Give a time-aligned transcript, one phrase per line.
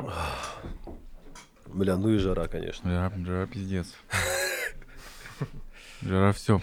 [1.66, 2.90] Бля, ну и жара, конечно.
[2.90, 3.94] Жара, жара пиздец.
[6.02, 6.60] Жара все.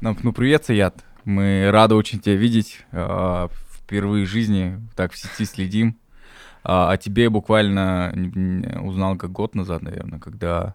[0.00, 1.04] Ну, ну, привет, Саят.
[1.24, 2.84] Мы рады очень тебя видеть.
[2.92, 5.98] а, Впервые в жизни так в сети следим.
[6.64, 8.12] А о тебе буквально
[8.82, 10.74] узнал как год назад, наверное, когда а,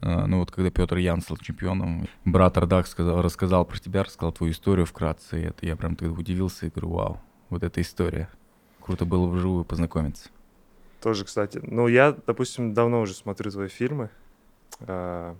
[0.00, 4.52] ну вот когда Петр Ян стал чемпионом, брат Ардак сказал, рассказал про тебя, рассказал твою
[4.52, 8.28] историю вкратце, и это я прям тогда удивился и говорю, вау, вот эта история.
[8.80, 10.28] Круто было вживую познакомиться.
[11.00, 11.60] Тоже, кстати.
[11.62, 14.10] Ну, я, допустим, давно уже смотрю твои фильмы.
[14.80, 15.36] А,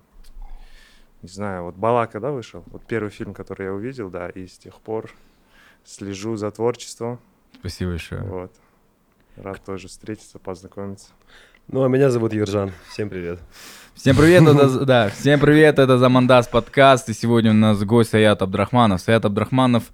[1.22, 2.62] не знаю, вот «Балака», да, вышел?
[2.66, 5.10] Вот первый фильм, который я увидел, да, и с тех пор
[5.84, 7.18] слежу за творчеством.
[7.58, 8.22] Спасибо большое.
[8.22, 8.52] Вот.
[9.36, 11.12] Рад тоже встретиться, познакомиться.
[11.68, 12.72] Ну, а меня зовут Ержан.
[12.90, 13.40] Всем привет.
[13.94, 18.42] Всем привет, это, да, всем привет, это Замандас подкаст, и сегодня у нас гость Саят
[18.42, 19.00] Абдрахманов.
[19.00, 19.84] Саят Абдрахманов,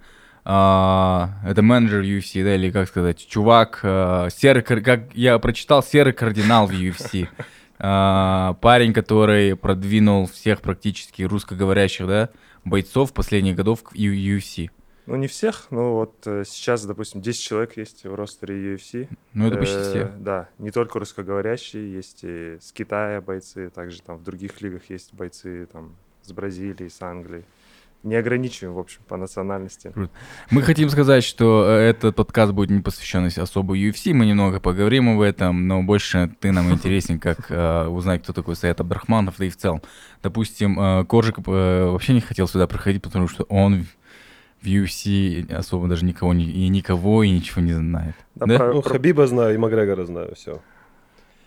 [0.43, 6.15] а, это менеджер UFC, да, или как сказать, чувак, а, серый, как я прочитал, серый
[6.15, 7.29] кардинал в UFC.
[7.79, 12.31] А, парень, который продвинул всех практически русскоговорящих, да,
[12.65, 14.71] бойцов последних годов в UFC.
[15.07, 19.09] Ну, не всех, но вот э, сейчас, допустим, 10 человек есть в ростере UFC.
[19.35, 20.13] Ну, это почти Э, все.
[20.19, 25.13] Да, не только русскоговорящие, есть и с Китая бойцы, также там в других лигах есть
[25.15, 27.45] бойцы там с Бразилии, с Англии.
[28.03, 29.93] Не ограничиваем, в общем, по национальности.
[30.51, 35.11] Мы хотим сказать, что э, этот подкаст будет не посвящен особо UFC, мы немного поговорим
[35.11, 39.45] об этом, но больше ты нам интересен, как э, узнать, кто такой Саят Абдрахманов, да
[39.45, 39.83] и в целом.
[40.23, 43.87] Допустим, э, Коржик э, вообще не хотел сюда проходить, потому что он
[44.63, 48.15] в UFC особо даже никого не, и никого и ничего не знает.
[48.35, 48.57] Да, Да?
[48.59, 50.61] про- Ну, про- Хабиба знаю и Макгрегора знаю, все.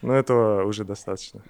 [0.01, 1.41] Но этого уже достаточно.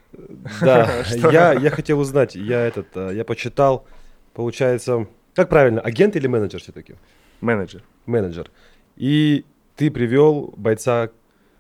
[0.61, 3.85] Да, я, я хотел узнать, я этот, а, я почитал,
[4.33, 6.95] получается, как правильно, агент или менеджер все-таки?
[7.41, 7.81] Менеджер.
[8.05, 8.51] Менеджер.
[8.95, 11.09] И ты привел бойца,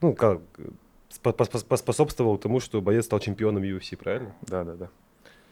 [0.01, 0.41] ну, как,
[1.09, 4.33] спо- пос- поспособствовал тому, что боец стал чемпионом UFC, правильно?
[4.41, 4.89] Да, да, да.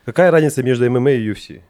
[0.06, 1.61] Какая разница между ММА и UFC?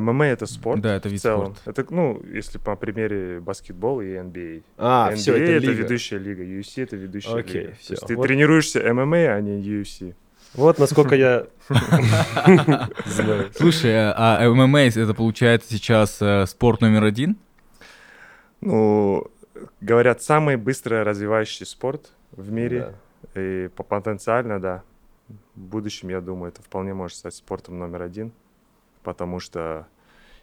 [0.00, 0.80] ММА это спорт.
[0.80, 1.54] Да, это в вид целом.
[1.56, 1.70] спорта.
[1.82, 4.62] Это, ну, если по примере баскетбола и NBA.
[4.76, 5.82] А, NBA все, это, это, лига.
[5.82, 7.72] ведущая лига, UFC это ведущая Окей, лига.
[7.74, 7.86] всё.
[7.88, 8.26] То есть ты Вот.
[8.26, 10.14] тренируешься ММА, а не UFC.
[10.54, 11.46] Вот насколько я
[13.06, 13.50] знаю.
[13.56, 17.36] Слушай, а а ММА это получается сейчас э, спорт номер один?
[18.60, 19.26] Ну,
[19.80, 22.94] говорят, самый быстро развивающий спорт в мире.
[23.34, 24.82] И по потенциально, да.
[25.54, 28.32] В будущем, я думаю, это вполне может стать спортом номер один.
[29.04, 29.86] Потому что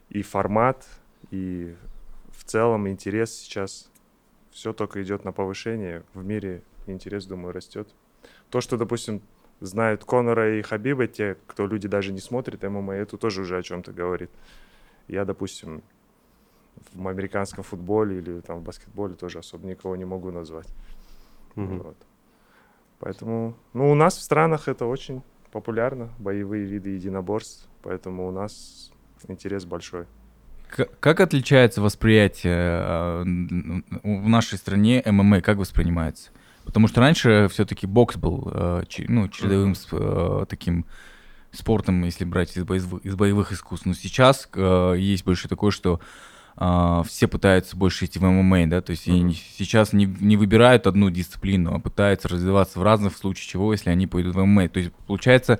[0.09, 0.87] и формат,
[1.31, 1.75] и
[2.29, 3.91] в целом интерес сейчас
[4.51, 6.03] все только идет на повышение.
[6.13, 7.89] В мире интерес, думаю, растет.
[8.49, 9.21] То, что, допустим,
[9.59, 13.63] знают Конора и Хабиба, те, кто люди даже не смотрят ММА, это тоже уже о
[13.63, 14.29] чем-то говорит.
[15.07, 15.81] Я, допустим,
[16.93, 20.67] в американском футболе или там в баскетболе тоже особо никого не могу назвать.
[21.55, 21.79] Мгм.
[21.79, 21.97] Вот.
[22.99, 28.91] Поэтому, ну, у нас в странах это очень популярно, боевые виды единоборств, поэтому у нас
[29.27, 30.05] интерес большой.
[30.99, 33.23] Как отличается восприятие э,
[34.03, 36.31] в нашей стране ММА, как воспринимается?
[36.63, 40.85] Потому что раньше все-таки бокс был э, ну, чередовым э, таким
[41.51, 43.85] спортом, если брать из боевых, из боевых искусств.
[43.85, 45.99] Но сейчас есть больше такое, что
[46.55, 51.09] все пытаются больше идти в ММА, да, то есть не- сейчас не, не выбирают одну
[51.09, 54.69] дисциплину, а пытаются развиваться в разных, в случае чего, если они пойдут в ММА.
[54.69, 55.59] То есть получается,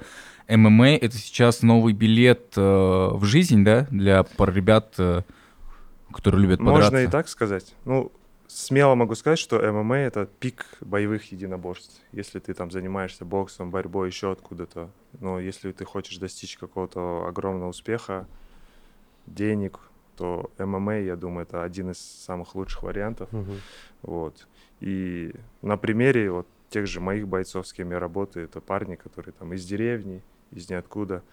[0.55, 5.21] ММА это сейчас новый билет э, в жизнь, да, для пар ребят, э,
[6.11, 6.91] которые любят подраться.
[6.91, 7.73] Можно и так сказать.
[7.85, 8.11] Ну,
[8.47, 12.01] смело могу сказать, что ММА это пик боевых единоборств.
[12.11, 14.89] Если ты там занимаешься боксом, борьбой, еще откуда-то.
[15.19, 18.27] Но если ты хочешь достичь какого-то огромного успеха,
[19.25, 19.79] денег,
[20.17, 23.31] то ММА, я думаю, это один из самых лучших вариантов.
[23.31, 23.55] Мгм.
[24.01, 24.47] Вот.
[24.81, 29.33] И на примере вот тех же моих бойцов, с кем я работаю, это парни, которые
[29.33, 31.23] там из деревни, из ниоткуда,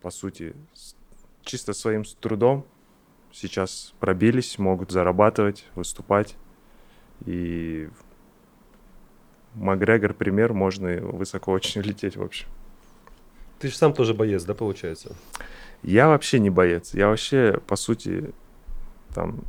[0.00, 0.54] по сути,
[1.42, 2.64] чисто своим трудом
[3.32, 6.36] сейчас пробились, могут зарабатывать, выступать.
[7.26, 7.88] И
[9.54, 12.48] Макгрегор пример, можно высоко очень лететь, в общем.
[13.58, 15.16] Ты же сам тоже боец, да, получается?
[15.82, 16.94] Я вообще не боец.
[16.94, 18.32] Я вообще, по сути,
[19.14, 19.40] там,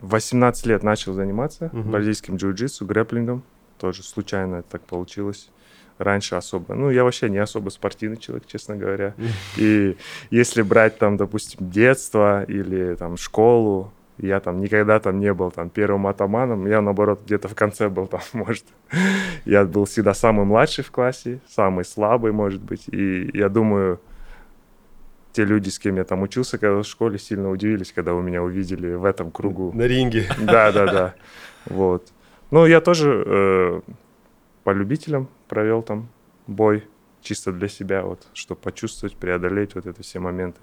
[0.00, 1.90] в 18 лет начал заниматься Мгм.
[1.90, 3.42] бразильским джиу-джитсу, грэплингом.
[3.78, 5.50] Тоже случайно так получилось.
[5.98, 6.74] Раньше особо.
[6.74, 9.14] Ну, я вообще не особо спортивный человек, честно говоря.
[9.56, 9.96] И
[10.30, 15.70] если брать там, допустим, детство или там школу, я там никогда там не был там
[15.70, 18.64] первым атаманом, я наоборот где-то в конце был там, может.
[19.44, 22.88] Я был всегда самый младший в классе, самый слабый, может быть.
[22.88, 24.00] И я думаю,
[25.32, 28.42] те люди, с кем я там учился, когда в школе, сильно удивились, когда вы меня
[28.42, 29.72] увидели в этом кругу.
[29.74, 30.26] На ринге.
[30.40, 31.14] Да, да, да.
[31.66, 32.08] Вот.
[32.50, 33.80] Ну, я тоже э,
[34.62, 36.08] по любителям провел там
[36.46, 36.84] бой
[37.20, 40.60] чисто для себя, вот, чтобы почувствовать, преодолеть вот это все моменты.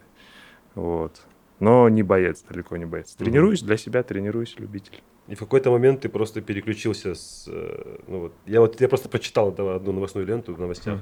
[0.75, 1.21] Вот.
[1.59, 3.13] Но не боец, далеко не боец.
[3.13, 5.01] Тренируюсь для себя, тренируюсь, любитель.
[5.27, 7.45] И в какой-то момент ты просто переключился с...
[7.47, 10.99] э, Ну вот, я вот я просто почитал одну новостную ленту в новостях.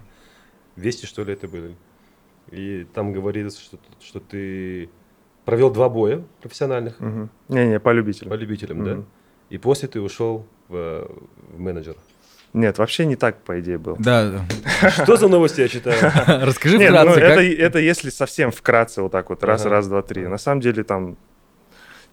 [0.75, 1.75] Вести, что ли, это были.
[2.51, 4.89] И там говорится, что, что ты
[5.45, 6.99] провел два боя профессиональных.
[6.99, 8.33] Не-не, по по любителям.
[8.33, 8.93] любителям, да?
[8.95, 9.05] Мгм.
[9.49, 11.07] И после ты ушел в,
[11.53, 11.95] в менеджер.
[12.53, 13.95] Нет, вообще не так, по идее, было.
[13.99, 14.45] Да,
[15.03, 15.97] Что за новости я читаю?
[16.45, 17.59] расскажи Нет, ну, вкратце, это, как...
[17.59, 19.69] это если совсем вкратце вот так вот, раз, Ага.
[19.69, 20.25] раз, два, три.
[20.25, 21.17] На самом деле там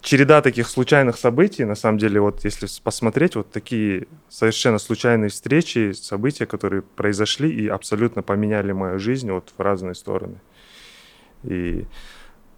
[0.03, 5.93] череда таких случайных событий, на самом деле вот если посмотреть, вот такие совершенно случайные встречи,
[5.93, 10.37] события, которые произошли и абсолютно поменяли мою жизнь вот в разные стороны.
[11.44, 11.87] И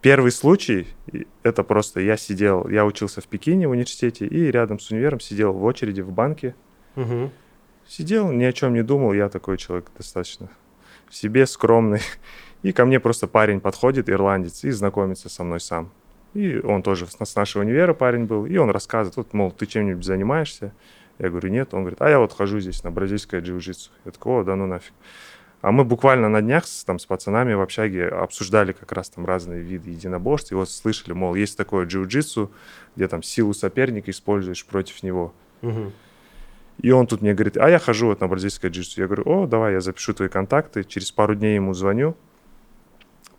[0.01, 0.87] первый случай,
[1.43, 5.53] это просто я сидел, я учился в Пекине в университете, и рядом с универом сидел
[5.53, 6.55] в очереди в банке,
[6.95, 7.31] Мгм.
[7.89, 10.47] Сидел, ни о чем не думал, я такой человек достаточно
[11.07, 12.01] в себе скромный.
[12.61, 15.89] И ко мне просто парень подходит, ирландец, и знакомится со мной сам.
[16.35, 20.03] И он тоже с нашего универа парень был, и он рассказывает, вот, мол, ты чем-нибудь
[20.03, 20.71] занимаешься?
[21.17, 21.73] Я говорю, нет.
[21.73, 23.89] Он говорит, а я вот хожу здесь на бразильское джиу-джитсу.
[24.05, 24.93] Я такой, о, да ну нафиг.
[25.61, 29.25] А мы буквально на днях с, там, с пацанами в общаге обсуждали как раз там
[29.25, 32.51] разные виды единоборств, и вот слышали, мол, есть такое джиу-джитсу,
[32.95, 35.33] где там силу соперника используешь против него.
[35.61, 35.91] Мгм.
[36.81, 39.01] И он тут мне говорит, а я хожу вот на бразильское джитсу.
[39.01, 40.83] Я говорю, о, давай, я запишу твои контакты.
[40.83, 42.15] Через пару дней ему звоню.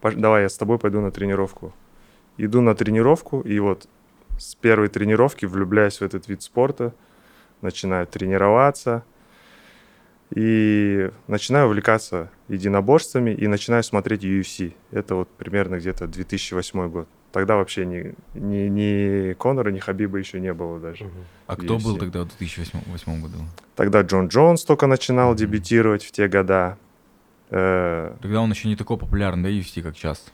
[0.03, 1.73] Давай, я с тобой пойду на тренировку.
[2.37, 3.89] Иду на тренировку, и вот
[4.39, 6.95] с первой тренировки влюбляюсь в этот вид спорта,
[7.61, 9.05] начинаю тренироваться,
[10.35, 14.75] и начинаю увлекаться единоборствами, и начинаю смотреть UFC.
[14.93, 17.09] Это вот примерно где-то 2008 год.
[17.32, 21.09] Тогда вообще ни, ни, ни Конора, ни Хабиба еще не было даже.
[21.47, 22.00] А кто был UFC.
[22.00, 23.38] тогда в 2008 году?
[23.77, 25.37] Тогда Джон Джонс только начинал Мгм.
[25.37, 26.76] дебютировать в те года.
[27.50, 30.25] Э, Тогда он еще не такой популярный, да, UFC, как сейчас.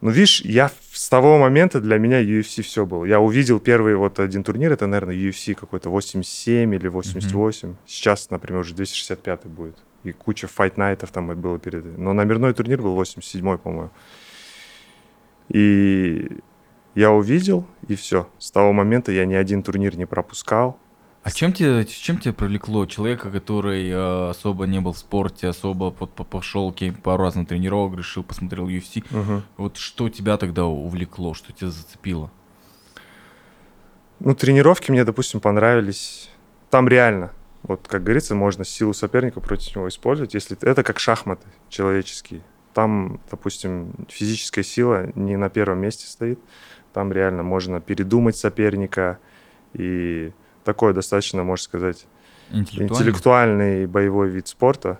[0.00, 3.04] Ну, видишь, я с того момента для меня UFC все было.
[3.04, 7.74] Я увидел первый вот один турнир, это, наверное, UFC какой-то 87 или 88.
[7.86, 9.76] Сейчас, например, уже 265 будет.
[10.02, 11.98] И куча файт-найтов там было перед...
[11.98, 13.90] Но номерной турнир был 87 по-моему.
[15.50, 16.28] И
[16.94, 18.26] я увидел, и все.
[18.38, 20.78] С того момента я ни один турнир не пропускал.
[21.22, 25.90] А чем тебе, чем тебя привлекло человека, который э, особо не был в спорте, особо
[25.90, 29.04] по- пошел пару раз на тренировок, решил, посмотрел UFC?
[29.10, 29.42] Мгм.
[29.58, 32.30] Вот что тебя тогда увлекло, что тебя зацепило?
[34.20, 36.30] Ну, тренировки мне, допустим, понравились.
[36.70, 37.32] Там реально,
[37.64, 42.40] вот как говорится, можно силу соперника против него использовать, если это как шахматы человеческие.
[42.72, 46.38] Там, допустим, физическая сила не на первом месте стоит.
[46.94, 49.18] Там реально можно передумать соперника.
[49.74, 50.32] И
[50.64, 52.06] такой достаточно, можно сказать,
[52.50, 52.92] Интеллектуально?
[53.02, 54.98] интеллектуальный боевой вид спорта.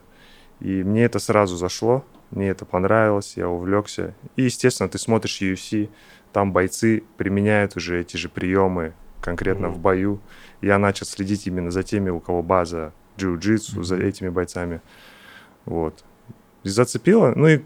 [0.60, 4.14] И мне это сразу зашло, мне это понравилось, я увлекся.
[4.36, 5.88] И, естественно, ты смотришь UFC,
[6.32, 9.76] там бойцы применяют уже эти же приемы конкретно Мгм.
[9.76, 10.20] в бою.
[10.62, 14.04] Я начал следить именно за теми, у кого база джиу-джитсу, за Мгм.
[14.06, 14.80] этими бойцами.
[15.64, 16.04] Вот.
[16.62, 17.32] И зацепило.
[17.34, 17.60] Ну и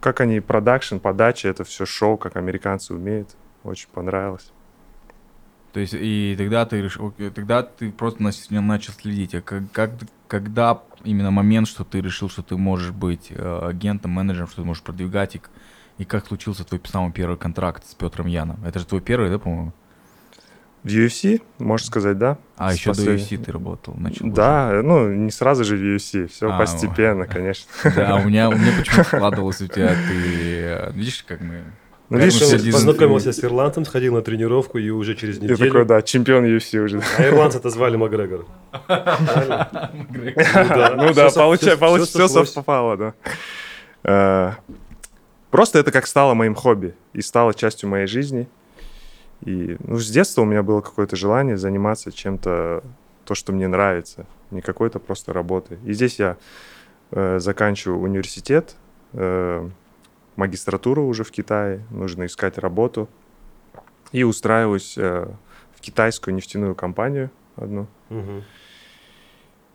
[0.00, 3.36] как они, продакшн, подача, это все шоу, как американцы умеют.
[3.62, 4.50] Очень понравилось.
[5.72, 9.34] То есть, и тогда ты решил, окей, тогда ты просто начал следить.
[9.34, 9.92] А как, как-
[10.28, 14.66] когда именно момент, что ты решил, что ты можешь быть э, агентом, менеджером, что ты
[14.66, 15.40] можешь продвигать, и,
[15.98, 18.58] и как случился твой самый первый контракт с Петром Яном?
[18.64, 19.72] Это же твой первый, да, по-моему?
[20.82, 22.38] В UFC, можно сказать, да?
[22.56, 24.26] А, С еще до последней- UFC ты работал, начал.
[24.26, 24.34] уже.
[24.34, 27.70] Да, ну, не сразу же в UFC, все А, постепенно, конечно.
[27.94, 30.14] Да, у меня, у меня почему-то складывалось у тебя, ты...
[30.64, 31.62] э, Видишь, как мы...
[32.12, 35.56] Ну, видишь, дизайн- познакомился с ирландцем, сходил на тренировку и уже через я неделю...
[35.58, 37.00] такой, да, чемпион UFC уже.
[37.18, 38.44] А ирландца-то звали Макгрегор.
[40.96, 43.14] Ну да, Всё со- получай- всё- получ- всё все совпало, да.
[44.04, 44.52] Э,
[45.50, 48.48] Просто это как стало моим хобби и стало частью моей жизни.
[49.44, 52.82] И ну, с детства у меня было какое-то желание заниматься чем-то,
[53.26, 55.78] то, что мне нравится, не какой-то просто работой.
[55.84, 56.36] И здесь я
[57.10, 58.76] э, заканчиваю университет,
[59.12, 59.68] э,
[60.36, 63.08] магистратуру уже в Китае, нужно искать работу.
[64.12, 65.26] И устраиваюсь э,
[65.74, 67.86] в китайскую нефтяную компанию одну.
[68.10, 68.44] Мгм.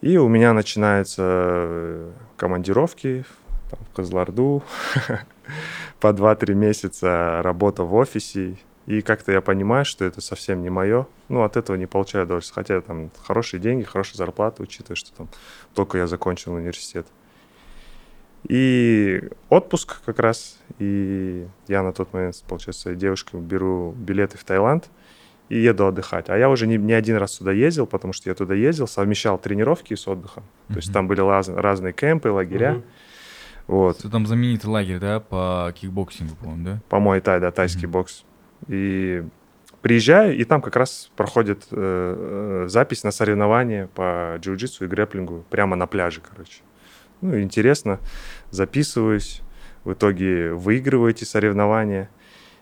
[0.01, 3.25] И у меня начинаются э, командировки
[3.69, 4.63] там, в Козларду,
[5.99, 8.57] по 2-3 месяца работа в офисе.
[8.85, 11.07] И как-то я понимаю, что это совсем не мое.
[11.27, 12.55] Ну, от этого не получаю удовольствия.
[12.55, 15.27] Хотя там хорошие деньги, хорошая зарплата, учитывая, что там
[15.73, 17.05] только я закончил университет.
[18.47, 20.57] И отпуск как раз.
[20.79, 24.89] И я на тот момент, получается, девушкой беру билеты в Таиланд
[25.49, 26.29] и еду отдыхать.
[26.29, 29.37] А я уже не, не один раз сюда ездил, потому что я туда ездил, совмещал
[29.37, 30.43] тренировки с отдыхом.
[30.69, 32.73] То есть там были лаз- разные кемпы, лагеря.
[32.73, 32.83] Мгм.
[33.67, 33.99] Вот.
[33.99, 36.81] Это там знаменитый лагерь, да, по кикбоксингу, по-моему, да?
[36.89, 37.91] По муай-тай, да, тайский Мгм.
[37.91, 38.23] бокс.
[38.67, 39.23] И
[39.81, 45.43] приезжаю, и там как раз проходит э, э, запись на соревнования по джиу-джитсу и грэплингу
[45.49, 46.61] прямо на пляже, короче.
[47.21, 48.00] Ну, интересно,
[48.51, 49.41] записываюсь,
[49.83, 52.09] в итоге выигрываю эти соревнования.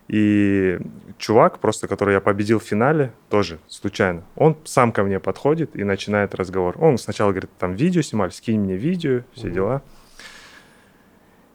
[0.08, 0.78] И
[1.18, 5.82] чувак, просто который я победил в финале, тоже случайно, он сам ко мне подходит и
[5.82, 6.76] начинает разговор.
[6.78, 9.54] Он сначала говорит, там видео снимали, скинь мне видео, все Мгм.
[9.54, 9.82] дела.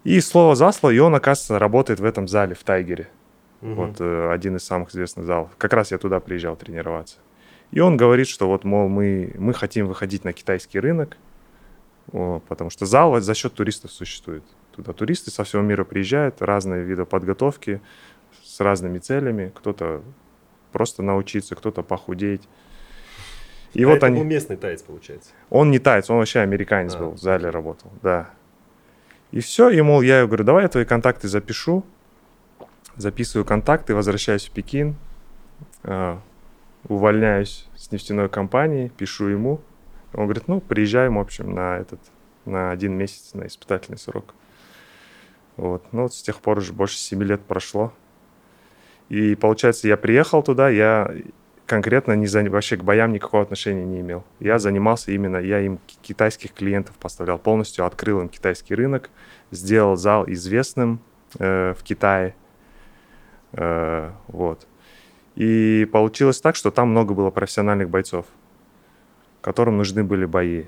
[0.03, 3.08] И слово за слово, и он, оказывается, работает в этом зале, в Тайгере.
[3.62, 3.75] Мгм.
[3.75, 5.51] Вот э, один из самых известных залов.
[5.58, 7.17] Как раз я туда приезжал тренироваться.
[7.72, 11.15] И он говорит, что вот, мол, мы, мы хотим выходить на китайский рынок,
[12.48, 14.43] потому что зал за счет туристов существует.
[14.75, 17.81] Туда туристы со всего мира приезжают, разные виды подготовки
[18.43, 19.51] с разными целями.
[19.55, 20.01] Кто-то
[20.72, 22.48] просто научиться, кто-то похудеть.
[23.74, 24.17] И А вот это они...
[24.17, 25.31] был местный таец, получается.
[25.50, 27.00] Он не таец, он вообще американец А.
[27.00, 28.29] был, в зале работал, да.
[29.31, 31.86] И все, и, мол, я говорю, давай я твои контакты запишу.
[32.98, 34.96] Записываю контакты, возвращаюсь в Пекин,
[35.84, 36.20] а,
[36.89, 39.62] увольняюсь с нефтяной компании, пишу ему.
[40.13, 42.00] Он говорит, ну, приезжаем, в общем, на этот,
[42.46, 44.34] на один месяц, на испытательный срок.
[45.58, 45.84] Вот.
[45.91, 47.94] Ну, вот с тех пор уже больше семи лет прошло.
[49.10, 51.13] И, получается, я приехал туда, я
[51.65, 52.44] конкретно не за...
[52.50, 54.25] вообще к боям никакого отношения не имел.
[54.39, 59.10] Я занимался именно, я им ки- китайских клиентов поставлял полностью, открыл им китайский рынок,
[59.51, 61.00] сделал зал известным
[61.39, 62.36] э, в Китае.
[63.53, 64.68] Э, вот.
[65.36, 68.25] И получилось так, что там много было профессиональных бойцов,
[69.41, 70.65] которым нужны были бои.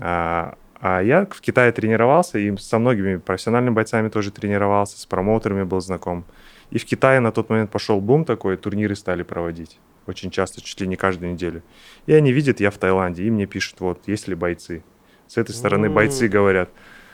[0.00, 5.64] А, а я в Китае тренировался, и со многими профессиональными бойцами тоже тренировался, с промоутерами
[5.64, 6.24] был знаком.
[6.70, 9.78] И в Китае на тот момент пошел бум такой, турниры стали проводить.
[10.06, 11.62] Очень часто, чуть ли не каждую неделю.
[12.06, 14.82] И они видят, я в Таиланде, и мне пишут, вот, есть ли бойцы.
[15.26, 15.94] С этой стороны М.
[15.94, 16.70] бойцы говорят,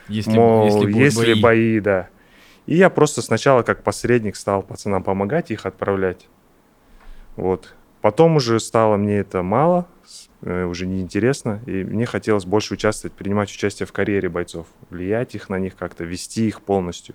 [0.08, 1.42] Если, мол, если есть ли бои.
[1.42, 2.08] бои, да.
[2.66, 6.26] И я просто сначала как посредник стал пацанам помогать, их отправлять.
[7.36, 7.74] Вот.
[8.00, 9.86] Потом уже стало мне это мало,
[10.42, 15.58] уже неинтересно, и мне хотелось больше участвовать, принимать участие в карьере бойцов, влиять их на
[15.58, 17.14] них как-то, вести их полностью.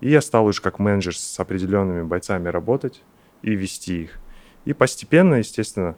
[0.00, 3.02] И я стал уже как менеджер с определенными бойцами работать
[3.42, 4.18] и вести их.
[4.64, 5.96] И постепенно, естественно,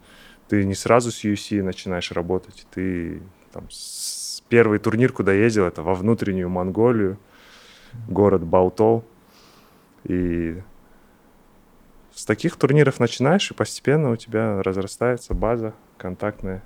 [0.49, 2.67] ты не сразу с UFC начинаешь работать.
[2.73, 7.19] Ты там с- первый турнир, куда ездил, это во внутреннюю Монголию,
[8.09, 9.05] город Баутол.
[10.05, 10.61] И
[12.15, 16.63] с таких турниров начинаешь, и постепенно у тебя разрастается база контактная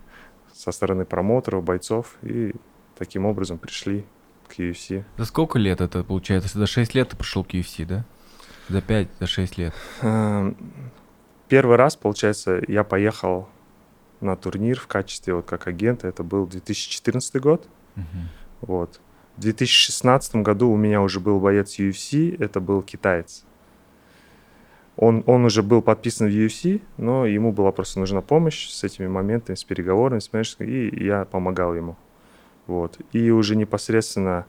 [0.52, 2.16] со стороны промоутеров, бойцов.
[2.22, 2.54] И
[2.98, 4.04] таким образом пришли
[4.48, 5.04] к UFC.
[5.16, 6.58] За сколько лет это получается?
[6.58, 8.04] За 6 лет ты пришел к UFC, да?
[8.68, 9.74] За 5, за 6 лет.
[10.02, 10.56] Эм,
[11.50, 13.48] Первый раз, получается, я поехал
[14.20, 16.06] на турнир в качестве вот как агента.
[16.06, 17.66] Это был 2014 год.
[17.96, 18.28] Мгм.
[18.60, 19.00] Вот.
[19.36, 23.44] В 2016 году у меня уже был боец UFC, это был китаец.
[25.00, 29.06] Он, он уже был подписан в UFC, но ему была просто нужна помощь с этими
[29.06, 31.96] моментами, с переговорами, с менеджером, и я помогал ему.
[32.66, 32.98] Вот.
[33.12, 34.44] И уже непосредственно,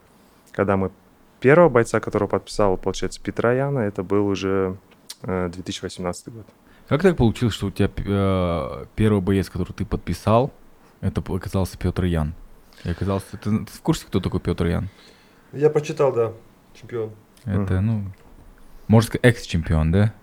[0.52, 0.92] когда мы
[1.40, 4.76] первого бойца, которого подписал, получается, Петра Яна, это был уже
[5.22, 6.46] э, 2018 год.
[6.90, 10.52] Как так получилось, что у тебя э, первый боец, который ты подписал,
[11.00, 12.34] это оказался Петр Ян?
[12.84, 13.38] И оказался...
[13.38, 14.90] Ты, ты в курсе, кто такой Петр Ян?
[15.54, 16.34] Я прочитал, да,
[16.74, 17.12] чемпион.
[17.46, 18.04] Это, ну,
[18.90, 20.14] можно сказать, экс-чемпион, да?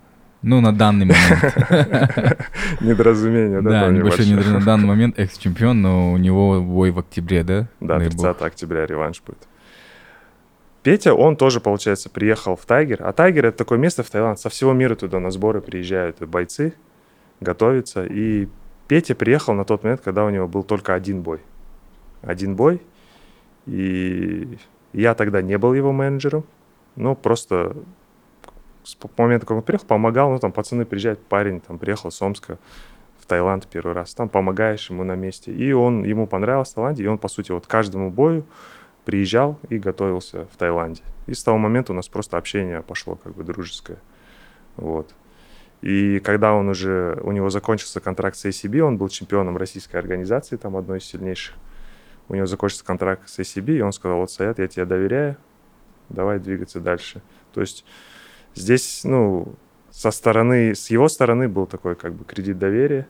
[0.43, 2.39] Ну, на данный момент.
[2.81, 3.71] Недоразумение, да?
[3.71, 4.29] Да, небольшое?
[4.31, 7.67] недра- на данный момент экс-чемпион, но у него бой в октябре, да?
[7.81, 8.43] Да, Дай 30 бог.
[8.43, 9.49] октября реванш будет.
[10.85, 12.99] Петя, он тоже, получается, приехал в Тайгер.
[13.03, 14.39] А Тайгер— это такое место в Таиланд.
[14.39, 16.73] Со всего мира туда на сборы приезжают бойцы,
[17.41, 18.05] готовятся.
[18.07, 18.49] И
[18.87, 21.41] Петя приехал на тот момент, когда у него был только один бой.
[22.23, 22.81] Один бой.
[23.67, 24.57] И
[24.93, 26.45] я тогда не был его менеджером.
[26.97, 27.77] Ну, просто
[28.89, 30.31] с момента, как он приехал, помогал.
[30.31, 32.59] Ну, там пацаны приезжают, парень там приехал с Омска
[33.19, 34.15] в Таиланд первый раз.
[34.15, 35.53] Там помогаешь ему на месте.
[35.53, 38.47] И он, ему понравилось в Таиланде, и он, по сути, вот каждому бою
[39.05, 41.03] приезжал и готовился в Таиланде.
[41.27, 43.99] И с того момента у нас просто общение пошло как бы дружеское.
[44.77, 45.15] Вот.
[45.83, 50.57] И когда он уже, у него закончился контракт с ACB, он был чемпионом российской организации,
[50.57, 51.55] там одной из сильнейших.
[52.29, 55.37] У него закончился контракт с ACB, и он сказал, вот, Саят, я тебе доверяю,
[56.09, 57.23] давай двигаться дальше.
[57.53, 57.85] То есть
[58.59, 59.55] здесь, ну,
[59.91, 63.09] со стороны, с его стороны был такой как бы кредит доверия,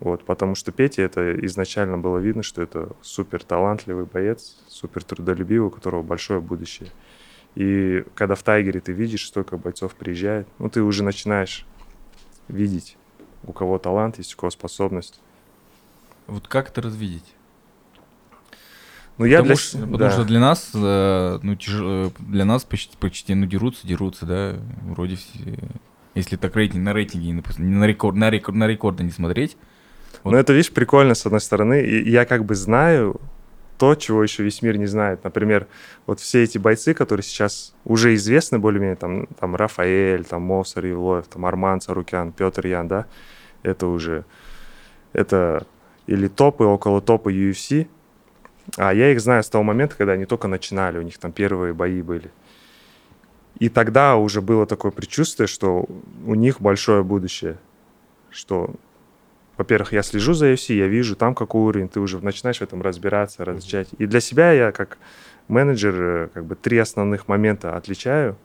[0.00, 5.68] вот, потому что Петя это изначально было видно, что это супер талантливый боец, супер трудолюбивый,
[5.68, 6.90] у которого большое будущее.
[7.54, 11.66] И когда в Тайгере ты видишь, столько бойцов приезжает, ну ты уже начинаешь
[12.48, 12.98] видеть,
[13.44, 15.20] у кого талант есть, у кого способность.
[16.26, 17.35] Вот как это развидеть?
[19.18, 19.56] Ну, я потому для...
[19.56, 20.10] что, потому да.
[20.10, 24.56] что для нас, э, ну, тяж- э, для нас почти, почти, ну, дерутся, дерутся, да,
[24.82, 25.58] вроде все,
[26.14, 29.56] если так рейтинг, на рейтинге, на, рекорд, на, рекорд, на рекорды не смотреть,
[30.22, 30.32] Вот.
[30.32, 31.82] Ну, это, видишь, прикольно, с одной стороны.
[31.82, 33.20] И я как бы знаю
[33.78, 35.24] то, чего еще весь мир не знает.
[35.24, 35.66] Например,
[36.06, 41.26] вот все эти бойцы, которые сейчас уже известны более-менее, там, там Рафаэль, там Мовсар Евлоев,
[41.26, 43.06] там Арман Царукян, Петр Ян, да,
[43.62, 44.24] это уже,
[45.12, 45.66] это
[46.06, 47.88] или топы, около топа UFC,
[48.76, 51.72] а я их знаю с того момента, когда они только начинали, у них там первые
[51.74, 52.30] бои были.
[53.58, 55.86] И тогда уже было такое предчувствие, что
[56.26, 57.58] у них большое будущее,
[58.30, 58.74] что
[59.56, 62.82] во-первых, я слежу за UFC, я вижу там какой уровень, ты уже начинаешь в этом
[62.82, 63.88] разбираться, различать.
[63.96, 64.98] И для себя я как
[65.48, 68.36] менеджер э, как бы три основных момента отличаю.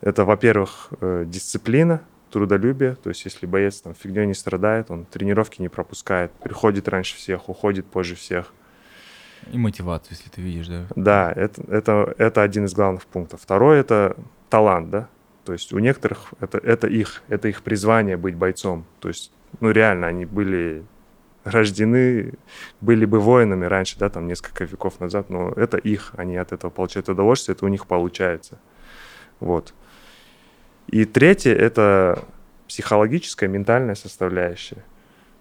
[0.00, 2.00] Это, во-первых, э, дисциплина,
[2.30, 7.16] трудолюбие, то есть если боец там фигней не страдает, он тренировки не пропускает, приходит раньше
[7.16, 8.52] всех, уходит позже всех.
[9.52, 10.86] И мотивацию, если ты видишь, да.
[10.96, 13.40] Да, это, это, это один из главных пунктов.
[13.40, 14.16] Второй— это
[14.50, 15.08] талант, да.
[15.44, 18.84] То есть у некоторых это, это их, это их призвание быть бойцом.
[19.00, 20.84] То есть, ну реально, они были
[21.44, 22.34] рождены,
[22.80, 26.70] были бы воинами раньше, да, там несколько веков назад, но это их, они от этого
[26.70, 28.58] получают удовольствие, это у них получается.
[29.40, 29.72] Вот.
[30.88, 32.24] И третье— это
[32.66, 34.84] психологическая, ментальная составляющая.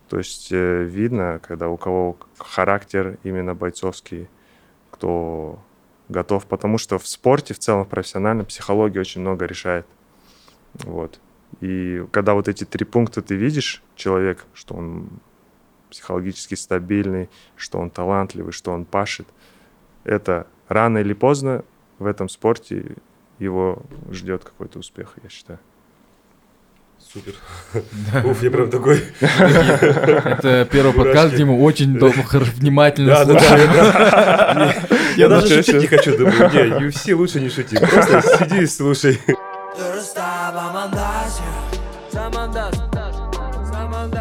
[0.10, 4.28] То есть э, видно, когда у кого характер именно бойцовский,
[4.90, 5.60] кто
[6.10, 9.86] готов, потому что в спорте в целом, в профессиональном, психология очень много решает.
[10.74, 11.20] Вот.
[11.60, 15.10] И когда вот эти три пункта ты видишь, человек, что он
[15.90, 19.28] психологически стабильный, что он талантливый, что он пашет,
[20.04, 21.64] это рано или поздно
[22.00, 22.96] в этом спорте
[23.40, 25.60] его ждет какой-то успех, я считаю.
[27.14, 27.36] Супер.
[28.26, 29.02] Уф, я прям такой...
[29.22, 34.76] Это первый подкаст, мы очень внимательно Да, да, да, да.
[35.16, 39.20] Я даже шутить не хочу, думаю, не, UFC лучше не шути, просто сиди и слушай.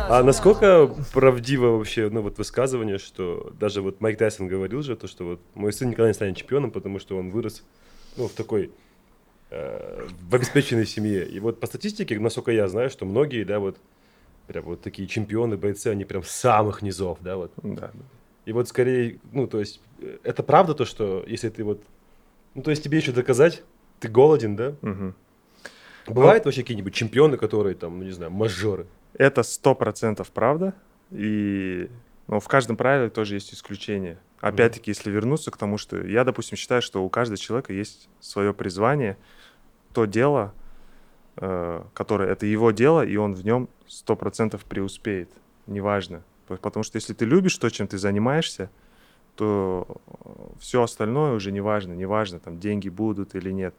[0.09, 5.09] А насколько правдиво вообще, ну вот высказывание, что даже вот Майк Тайсон говорил же, то,
[5.09, 7.65] что вот мой сын никогда не станет чемпионом, потому что он вырос,
[8.17, 8.71] ну, в такой,
[9.51, 11.27] в обеспеченной семье.
[11.27, 13.77] И вот по статистике, насколько я знаю, что многие, да, вот,
[14.47, 17.53] прям вот такие чемпионы, бойцы, они прям самых низов, да, вот.
[17.63, 17.91] Да.
[18.45, 21.83] И вот скорее, ну, то есть, э, это правда то, что если ты вот,
[22.55, 23.63] ну, то есть тебе еще доказать,
[24.01, 24.75] ты голоден, да?
[24.83, 25.15] Мгм.
[26.07, 28.87] Бывают вообще какие-нибудь чемпионы, которые там, ну, не знаю, мажоры?
[29.15, 30.75] Это сто процентов правда.
[31.11, 31.89] И
[32.29, 34.19] но в каждом правиле тоже есть исключения.
[34.41, 38.53] Опять-таки, если вернуться к тому, что я, допустим, считаю, что у каждого человека есть свое
[38.53, 39.17] призвание,
[39.93, 40.53] то дело,
[41.37, 45.31] э, которое это его дело, и он в нем сто процентов преуспеет.
[45.67, 46.23] Неважно.
[46.47, 48.71] Потому что если ты любишь то, чем ты занимаешься,
[49.35, 49.87] то
[50.61, 51.93] все остальное уже не важно.
[51.93, 53.75] Не важно, там деньги будут или нет.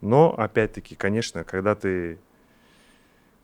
[0.00, 2.18] Но, опять-таки, конечно, когда ты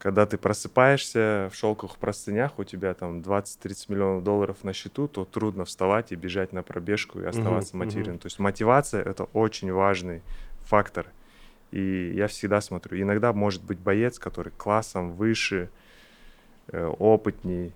[0.01, 5.27] когда ты просыпаешься в шелковых простынях, у тебя там 20-30 миллионов долларов на счету, то
[5.27, 7.85] трудно вставать и бежать на пробежку и оставаться мгм.
[7.85, 8.19] мотивированным.
[8.19, 10.23] То есть мотивация— это очень важный
[10.65, 11.07] фактор.
[11.71, 15.69] И я всегда смотрю, иногда может быть боец, который классом выше,
[16.69, 17.75] э, опытней,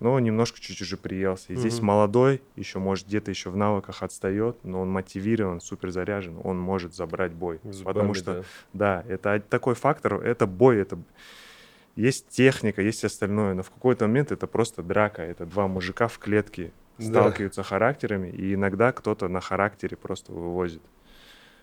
[0.00, 1.52] но немножко чуть уже приелся.
[1.52, 1.86] И здесь Мгм.
[1.88, 6.94] молодой, еще может где-то еще в навыках отстает, но он мотивирован, супер заряжен, он может
[6.94, 7.60] забрать бой.
[7.64, 9.02] Зубами, потому что да.
[9.04, 10.98] да, это такой фактор, это бой, это
[11.96, 16.18] есть техника, есть остальное, но в какой-то момент это просто драка, это два мужика в
[16.18, 17.04] клетке Да.
[17.04, 20.82] сталкиваются характерами, и иногда кто-то на характере просто вывозит.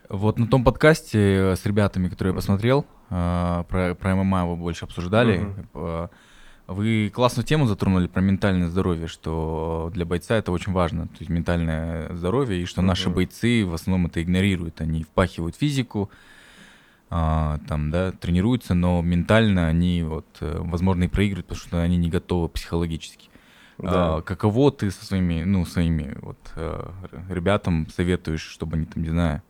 [0.10, 4.56] Вот на том подкасте э, с ребятами, которые я посмотрел, э, про, про ММА вы
[4.58, 6.08] больше обсуждали, э,
[6.68, 11.30] вы классную тему затронули про ментальное здоровье, что для бойца это очень важно, то есть
[11.30, 13.16] ментальное здоровье, и что наши Мгм.
[13.16, 16.10] бойцы в основном это игнорируют, они впахивают физику,
[17.16, 21.96] а, там, да, тренируются, но ментально они вот, э, возможно, и проигрывают, потому что они
[21.98, 23.30] не готовы психологически.
[23.78, 24.16] Да.
[24.18, 26.90] А, каково ты со своими, ну, своими вот э,
[27.30, 29.44] ребятам советуешь, чтобы они там, не знаю,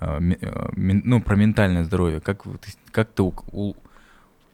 [0.00, 2.44] мен- ну, про ментальное здоровье, как,
[2.90, 3.76] как ты у-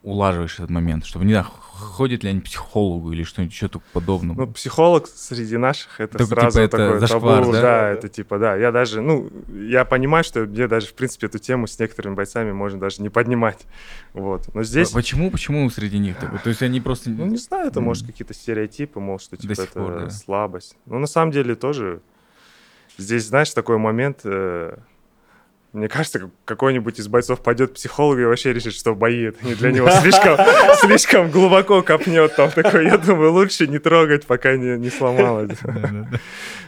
[0.05, 1.05] улаживаешь этот момент?
[1.05, 4.37] Чтобы, не знаю, ходят ли они к психологу или что-нибудь что-то подобное?
[4.37, 7.61] Ну, психолог среди наших это Только, сразу типа, это такой зашквар, табу, да?
[7.63, 7.91] да?
[7.91, 8.57] это типа, да.
[8.57, 12.53] Я даже, ну, я понимаю, что мне даже, в принципе, эту тему с некоторыми бойцами
[12.53, 13.65] можно даже не поднимать.
[14.13, 14.55] Вот.
[14.55, 16.39] Но здесь, Почему, почему среди них такое?
[16.39, 17.11] То есть они просто...
[17.11, 20.11] ну, не знаю, это, может, какие-то стереотипы, мол, что, типа, это пор, да.
[20.11, 20.77] слабость.
[20.87, 22.03] Ну, на самом деле, тоже
[22.99, 24.77] здесь, знаешь, такой момент, э,
[25.75, 29.45] мне кажется, как- какой-нибудь из бойцов пойдет к психологу и вообще решит, что бои это
[29.45, 30.39] не для него слишком,
[30.81, 32.85] слишком глубоко копнет там такой.
[32.87, 35.59] Я думаю, лучше не трогать, пока не, не сломалось.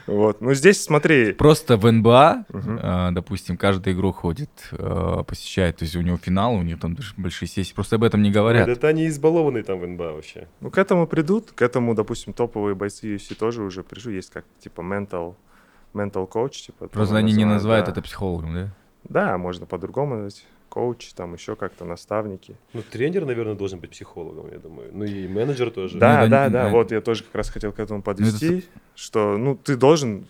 [0.06, 0.40] Вот.
[0.40, 5.96] Ну, здесь, смотри, Просто в НБА, э, допустим, каждый игрок ходит, э, посещает, то есть
[5.96, 8.68] у него финал, у него там даже большие сессии, просто об этом не говорят.
[8.68, 10.46] Это они избалованные там в НБА вообще.
[10.60, 14.44] ну, к этому придут, к этому, допустим, топовые бойцы UFC тоже уже пришли, есть как,
[14.60, 15.34] типа, mental,
[15.92, 16.86] mental coach, типа.
[16.86, 17.92] Просто они не называют, называют да.
[17.92, 18.74] это психологом, да?
[19.08, 20.46] Да, можно по-другому назвать.
[20.68, 22.56] Коуч, там еще как-то наставники.
[22.74, 24.90] Ну, тренер, наверное, должен быть психологом, я думаю.
[24.92, 25.98] Ну и менеджер тоже.
[25.98, 26.64] Да, это да, да.
[26.64, 26.70] да.
[26.70, 28.64] Вот я тоже как раз хотел к этому это подвести,
[28.94, 30.26] что, ну, ты должен,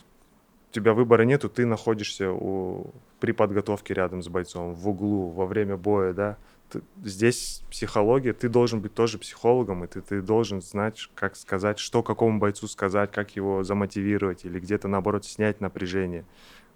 [0.70, 5.46] у тебя выбора нету, ты находишься у, при подготовке рядом с бойцом, в углу, во
[5.46, 6.36] время боя, да.
[6.70, 11.78] Ты- здесь психология, ты должен быть тоже психологом, и ты, ты должен знать, как сказать,
[11.78, 16.24] что какому бойцу сказать, как его замотивировать, или где-то, наоборот, снять напряжение.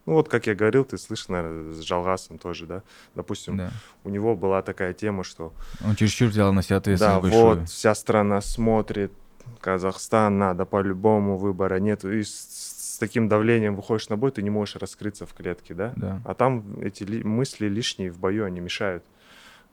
[0.06, 2.82] Ну, вот, как я говорил, ты слышал, наверное, с Жалгасом тоже, да.
[3.14, 3.70] Допустим, Да.
[4.04, 5.52] у него была такая тема, что
[5.84, 7.60] Он чересчур взял на себя ответственность да, большую.
[7.60, 9.12] вот, вся страна смотрит,
[9.60, 12.04] Казахстан надо по-любому, выбора нет.
[12.04, 15.92] И с, с таким давлением выходишь на бой, ты не можешь раскрыться в клетке, да?
[15.96, 16.20] Да.
[16.24, 19.04] А там эти ли- мысли лишние в бою, они мешают.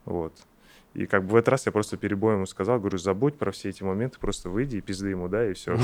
[0.04, 0.34] Вот.
[0.98, 3.68] И как бы в этот раз я просто перебой ему сказал, говорю, забудь про все
[3.68, 5.78] эти моменты, просто выйди и пизды ему, да, и все.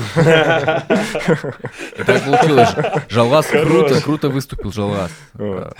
[2.05, 2.69] Так получилось.
[3.07, 5.11] Жалгас круто, круто выступил Жалгас.
[5.33, 5.73] Вот.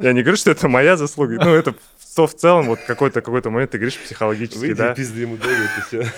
[0.00, 1.74] Я не говорю, что это моя заслуга, ну это
[2.16, 5.68] то в целом вот какой-то какой-то момент ты говоришь психологически, Выйди, да, пизды ему дают,
[5.78, 6.12] и все.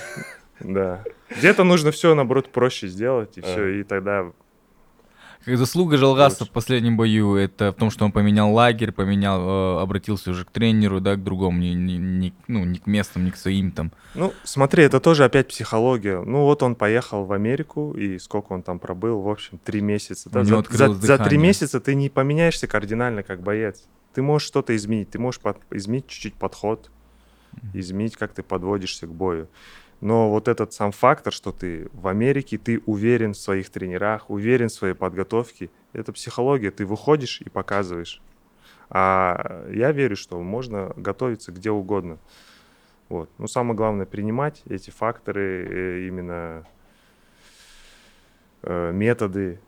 [0.61, 1.03] да.
[1.37, 3.69] Где-то нужно все наоборот проще сделать и все, Ага.
[3.71, 4.31] и тогда
[5.47, 9.41] заслуга Жалгаса в последнем бою, это в том, что он поменял лагерь, поменял,
[9.79, 13.25] э, обратился уже к тренеру, да, к другому, не, не- не- ну, не к местным,
[13.25, 13.93] не к своим там.
[14.15, 16.21] Ну, смотри, это тоже опять психология.
[16.21, 20.29] Ну, вот он поехал в Америку, и сколько он там пробыл, в общем, три месяца.
[20.31, 23.85] Да, за, за- за три месяца ты не поменяешься кардинально как боец.
[24.15, 26.91] Ты можешь что-то изменить, ты можешь под- изменить чуть-чуть подход,
[27.75, 29.49] изменить, как ты подводишься к бою.
[30.01, 34.69] Но вот этот сам фактор, что ты в Америке, ты уверен в своих тренерах, уверен
[34.69, 36.71] в своей подготовке, это психология.
[36.71, 38.21] Ты выходишь и показываешь.
[38.91, 42.19] А я верю, что можно готовиться где угодно.
[43.09, 43.31] Вот.
[43.39, 46.67] Ну, самое главное принимать эти факторы, э, именно
[48.63, 49.61] э, методы.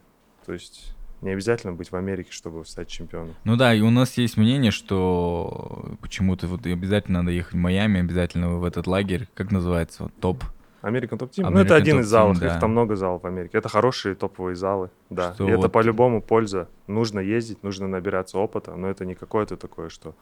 [0.44, 3.34] То есть не обязательно быть в Америке, чтобы стать чемпионом.
[3.44, 8.00] Ну да, и у нас есть мнение, что почему-то вот обязательно надо ехать в Майами,
[8.00, 10.44] обязательно в этот лагерь, как называется, вот, топ.
[10.80, 11.50] Американ Топ Тим.
[11.50, 12.38] Ну, это один из залов.
[12.38, 12.54] Да.
[12.54, 13.58] Их там много залов в Америке.
[13.58, 14.90] Это хорошие топовые залы.
[15.10, 15.34] Да.
[15.34, 16.68] Что И это вот- по-любому польза.
[16.86, 20.14] Нужно ездить, нужно набираться опыта, но это не какое-то такое, что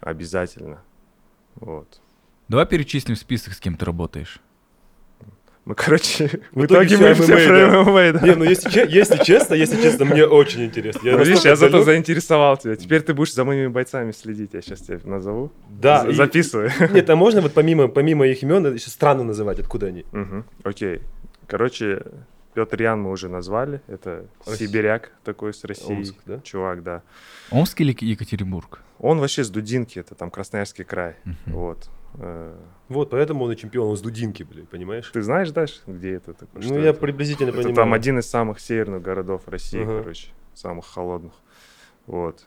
[0.00, 0.82] обязательно.
[1.54, 2.00] Вот.
[2.48, 4.40] Давай перечислим список, с кем ты работаешь.
[5.64, 7.84] Мы, короче, в, В итоге итоге мы все про.
[7.84, 8.20] ММА, да.
[8.26, 11.00] Не, ну если, если честно, если честно, мне очень интересно.
[11.02, 12.76] Я Ну, видишь, я зато заинтересовал тебя.
[12.76, 14.50] Теперь ты будешь за моими бойцами следить.
[14.52, 15.50] Я сейчас тебя назову.
[15.70, 16.70] Да, и- Записывай.
[16.92, 20.04] Нет, а можно вот помимо, помимо их имен еще странно называть, откуда они?
[20.12, 21.00] Мгм, Окей.
[21.46, 22.02] Короче,
[22.54, 23.80] Петр Ян мы уже назвали.
[23.88, 24.68] Это Россия.
[24.68, 25.94] сибиряк такой с России.
[25.96, 26.40] Омск, да?
[26.44, 27.02] Чувак, да.
[27.50, 28.80] Омск или Екатеринбург?
[28.98, 31.16] Он вообще с Дудинки, это там Красноярский край.
[31.24, 31.36] Мгм.
[31.46, 31.88] Вот.
[32.14, 32.56] Э,
[32.88, 35.08] Вот, поэтому он и чемпион, он с Дудинки, блин, понимаешь?
[35.10, 36.62] Ты знаешь, Даш, где это такое?
[36.62, 37.00] Ну, я это?
[37.00, 37.74] приблизительно Это понимаю.
[37.76, 40.00] там один из самых северных городов России, Ага.
[40.02, 41.32] короче, самых холодных.
[42.06, 42.46] Вот.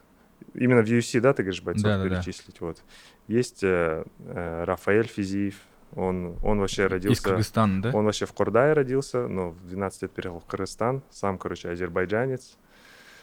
[0.54, 2.10] Именно в UFC, да, ты говоришь, бойцов Да-да-да.
[2.22, 2.62] перечислить?
[2.62, 2.82] Вот.
[3.28, 5.56] Есть э, э, Рафаэль Физиев,
[5.96, 7.24] он, он вообще Из родился...
[7.24, 7.92] Кыргызстана, да?
[7.94, 11.02] Он вообще в Кордае родился, но в 12 лет переехал в Кыргызстан.
[11.10, 12.58] Сам, короче, азербайджанец.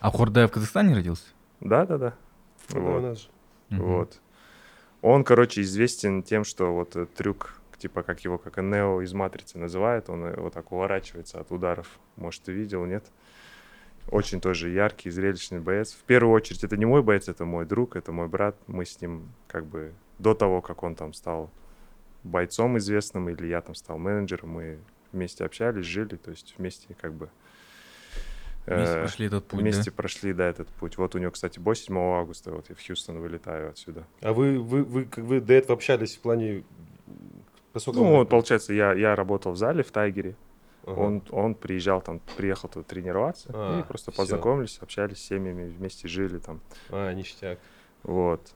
[0.00, 1.24] А Хордай в Казахстане родился?
[1.60, 2.14] Да-да-да.
[2.72, 3.02] Ну, да, у Вот.
[3.02, 3.28] нас же.
[3.70, 4.20] Вот.
[5.04, 10.08] Он, короче, известен тем, что вот трюк, типа как его, как Нео из Матрицы называют,
[10.08, 11.98] он э, вот так уворачивается от ударов.
[12.16, 13.04] Может, ты видел, нет?
[14.10, 15.92] Очень тоже яркий, зрелищный боец.
[15.92, 18.56] В первую очередь, это не мой боец, это мой друг, это мой брат.
[18.66, 21.50] Мы с ним как бы до того, как он там стал
[22.22, 24.78] бойцом известным, или я там стал менеджером, мы
[25.12, 27.28] вместе общались, жили, то есть вместе как бы...
[28.66, 29.96] Вместе э, прошли этот путь, Вместе да?
[29.96, 30.96] прошли, да, этот путь.
[30.96, 34.04] Вот у него, кстати, бой 7 августа, вот я в Хьюстон вылетаю отсюда.
[34.22, 36.64] А вы, вы, вы, как вы до этого общались в плане...
[37.72, 40.36] По сколько Ну, вот, получается, я, я работал в зале в Тайгере.
[40.86, 40.98] Ага.
[40.98, 43.50] Он, он приезжал там, приехал туда тренироваться.
[43.52, 44.22] А, и просто всё.
[44.22, 46.60] познакомились, общались с семьями, вместе жили там.
[46.90, 47.58] А, ништяк.
[48.02, 48.54] Вот.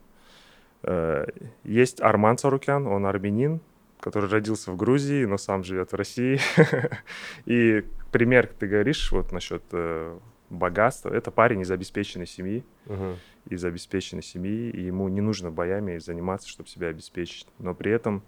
[0.83, 1.27] Э,
[1.64, 3.61] Есть Арман Сарукян, он армянин,
[4.01, 6.38] который родился в Грузии, но сам живет в России.
[7.47, 10.18] И пример, ты говоришь, вот насчет э,
[10.51, 13.16] богатства, это парень из обеспеченной семьи, Ага.
[13.49, 17.47] из обеспеченной семьи, и ему не нужно боями заниматься, чтобы себя обеспечить.
[17.59, 18.23] Но при этом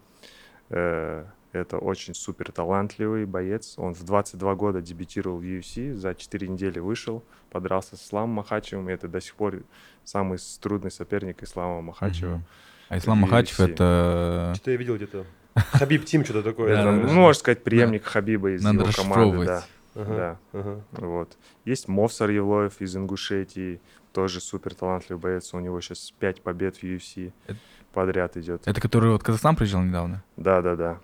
[0.68, 3.74] э, это очень супер талантливый боец.
[3.76, 8.88] Он в 22 года дебютировал в UFC, за 4 недели вышел, подрался с Исламом Махачевым,
[8.88, 9.62] и это до сих пор
[10.04, 12.36] самый трудный соперник Ислама Махачева.
[12.36, 12.44] Мгм.
[12.88, 13.72] А Ислам Махачев UFC.
[13.72, 14.52] это...
[14.56, 15.24] Что-то я видел где-то.
[15.54, 16.76] Хабиб Тим, что-то такое.
[16.76, 19.46] Да, ну, можно сказать, преемник Хабиба из его команды.
[19.46, 19.64] Да,
[19.96, 20.14] Ага,
[20.52, 20.58] да.
[20.58, 20.80] ага.
[20.92, 21.36] Вот.
[21.64, 23.80] Есть Мовсар Евлоев из Ингушетии,
[24.12, 25.52] тоже супер талантливый боец.
[25.52, 27.58] У него сейчас 5 побед в UFC Это-
[27.92, 28.62] подряд идет.
[28.66, 30.22] Это который вот Казахстан приезжал недавно?
[30.36, 30.98] Да, да, да.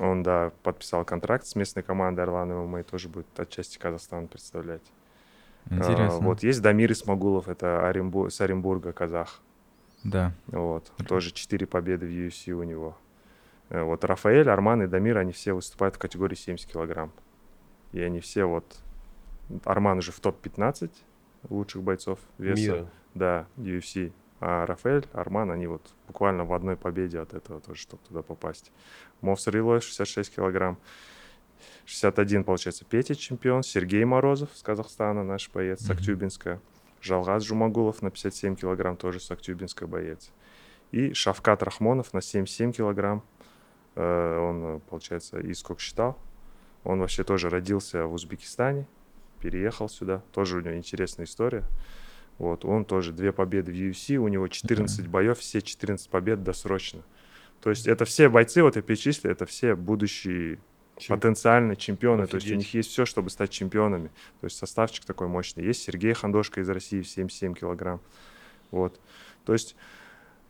[0.00, 4.82] Он, да, подписал контракт с местной командой Орлан ММА и тоже будет отчасти Казахстан представлять.
[5.70, 6.18] А, Интересно.
[6.20, 9.40] вот есть Дамир Исмагулов, это Оренбу- с Оренбурга, казах.
[10.04, 10.32] Да.
[10.48, 10.92] Вот.
[11.08, 12.96] Тоже 4 победы в UFC у него.
[13.70, 17.12] Э, Вот Рафаэль, Арман и Дамир, они все выступают в категории 70 килограмм.
[17.92, 18.64] И они все вот...
[19.64, 20.90] Арман уже в топ-15
[21.50, 22.60] лучших бойцов веса.
[22.60, 22.90] Мира.
[23.14, 24.12] Да, UFC.
[24.40, 28.70] А Рафаэль, Арман, они вот буквально в одной победе от этого тоже, чтобы туда попасть.
[29.20, 30.78] Мовсар Илой 66 килограмм.
[31.86, 33.62] 61, получается, Петя чемпион.
[33.62, 35.92] Сергей Морозов с Казахстана, наш боец, с Мгм.
[35.98, 36.60] Актюбинска.
[37.00, 40.30] Жалгаз Жумагулов на 57 килограмм, тоже с Актюбинска боец.
[40.90, 43.22] И Шавкат Рахмонов на 77 килограмм.
[43.96, 46.16] Э, Он, э, получается, из Кокшетау.
[46.84, 48.86] Он вообще тоже родился в Узбекистане,
[49.40, 50.22] переехал сюда.
[50.32, 51.64] Тоже у него интересная история.
[52.38, 57.00] Вот, он тоже две победы в UFC, у него 14 боев, все 14 побед досрочно.
[57.62, 60.58] То есть это все бойцы, вот я перечислил, это все будущие
[60.98, 62.26] Чем- потенциальные чемпионы.
[62.26, 62.58] То есть у Офигеть.
[62.58, 64.08] них есть все, чтобы стать чемпионами.
[64.40, 65.64] То есть составчик такой мощный.
[65.64, 68.00] Есть Сергей Хандошко из России в 77 килограмм.
[68.70, 69.00] Вот.
[69.46, 69.74] То есть,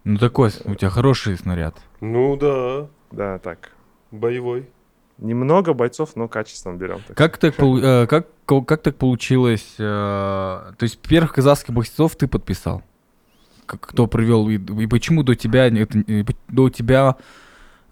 [0.04, 1.80] Ну такой, у тебя хороший снаряд.
[2.00, 3.70] Ну да, да, так.
[4.10, 4.68] боевой.
[5.18, 7.00] Немного бойцов, но качественно берем.
[7.06, 8.28] так Как так, э, как,
[8.66, 9.74] как так получилось?
[9.78, 12.82] э, то есть первых казахских бойцов ты подписал?
[13.64, 14.48] Кто привел?
[14.48, 17.16] И, и почему до тебя, не- это, до тебя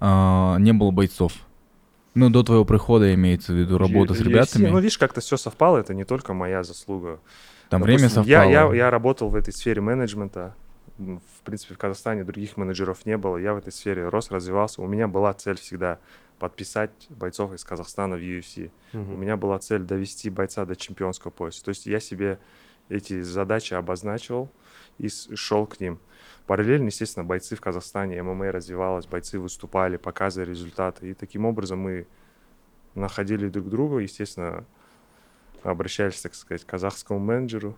[0.00, 1.32] э, не было бойцов?
[2.14, 4.68] Ну, до твоего прихода имеется в виду работа с ребятами.
[4.68, 7.18] Ну, видишь, как-то все совпало, это не только моя заслуга.
[7.70, 8.50] Там время Допустим, совпало.
[8.50, 10.54] Я, я, я работал в этой сфере менеджмента.
[10.98, 13.36] В принципе, в Казахстане других менеджеров не было.
[13.36, 14.80] Я в этой сфере рос, развивался.
[14.80, 15.98] У меня была цель всегда
[16.38, 18.70] подписать бойцов из Казахстана в UFC.
[18.92, 19.20] У Мгм.
[19.20, 21.64] меня была цель довести бойца до чемпионского пояса.
[21.64, 22.38] То есть я себе
[22.88, 24.50] эти задачи обозначивал
[24.98, 25.98] и шел к ним.
[26.46, 31.10] Параллельно, естественно, бойцы в Казахстане, ММА развивалась, бойцы выступали, показывали результаты.
[31.10, 32.06] И таким образом мы
[32.94, 34.64] находили друг друга, естественно,
[35.62, 37.74] обращались, так сказать, к казахскому менеджеру.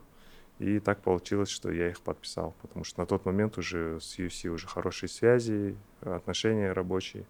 [0.58, 4.48] И так получилось, что я их подписал, потому что на тот момент уже с UFC
[4.48, 7.26] уже хорошие связи, отношения рабочие.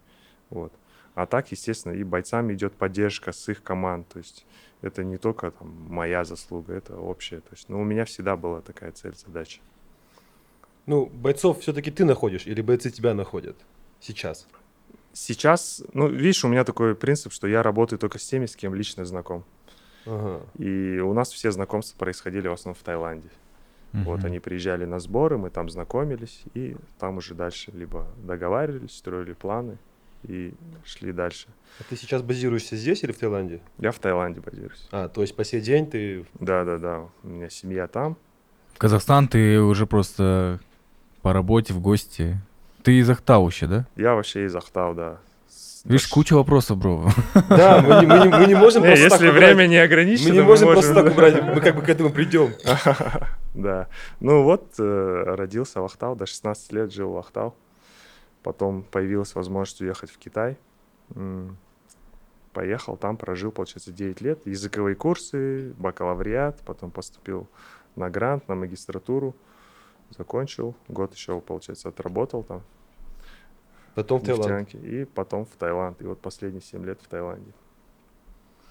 [0.49, 0.71] Вот.
[1.13, 4.07] А так, естественно, и бойцам идет поддержка с их команд.
[4.07, 4.45] То есть
[4.81, 7.41] это не только там, моя заслуга, это общее.
[7.41, 9.59] То есть, ну, у меня всегда была такая цель, задача.
[10.85, 13.57] Ну, бойцов все-таки ты находишь или бойцы тебя находят
[13.99, 14.47] сейчас?
[15.11, 18.75] Сейчас, ну, видишь, у меня такой принцип, что я работаю только с теми, с кем
[18.75, 19.43] лично знаком.
[20.07, 20.41] Ага.
[20.57, 23.29] И у нас все знакомства происходили в основном в Таиланде.
[23.93, 24.25] Вот Мгм.
[24.27, 29.77] они приезжали на сборы, мы там знакомились, и там уже дальше либо договаривались, строили планы
[30.23, 31.47] и шли дальше.
[31.79, 33.61] А ты сейчас базируешься здесь или в Таиланде?
[33.79, 34.87] Я в Таиланде базируюсь.
[34.91, 36.25] А, то есть по сей день ты...
[36.39, 37.05] Да, да, да.
[37.23, 38.17] У меня семья там.
[38.73, 40.59] В Казахстан ты уже просто
[41.21, 42.37] по работе в гости.
[42.83, 43.87] Ты из Ахтауща, да?
[43.95, 45.17] Я вообще из Ахтау, да.
[45.87, 47.09] Видишь, куча вопросов, бро.
[47.49, 49.55] Да, мы не, мы не- мы не можем Не, просто так если убрать.
[49.55, 52.53] время не ограничено, Мы не можем просто так убрать, мы как бы к этому придем.
[53.53, 53.87] Да.
[54.19, 57.55] Ну вот, э, родился в Ахтау, до 16 лет жил в Ахтау.
[58.43, 60.57] Потом появилась возможность уехать в Китай.
[62.53, 64.45] Поехал, там прожил, получается, 9 лет.
[64.45, 67.47] Языковые курсы, бакалавриат, потом поступил
[67.95, 69.35] на грант, на магистратуру.
[70.17, 72.61] Закончил, год еще, получается, отработал там
[73.97, 74.75] Потом в Таиланд.
[74.75, 75.99] И потом в Таиланд.
[76.03, 77.51] И вот последние 7 лет в Таиланде.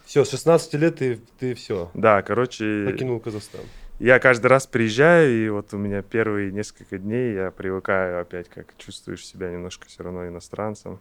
[0.05, 3.63] Все, с 16 лет ты, ты все, Да, короче, покинул Казахстан.
[3.99, 8.67] Я каждый раз приезжаю, и вот у меня первые несколько дней я привыкаю опять, как
[8.79, 11.01] чувствуешь себя немножко все равно иностранцем.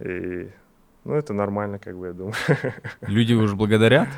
[0.00, 0.50] И,
[1.04, 2.34] ну, это нормально, как бы, я думаю.
[3.02, 4.08] Люди уже благодарят.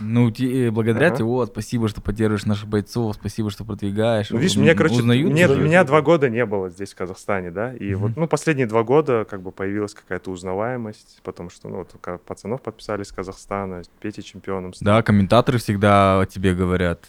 [0.00, 1.16] Ну, те- благодарят Ага.
[1.18, 4.30] тебе, вот, спасибо, что поддерживаешь наших бойцов, спасибо, что продвигаешь.
[4.30, 5.60] Ну, видишь, меня, короче, узнают мне- уже?
[5.60, 7.98] меня два года не было здесь, в Казахстане, да, и Мгм.
[8.02, 12.62] вот, ну, последние два года, как бы, появилась какая-то узнаваемость, потому что, ну, вот, пацанов
[12.62, 14.86] подписали из Казахстана, Петя чемпионом стал.
[14.96, 17.04] Да, комментаторы всегда о тебе говорят.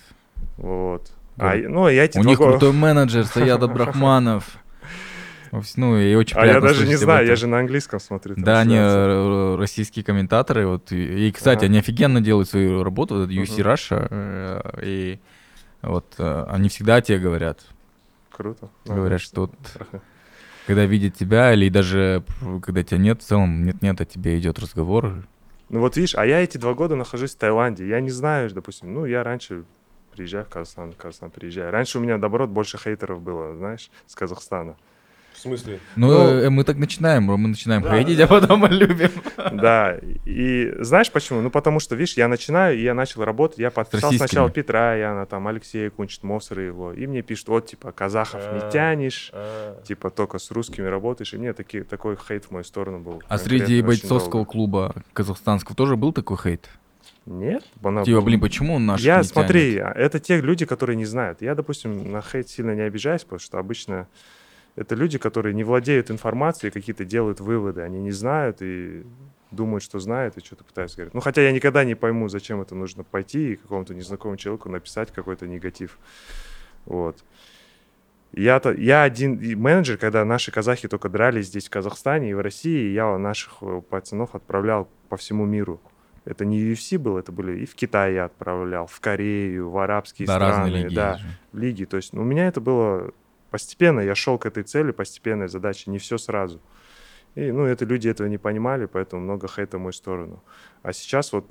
[0.57, 1.11] Вот.
[1.37, 4.57] А, ну, я эти У них года- крутой менеджер, Саят Абрахманов.
[5.75, 8.35] Ну, и очень А я приятно даже не знаю, я же на английском смотрю.
[8.37, 11.65] Да, они э, российские комментаторы, вот, и, и, кстати, Ага.
[11.67, 13.71] они офигенно делают свою работу, вот, UFC Мгм.
[13.71, 15.19] Russia, э, и
[15.81, 17.65] вот э, они всегда тебе говорят,
[18.31, 18.69] Круто.
[18.85, 19.55] говорят, что вот,
[20.65, 22.23] когда видят тебя, или даже
[22.61, 25.23] когда тебя нет, в целом нет-нет, о тебе идет разговор.
[25.69, 27.87] Ну вот видишь, а я эти два года нахожусь в Таиланде.
[27.87, 29.65] Я не знаю, допустим, ну я раньше
[30.13, 31.71] приезжаю в Казахстан, в Казахстан приезжаю.
[31.71, 34.77] Раньше у меня, наоборот, больше хейтеров было, знаешь, с Казахстана.
[35.37, 35.79] В смысле?
[35.95, 38.23] Ну, Ну, э, мы так начинаем, мы начинаем да, хейтить, да.
[38.23, 39.11] а потом мы любим.
[39.51, 39.95] Да,
[40.25, 41.41] и знаешь почему?
[41.41, 45.27] Ну, потому что, видишь, я начинаю, и я начал работать, я подписал сначала Петра, Яна,
[45.27, 50.09] там, Алексея Кунчит, Мосера его, и мне пишут, вот, типа, казахов не тянешь, А, типа,
[50.09, 53.21] только с русскими работаешь, и мне такой хейт в мою сторону был.
[53.27, 56.67] А среди бойцовского клуба казахстанского тоже был такой хейт?
[57.27, 57.63] Нет?
[57.83, 59.97] она- Типа, блин, почему он наш Я, не смотри, тянет?
[59.97, 61.41] это те люди, которые не знают.
[61.43, 64.07] Я, допустим, на хейт сильно не обижаюсь, потому что обычно
[64.77, 67.81] это люди, которые не владеют информацией, какие-то делают выводы.
[67.81, 69.03] Они не знают и
[69.49, 71.15] думают, что знают, и что-то пытаются говорить.
[71.15, 75.11] Ну, хотя я никогда не пойму, зачем это нужно пойти и какому-то незнакомому человеку написать
[75.11, 75.97] какой-то негатив.
[76.85, 77.23] Вот.
[78.33, 82.39] Я-то, я один и менеджер, когда наши казахи только дрались здесь, в Казахстане и в
[82.39, 85.81] России, я наших э, пацанов отправлял по всему миру.
[86.23, 90.27] Это не UFC было, это были и в Китай я отправлял, в Корею, в арабские
[90.27, 90.95] Да, страны, разные лиги.
[90.95, 91.19] да,
[91.53, 91.85] лиги.
[91.85, 93.11] То есть ну, у меня это было
[93.57, 96.59] постепенно, я шел к этой цели, постепенная задача, не все сразу.
[97.35, 100.43] И, ну, это люди этого не понимали, поэтому много хейта в мою сторону.
[100.83, 101.45] А сейчас вот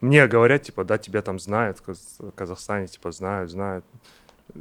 [0.00, 3.84] мне говорят, типа, да, тебя там знают, в Каз- в Казахстане, типа, знают, знают.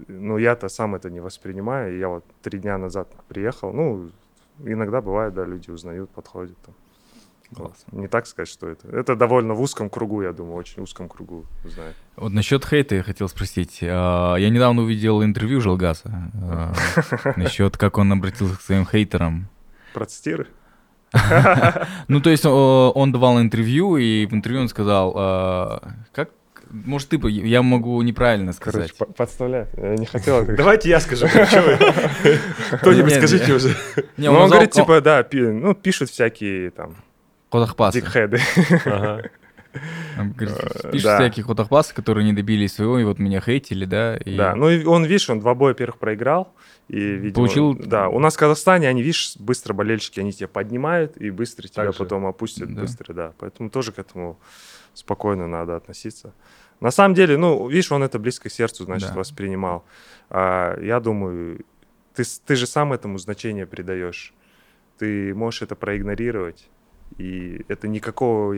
[0.07, 1.97] Но я-то сам это не воспринимаю.
[1.97, 3.73] Я вот три дня назад приехал.
[3.73, 4.11] Ну,
[4.59, 6.57] иногда бывает, да, люди узнают, подходят.
[6.65, 6.75] Там.
[7.51, 7.73] Вот.
[7.91, 8.87] Не так сказать, что это.
[8.89, 11.95] Это довольно в узком кругу, я думаю, очень узком кругу знают.
[12.17, 13.79] Вот насчет хейта я хотел спросить.
[13.83, 16.73] А, Я недавно увидел интервью Желгаса а,
[17.37, 19.47] насчет, как он обратился к своим хейтерам.
[19.93, 20.47] Процитируй.
[22.09, 26.29] Ну, то есть он давал интервью, и в интервью он сказал, а, как,
[26.69, 28.97] может, ты, по- я могу неправильно Короче, сказать.
[28.97, 29.67] по- подставляй.
[29.77, 30.45] Я не хотел.
[30.57, 31.27] Давайте я скажу.
[32.81, 33.75] Кто-нибудь скажите уже.
[34.17, 36.95] Ну, он говорит, типа, да, ну, пишут всякие там
[37.51, 38.01] Хотахпасы.
[38.01, 38.39] дикхеды.
[38.85, 39.29] Ага.
[40.17, 41.17] Говорит, Э, да.
[41.19, 44.17] всякие хотахпасы, которые не добились своего, и вот меня хейтили, да?
[44.17, 46.53] и- Да, ну и он, видишь, он два боя первых проиграл.
[46.87, 51.17] И, видимо, Получил- Да, у нас в Казахстане, они, видишь, быстро болельщики, они тебя поднимают
[51.17, 52.81] и быстро тебя потом опустят, Да.
[52.81, 53.33] быстро, да.
[53.37, 54.39] Поэтому тоже к этому
[54.93, 56.33] спокойно надо относиться.
[56.79, 59.15] На самом деле, ну, видишь, он это близко к сердцу, значит, Да.
[59.15, 59.83] воспринимал.
[60.29, 61.59] А, я думаю,
[62.15, 64.33] ты, ты же сам этому значение придаешь.
[64.97, 66.67] Ты можешь это проигнорировать,
[67.17, 68.53] и это никакого,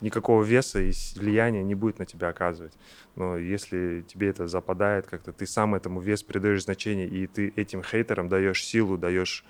[0.00, 2.72] никакого веса и влияния не будет на тебя оказывать.
[3.16, 7.82] Но если тебе это западает как-то, ты сам этому вес придаешь значение, и ты этим
[7.82, 9.44] хейтерам даешь силу, даешь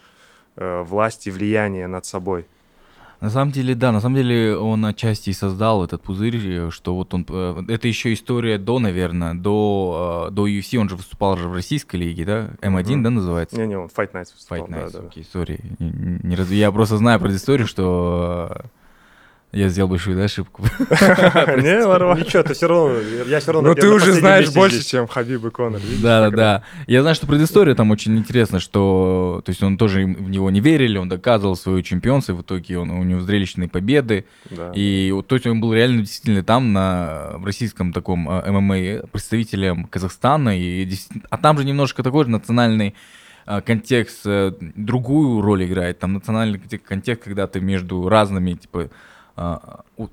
[0.56, 2.46] э, власть и влияние над собой.
[3.22, 6.94] На самом деле, да, на самом деле он отчасти и создал этот пузырь, э, что
[6.96, 7.24] вот он...
[7.28, 11.54] э, Это еще история до, наверное, до, э, до UFC, он же выступал же в
[11.54, 12.50] российской лиге, да?
[12.60, 13.02] М1, Мгм.
[13.04, 13.56] да, называется?
[13.60, 15.06] Не-не, он Fight Nights выступал, Fight Nights, да.
[15.06, 15.60] окей, сори.
[15.78, 18.62] Не- не Я просто знаю про историю, что
[19.52, 20.62] я сделал большую да, ошибку.
[20.88, 22.18] Не, Варвар.
[22.18, 23.68] Ничего, ты все равно, я все равно...
[23.68, 25.80] Ну на ты уже знаешь больше, чем Хабиб и Конор.
[25.80, 26.62] видишь, Да, да, да.
[26.86, 30.60] Я знаю, что предыстория там очень интересна, что, то есть он тоже в него не
[30.60, 34.72] верили, он доказывал свое чемпионство, в итоге он, у него зрелищные победы, Да.
[34.74, 39.06] и вот, то есть он был реально действительно там на в российском таком э, ММА
[39.12, 40.88] представителем Казахстана, и
[41.28, 42.94] а там же немножко такой же национальный
[43.46, 48.88] э, контекст э, другую роль играет, там национальный конте- контекст, когда ты между разными типа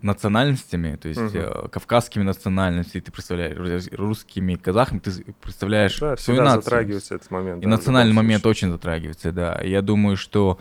[0.02, 6.42] национальностями, то есть э, кавказскими национальностями, ты представляешь рус- русскими казахами, ты представляешь Да, свою
[6.42, 6.62] нацию.
[6.64, 7.62] затрагивается этот момент.
[7.62, 8.68] И да, национальный момент случае.
[8.68, 9.54] очень затрагивается, да.
[9.64, 10.60] И Я думаю, что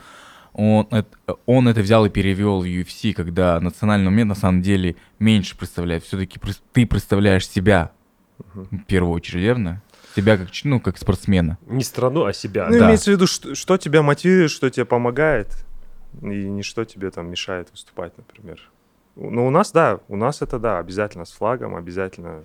[0.52, 4.96] он это, он это взял и перевел в UFC, когда национальный момент на самом деле
[5.18, 6.04] меньше представляет.
[6.04, 6.40] Все-таки
[6.72, 7.92] ты представляешь себя
[8.54, 8.80] Мгм.
[8.80, 9.82] в первую очередь, верно?
[10.16, 11.58] Себя как, ну, как спортсмена.
[11.66, 12.68] Не страну, а себя.
[12.70, 12.86] Ну, да.
[12.86, 15.64] имеется в виду, что, что тебя мотивирует, что тебе помогает,
[16.22, 18.60] и не что тебе там мешает выступать, например.
[19.16, 22.44] Ну, у нас, да, у нас это, да, обязательно с флагом, обязательно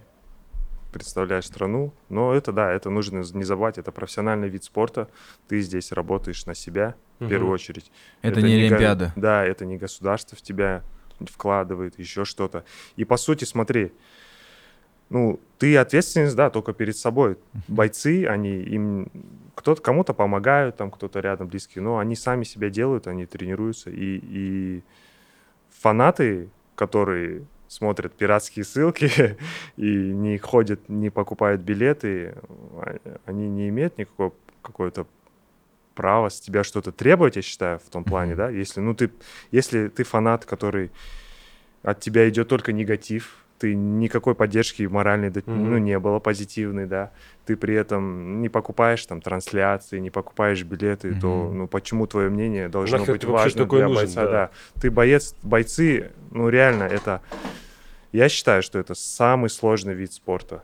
[0.92, 5.10] представляешь страну, но это, да, это нужно не забывать, это профессиональный вид спорта,
[5.48, 7.30] ты здесь работаешь на себя, в Мгм.
[7.30, 7.92] первую очередь.
[8.22, 9.14] Это, не го- Олимпиада.
[9.16, 10.84] Да, это не государство в тебя
[11.32, 12.64] вкладывает, еще что-то.
[12.96, 13.94] И по сути, смотри,
[15.14, 17.38] ну, ты ответственность, да, только перед собой.
[17.68, 19.12] Бойцы, они им
[19.54, 23.92] кто-то кому-то помогают, там кто-то рядом близкий, но они сами себя делают, они тренируются.
[23.92, 24.84] И, и
[25.70, 29.38] фанаты, которые смотрят пиратские ссылки
[29.78, 32.34] и не ходят, не покупают билеты,
[32.78, 34.34] а- они не имеют никакого
[34.64, 35.06] какое-то
[35.94, 39.12] права с тебя что-то требовать, я считаю, в том плане, да, если, ну, ты,
[39.52, 40.90] если ты фанат, который
[41.84, 45.70] от тебя идет только негатив, ты никакой поддержки моральной, Мгм.
[45.70, 47.12] ну, не было позитивной, да,
[47.46, 51.58] ты при этом не покупаешь там трансляции, не покупаешь билеты, то, Мгм.
[51.58, 54.32] ну, почему твое мнение должно Нахер быть важно для нужен, бойца, да.
[54.32, 54.52] да.
[54.82, 57.22] Ты боец, бойцы, ну, реально, это,
[58.12, 60.64] я считаю, что это самый сложный вид спорта.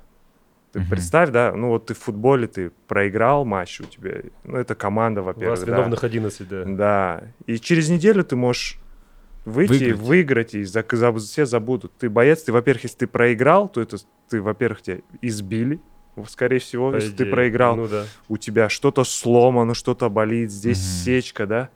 [0.71, 0.89] Ты Мгм.
[0.89, 5.21] представь, да, ну вот ты в футболе, ты проиграл матч, у тебя, ну это команда,
[5.21, 5.71] У вас во-первых, да.
[5.71, 6.63] виновных 11, да.
[6.65, 7.23] Да.
[7.47, 8.79] И через неделю ты можешь
[9.45, 9.99] выйти, Выиграть.
[9.99, 11.91] выиграть, и за, за- все забудут.
[11.97, 13.97] Ты боец, ты, во-первых, если ты проиграл, то это
[14.29, 15.79] ты, во-первых, тебя избили,
[16.27, 17.31] скорее всего, по если ты идее.
[17.31, 18.05] проиграл, Ну да.
[18.27, 21.03] у тебя что-то сломано, что-то болит, здесь Мгм.
[21.05, 21.69] сечка, да.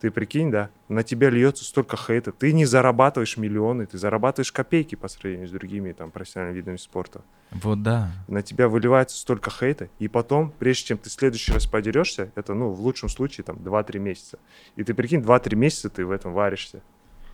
[0.00, 2.32] Ты прикинь, да, на тебя льется столько хейта.
[2.32, 7.20] Ты не зарабатываешь миллионы, ты зарабатываешь копейки по сравнению с другими там профессиональными видами спорта
[7.52, 8.10] Вот да.
[8.26, 12.52] на тебя выливается столько хейта, и потом, прежде чем ты в следующий раз подерешься, это,
[12.54, 14.40] ну, в лучшем случае, там, 2-3 месяца.
[14.74, 16.82] И ты прикинь, 2-3 месяца ты в этом варишься.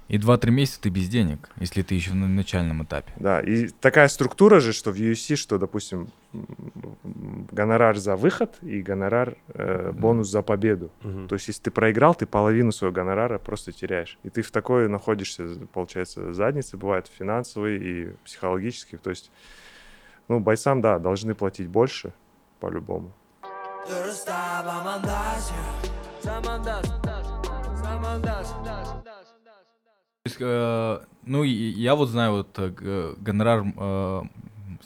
[0.08, 3.12] И 2-3 месяца ты без денег, если ты еще на начальном этапе.
[3.16, 6.08] Да, и такая структура же, что в UFC, что, допустим,
[7.52, 10.90] гонорар за выход и гонорар, э, бонус за победу.
[11.02, 11.28] Мгм.
[11.28, 14.18] То есть, если ты проиграл, ты половину своего гонорара просто теряешь.
[14.22, 18.98] И ты в такой находишься, получается, заднице, бывает финансовой и психологической.
[18.98, 19.30] То есть,
[20.28, 22.14] ну, бойцам, да, должны платить больше,
[22.60, 23.12] по-любому.
[23.88, 24.64] You're a star
[30.28, 34.22] есть, э, ну, я вот знаю, вот э, гонорар э,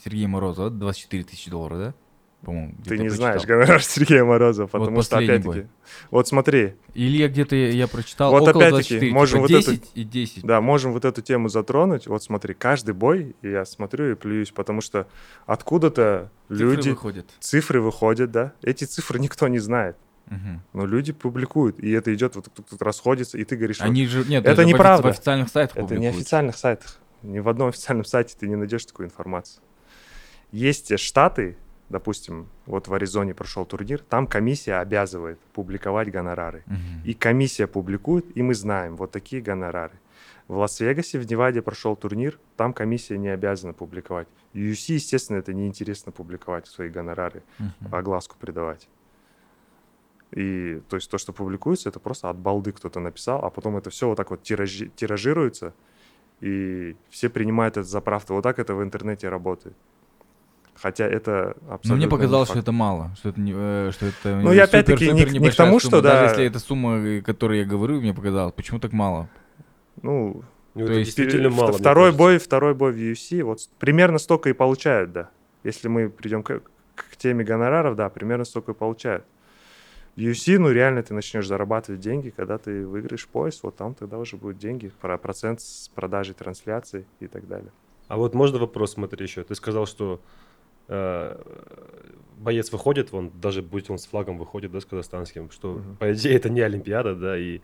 [0.03, 1.93] Сергея Морозова, да, 24 тысячи долларов, да?
[2.41, 3.57] По-моему, Ты не я знаешь прочитал.
[3.59, 5.59] гонорар Сергея Морозова, Вот потому что, последний опять-таки...
[5.61, 5.69] бой.
[6.11, 9.71] Вот смотри, Или я где-то я, прочитал Вот около опять-таки, 24, можем типа вот это-
[9.71, 10.43] 10 и 10.
[10.43, 12.07] да, можем вот эту тему затронуть.
[12.07, 15.07] Вот смотри, каждый бой, я смотрю и плююсь, потому что
[15.45, 16.89] откуда-то Цифры люди...
[16.89, 17.29] выходят.
[17.39, 18.51] Цифры выходят, да?
[18.61, 19.95] Эти цифры никто не знает.
[20.27, 20.61] Мгм.
[20.73, 24.05] Но люди публикуют, и это идет, вот тут, тут расходится, и ты говоришь, вот, Они
[24.07, 25.09] же, нет, Это неправда.
[25.09, 26.99] В официальных сайтах это не официальных сайтах.
[27.21, 29.61] Ни в одном официальном сайте ты не найдешь такую информацию.
[30.51, 31.57] Есть штаты,
[31.89, 36.63] допустим, вот в Аризоне прошел турнир, там комиссия обязывает публиковать гонорары.
[36.65, 37.01] Мгм.
[37.05, 39.99] И комиссия публикует, и мы знаем, вот такие гонорары.
[40.47, 44.27] В Лас-Вегасе, в Неваде прошел турнир, там комиссия не обязана публиковать.
[44.53, 47.95] UFC, естественно, это неинтересно публиковать свои гонорары, Мгм.
[47.95, 48.87] огласку придавать.
[50.35, 53.89] И то есть то, что публикуется, это просто от балды кто-то написал, а потом это
[53.89, 55.73] все вот так вот тиражи- тиражируется,
[56.41, 58.33] и все принимают это за правду.
[58.33, 59.75] Вот так это в интернете работает.
[60.75, 61.89] Хотя это абсолютно...
[61.89, 62.57] Но мне не показалось, факт.
[62.59, 65.55] что это мало, что это, не, э, что это Ну, я опять-таки не не к
[65.55, 65.79] тому, сумма.
[65.79, 66.13] что, да.
[66.13, 69.29] Даже если это сумма, э, которую я говорю, мне показалось, почему так мало?
[70.01, 71.69] Ну, Ну, То это есть действительно Вт- мало.
[71.69, 75.29] мне Второй бой, второй бой в UFC, вот примерно столько и получают, да.
[75.63, 76.61] Если мы придем к,
[76.95, 79.23] к теме гонораров, да, примерно столько и получают.
[80.15, 84.37] UFC, ну реально ты начнешь зарабатывать деньги, когда ты выиграешь пояс, вот там тогда уже
[84.37, 87.71] будут деньги, про процент с продажи трансляций и так далее.
[88.07, 89.43] А вот можно вопрос, смотри, еще.
[89.43, 90.21] Ты сказал, что
[90.87, 91.41] э,
[92.37, 95.95] боец выходит, вон, даже будь он с флагом выходит, да, с казахстанским, что, Мгм.
[95.97, 97.61] по идее, это не Олимпиада, да, и,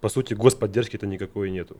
[0.00, 1.76] по сути, господдержки-то никакой нету.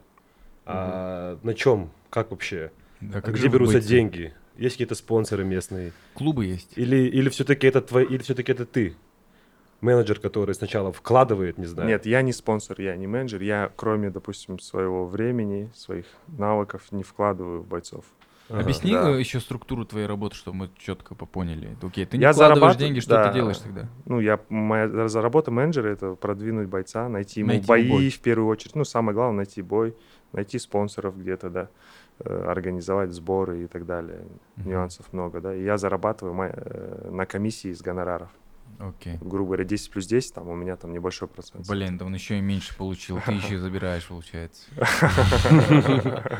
[0.66, 1.90] А на чем?
[2.10, 2.70] Как вообще?
[3.00, 3.88] Да, А как где же берутся бойцы?
[3.88, 4.34] деньги?
[4.56, 5.92] Есть какие-то спонсоры местные?
[6.12, 6.72] Клубы есть.
[6.76, 8.94] Или, или все-таки это твой, или все-таки это ты?
[9.80, 11.88] Менеджер, который сначала вкладывает, не знаю.
[11.88, 17.02] Нет, я не спонсор, я не менеджер, я кроме, допустим, своего времени, своих навыков не
[17.02, 18.04] вкладываю в бойцов.
[18.50, 18.60] Ага.
[18.62, 19.10] Объясни да.
[19.10, 21.76] э, еще структуру твоей работы, чтобы мы четко поняли.
[21.82, 23.28] Окей, ты не Я вкладываешь зарабатываю- деньги, что да.
[23.28, 23.88] ты делаешь тогда?
[24.06, 28.10] Ну, я, моя за- работа менеджера— это продвинуть бойца, найти ему Найти бои бой.
[28.10, 28.74] в первую очередь.
[28.74, 29.94] Ну, самое главное— найти бой,
[30.32, 31.68] найти спонсоров где-то, да,
[32.18, 34.18] э, организовать сборы и так далее.
[34.56, 34.68] Мгм.
[34.68, 35.54] Нюансов много, да.
[35.54, 38.30] И я зарабатываю э, на комиссии из гонораров.
[38.78, 39.18] Окей.
[39.20, 41.68] Грубо говоря, 10 плюс 10, там у меня там небольшой процент.
[41.68, 43.20] Блин, да он еще и меньше получил.
[43.24, 44.62] Ты еще и забираешь, получается.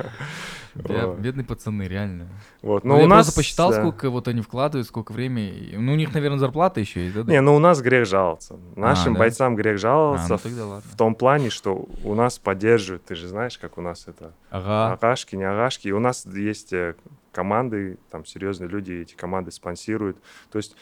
[0.75, 2.29] Бедные пацаны, реально.
[2.63, 2.85] Вот.
[2.85, 3.27] Ну, Но я у нас...
[3.27, 5.75] просто посчитал, сколько вот они вкладывают, сколько времени.
[5.77, 7.23] Ну, у них, наверное, зарплата еще есть, да?
[7.31, 8.59] Не, ну у нас грех жаловаться.
[8.77, 9.21] Нашим да?
[9.21, 13.05] бойцам грех А, жаловаться ну в- том плане, что у нас поддерживают.
[13.05, 14.93] Ты же знаешь, как у нас это Ага.
[14.93, 15.89] Агашки, не агашки.
[15.89, 16.95] И у нас есть э,
[17.33, 20.17] команды, там серьезные люди эти команды спонсируют.
[20.51, 20.77] То есть,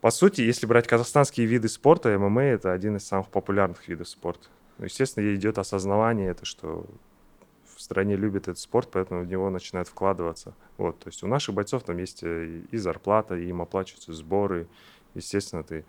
[0.00, 4.48] по сути, если брать казахстанские виды спорта, ММА это один из самых популярных видов спорта.
[4.78, 6.86] Ну, естественно, идет осознавание, это что
[7.74, 10.54] в стране любят этот спорт, поэтому в него начинают вкладываться.
[10.76, 14.66] Вот, то есть у наших бойцов там есть и зарплата, и им оплачиваются сборы.
[15.14, 15.84] Естественно, ты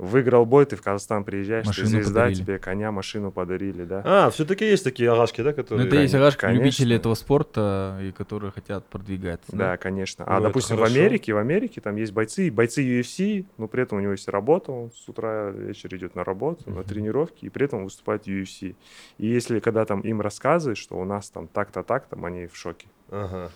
[0.00, 2.38] выиграл бой, ты в Казахстан приезжаешь, Машину ты звезда, подарили.
[2.38, 4.02] тебе коня, машину подарили, да?
[4.04, 5.86] А, все-таки есть такие агашки, да, Ну, которые...
[5.86, 6.62] это есть агашки, конечно.
[6.62, 9.54] любители этого спорта, и которые хотят продвигаться.
[9.54, 10.24] Да, конечно.
[10.26, 10.82] Ну, А, это допустим, в.
[10.82, 14.72] Америке, в Америке там есть бойцы, бойцы UFC, но при этом у него есть работа,
[14.72, 18.74] он с утра вечер идет на работу, на тренировки, и при этом выступает в UFC.
[19.18, 22.56] И если когда там им рассказывают, что у нас там так-то, так, там они в
[22.56, 22.86] шоке.
[23.10, 23.50] Ага.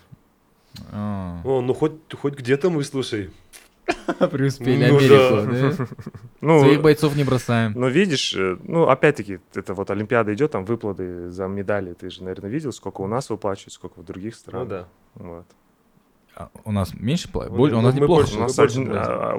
[0.92, 3.30] А, О, ну хоть, хоть где-то мы, слушай.
[4.30, 5.86] преуспели Ну Америку, да?
[6.40, 7.72] Ну, Своих бойцов не бросаем.
[7.74, 12.22] но видишь, э, ну, опять-таки, это вот Олимпиада идет, там выплаты за медали, ты же,
[12.22, 14.68] наверное, видел, сколько у нас выплачивают, сколько в других Ну странах.
[14.68, 14.88] да.
[15.14, 15.46] Вот.
[16.36, 17.52] А У нас меньше платят?
[17.52, 18.22] Мы- Боль- У нас мы неплохо.
[18.22, 19.00] больше, У нас один- платим.
[19.06, 19.32] а,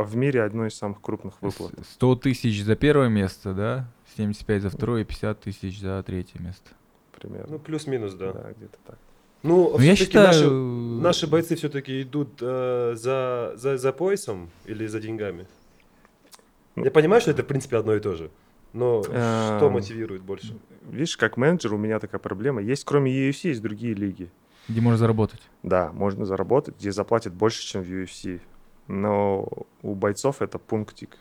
[0.00, 1.72] а в мире одно из самых крупных выплат.
[1.92, 3.88] 100 тысяч за первое место, да?
[4.16, 6.70] 75 за второе и 50 тысяч за третье место.
[7.18, 7.52] примерно.
[7.54, 8.32] Ну, плюс-минус, да.
[8.32, 8.98] да, где-то так.
[9.46, 10.26] Ну, Ну, я считаю...
[10.26, 15.46] Наши, наши бойцы все-таки идут э, за, за, за поясом или за деньгами?
[16.74, 18.30] Ну, Я понимаю, что это, в принципе, одно и то же.
[18.72, 20.54] Но что Эм, мотивирует больше?
[20.90, 22.60] Видишь, как менеджер у меня такая проблема.
[22.60, 24.30] Есть, кроме UFC, есть другие лиги.
[24.68, 25.40] Где можно заработать?
[25.62, 28.40] Да, можно заработать, где заплатят больше, чем в UFC.
[28.88, 29.48] Но
[29.82, 31.16] у бойцов это пунктик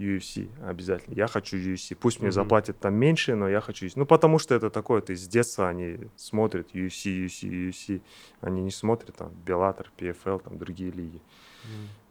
[0.00, 1.14] UFC обязательно.
[1.14, 1.94] Я хочу UFC.
[1.94, 2.34] Пусть мне Мгм.
[2.34, 3.92] заплатят там меньше, но я хочу UFC.
[3.96, 8.00] Ну, потому что это такое, ты с детства они смотрят UFC, UFC, UFC.
[8.40, 11.20] Они не смотрят там Bellator, PFL, там другие лиги.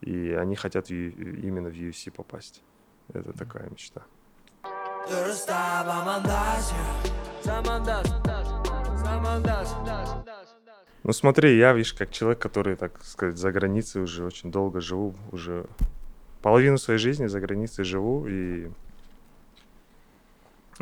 [0.02, 2.62] И они хотят в именно в UFC попасть.
[3.14, 4.02] Это такая мечта.
[11.04, 15.16] Ну смотри, я, видишь, как человек, который, так сказать, за границей уже очень долго живу,
[15.32, 15.66] уже
[16.42, 18.70] половину своей жизни за границей живу, и,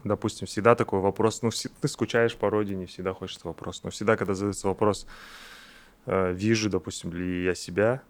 [0.03, 1.49] допустим, всегда такой вопрос, ну,
[1.81, 5.07] ты скучаешь по родине, всегда хочется вопрос, но всегда, когда задается вопрос,
[6.05, 8.01] э, вижу, допустим, ли я себя,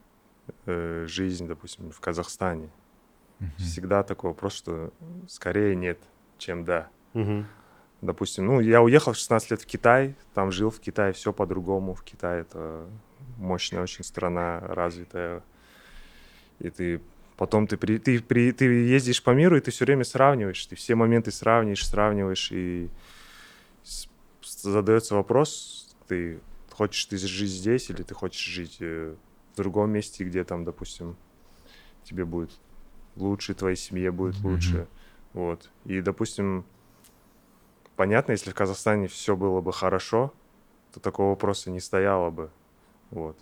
[0.66, 2.70] э, жизнь, допустим, в Казахстане,
[3.58, 4.91] всегда такой вопрос, что
[5.28, 6.00] скорее нет,
[6.38, 6.89] чем да.
[7.14, 7.45] Мгм.
[8.02, 11.95] Допустим, ну, я уехал в 16 лет в Китай, там жил в Китае, все по-другому.
[11.95, 12.86] В Китае это
[13.38, 15.41] мощная очень страна, развитая.
[16.60, 17.02] И ты
[17.38, 20.76] потом ты, при, ты, при, ты ездишь по миру, и ты все время сравниваешь, ты
[20.76, 22.90] все моменты сравниваешь, сравниваешь, и
[24.42, 26.40] задается вопрос, ты
[26.72, 29.16] хочешь ты жить здесь, или ты хочешь жить э,
[29.54, 31.16] в другом месте, где там, допустим,
[32.04, 32.52] тебе будет
[33.16, 34.52] лучше, твоей семье будет Мгм.
[34.52, 34.88] лучше.
[35.34, 35.70] Вот.
[35.86, 36.66] И, допустим,
[37.96, 40.34] понятно, если в Казахстане все было бы хорошо,
[40.94, 42.50] то такого вопроса не стояло бы.
[43.12, 43.38] Вот.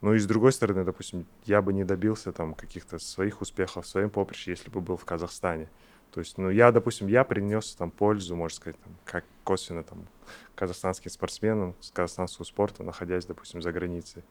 [0.00, 3.88] Ну и с другой стороны, допустим, я бы не добился там каких-то своих успехов в
[3.88, 5.68] своем поприще, если бы был в Казахстане.
[6.12, 10.06] То есть, ну, я, допустим, я принес там пользу, можно сказать, там, как косвенно там
[10.54, 14.22] казахстанским спортсменам, с казахстанского спорта, находясь, допустим, за границей.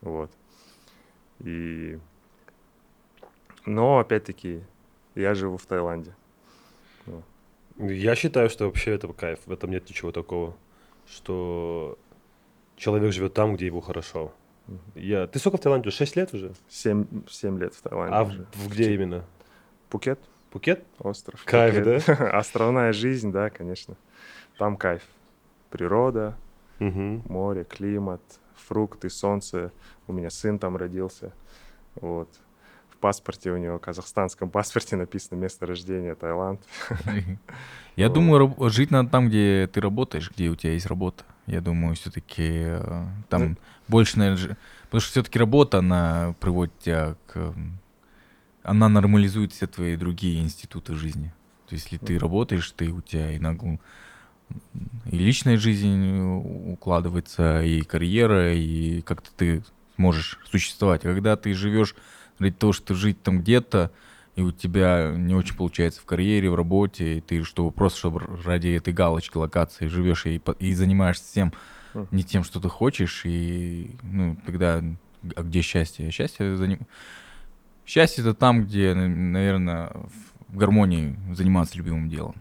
[0.00, 0.30] Вот.
[1.40, 1.98] И...
[3.66, 4.62] Но, опять-таки,
[5.14, 6.14] я живу в Таиланде.
[7.78, 10.56] Я считаю, что вообще это кайф, в этом нет ничего такого,
[11.06, 11.98] что
[12.76, 14.32] человек живет там, где ему хорошо.
[14.94, 15.26] Я...
[15.26, 15.90] Ты сколько в Таиланде?
[15.90, 16.52] 6 лет уже?
[16.68, 18.46] Семь, семь лет в Таиланде А в, уже.
[18.54, 19.24] в где именно?
[19.88, 20.18] Пукет,
[20.50, 20.84] Пукет?
[20.98, 21.42] остров.
[21.44, 22.08] Кайф, Пукет.
[22.34, 23.96] Островная жизнь, да, конечно.
[24.58, 25.02] Там кайф.
[25.70, 26.36] Природа,
[26.78, 27.22] Мгм.
[27.28, 28.20] море, климат,
[28.56, 29.72] фрукты, солнце.
[30.06, 31.32] У меня сын там родился.
[31.96, 32.28] Вот.
[32.90, 36.60] В паспорте у него, казахстанском паспорте написано место рождения Таиланд.
[37.96, 38.14] Я Вот.
[38.14, 41.24] думаю, жить надо там, где ты работаешь, где у тебя есть работа.
[41.46, 42.66] Я думаю, все-таки
[43.28, 43.56] там Ну-
[43.88, 47.36] больше, наверное, потому что все-таки работа, она приводит тебя к...
[47.36, 47.78] м,
[48.62, 51.32] Она нормализует все твои другие институты жизни.
[51.68, 53.80] То есть, если ты работаешь, ты у тебя и нагу-
[55.06, 59.64] и личная жизнь у- укладывается, и карьера, и как-то ты
[59.96, 61.04] можешь существовать.
[61.04, 61.94] А Когда ты живешь
[62.38, 63.90] ради того, что жить там где-то,
[64.34, 68.20] и у тебя не очень получается в карьере, в работе, и ты чтобы просто чтобы
[68.44, 71.52] ради этой галочки локации живешь и, и занимаешься тем,
[72.10, 74.82] не тем, что ты хочешь, и ну тогда
[75.36, 76.10] а где счастье?
[76.10, 76.80] Счастье заним...
[77.86, 79.92] Счастье это там, где, наверное,
[80.48, 82.34] в гармонии заниматься любимым делом.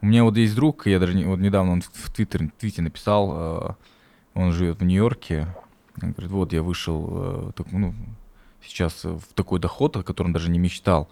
[0.00, 2.82] У меня вот есть друг, я даже не, вот недавно он в в Твиттер, твите
[2.82, 3.74] написал, э,
[4.34, 5.48] он живет в Нью-Йорке,
[6.02, 7.94] он говорит, вот я вышел, э, так, ну,
[8.66, 11.08] сейчас в такой доход, о котором даже не мечтал.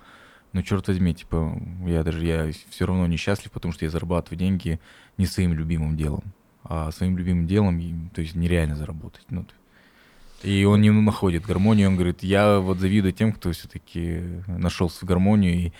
[0.53, 4.81] Но черт возьми, типа, я даже я все равно несчастлив, потому что я зарабатываю деньги
[5.17, 6.25] не своим любимым делом,
[6.65, 9.25] а своим любимым делом, то есть нереально заработать.
[9.31, 9.47] Ну,
[10.43, 15.09] и он не находит гармонию, он говорит, я вот завидую тем, кто все-таки нашел свою
[15.09, 15.73] гармонию и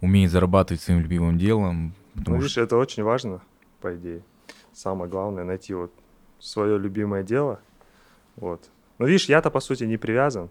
[0.00, 3.40] умеет зарабатывать своим любимым делом, Ну, потому видишь, что это очень важно,
[3.80, 4.22] по идее.
[4.72, 5.92] Самое главное найти вот
[6.40, 7.60] свое любимое дело.
[8.36, 8.68] Вот.
[8.98, 10.48] Но видишь, я-то по сути не привязан.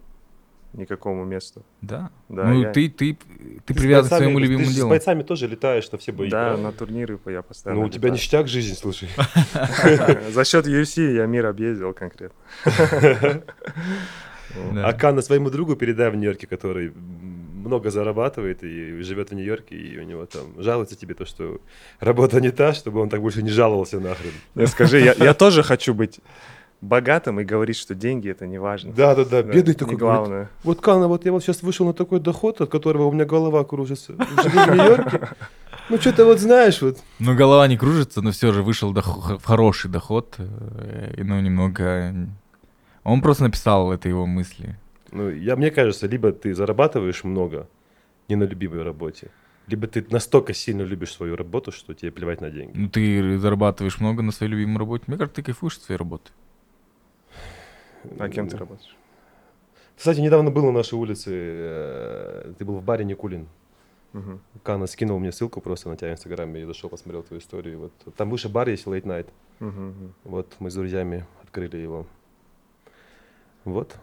[0.74, 1.65] Никакому месту.
[1.82, 2.09] Да.
[2.30, 3.18] Да, ну, я- ты, ты,
[3.65, 4.88] ты с привязан к бойцами- своему ты любимому же делу.
[4.88, 6.30] с бойцами тоже летаешь на все бои.
[6.30, 6.63] да, правильно?
[6.68, 8.13] на турниры я постоянно Ну, у тебя летаю.
[8.13, 9.09] ништяк жизнь, слушай.
[10.32, 12.38] За счет UFC я мир объездил конкретно.
[14.76, 19.99] А Кана своему другу передай в Нью-Йорке, который много зарабатывает и живет в Нью-Йорке, и
[19.99, 21.59] у него там жалуется тебе то, что
[21.99, 24.32] работа не та, чтобы он так больше не жаловался нахрен.
[24.55, 26.20] Не, скажи, я, я тоже хочу быть
[26.82, 28.93] богатым и говорить, что деньги это не важно.
[28.93, 29.95] Да, да, да, Да, бедный не такой.
[29.95, 30.49] говорит, главное.
[30.63, 33.63] Вот Кана, вот я вот сейчас вышел на такой доход, от которого у меня голова
[33.63, 34.13] кружится.
[34.13, 35.30] Живу в Нью-Йорке.
[35.89, 36.97] Ну, что-то вот знаешь, вот.
[37.19, 40.36] Ну, голова не кружится, но все же вышел доход- хороший доход.
[40.38, 42.13] э, И, ну, немного...
[43.03, 44.78] Он просто написал, это его мысли.
[45.11, 47.67] Ну, я, мне кажется, либо ты зарабатываешь много
[48.28, 49.30] не на любимой работе,
[49.67, 52.73] либо ты настолько сильно любишь свою работу, что тебе плевать на деньги.
[52.78, 55.05] Ну, ты зарабатываешь много на своей любимой работе.
[55.07, 56.32] Мне кажется, ты кайфуешь от своей работы.
[58.20, 58.95] А кем ты работаешь?
[59.95, 63.48] Кстати, недавно был на нашей улице, э, ты был в баре Никулин.
[64.14, 64.39] Мгм.
[64.64, 67.80] Кана скинул мне ссылку просто на тебя в Инстаграме, я зашел, посмотрел твою историю.
[67.80, 68.16] Вот.
[68.16, 69.28] Там выше бар есть Late Night.
[69.60, 70.14] Мгм.
[70.24, 72.06] Вот мы с друзьями открыли его.
[73.66, 73.95] Вот.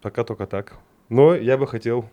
[0.00, 0.74] Пока только так.
[1.08, 2.08] Но я бы хотел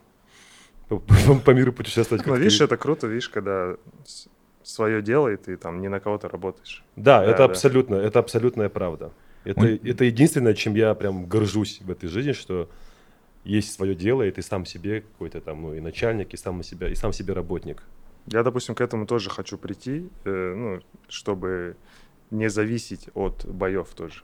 [0.90, 1.00] по,
[1.46, 2.26] по- миру путешествовать.
[2.26, 2.66] Ну, видишь, ты.
[2.66, 3.76] это круто, видишь, когда
[4.64, 6.84] свое дело, и ты там не на кого-то работаешь.
[6.96, 7.46] Да, Да, это да.
[7.46, 9.12] абсолютно, это абсолютная правда.
[9.48, 12.70] Это, Он- это единственное, чем я прям горжусь в этой жизни, что
[13.46, 16.90] есть свое дело, и ты сам себе какой-то там, ну, и начальник, и сам, себя,
[16.90, 17.82] и сам себе работник.
[18.26, 21.78] Я, допустим, к этому тоже хочу прийти, э, ну, чтобы
[22.30, 24.24] не зависеть от боев тоже.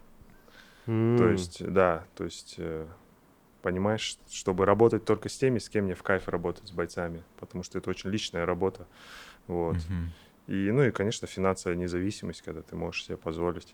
[0.86, 1.32] То М.
[1.32, 2.86] есть, да, то есть, э,
[3.62, 7.64] понимаешь, чтобы работать только с теми, с кем мне в кайф работать, с бойцами, потому
[7.64, 8.88] что это очень личная работа,
[9.48, 9.78] вот.
[9.78, 10.12] Мгм.
[10.48, 13.74] И, ну и, конечно, финансовая независимость, когда ты можешь себе позволить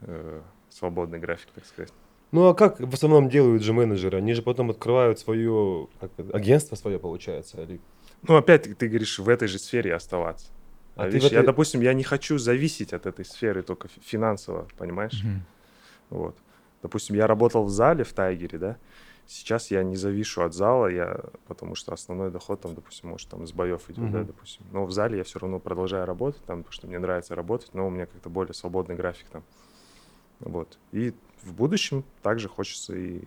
[0.00, 0.42] э,
[0.72, 1.92] свободный график, так сказать.
[2.30, 4.18] Ну а как в основном делают же менеджеры?
[4.18, 7.62] Они же потом открывают свое как агентство свое, получается.
[7.62, 7.80] Или...
[8.26, 10.46] Ну, опять ты говоришь, в этой же сфере оставаться.
[10.96, 13.62] А А ты видишь, в я, этой- допустим, я не хочу зависеть от этой сферы
[13.62, 15.22] только фи- финансово, понимаешь?
[15.24, 15.42] Мгм.
[16.10, 16.36] Вот.
[16.82, 18.76] Допустим, я работал в зале в Тайгере, да.
[19.26, 23.46] Сейчас я не завишу от зала, я, потому что основной доход там, допустим, может там
[23.46, 24.26] с боев идет, да, Мгм.
[24.26, 24.66] допустим.
[24.72, 27.86] Но в зале я все равно продолжаю работать, там, потому что мне нравится работать, но
[27.86, 29.42] у меня как-то более свободный график там.
[30.42, 30.78] Вот.
[30.92, 33.20] И в будущем также хочется и,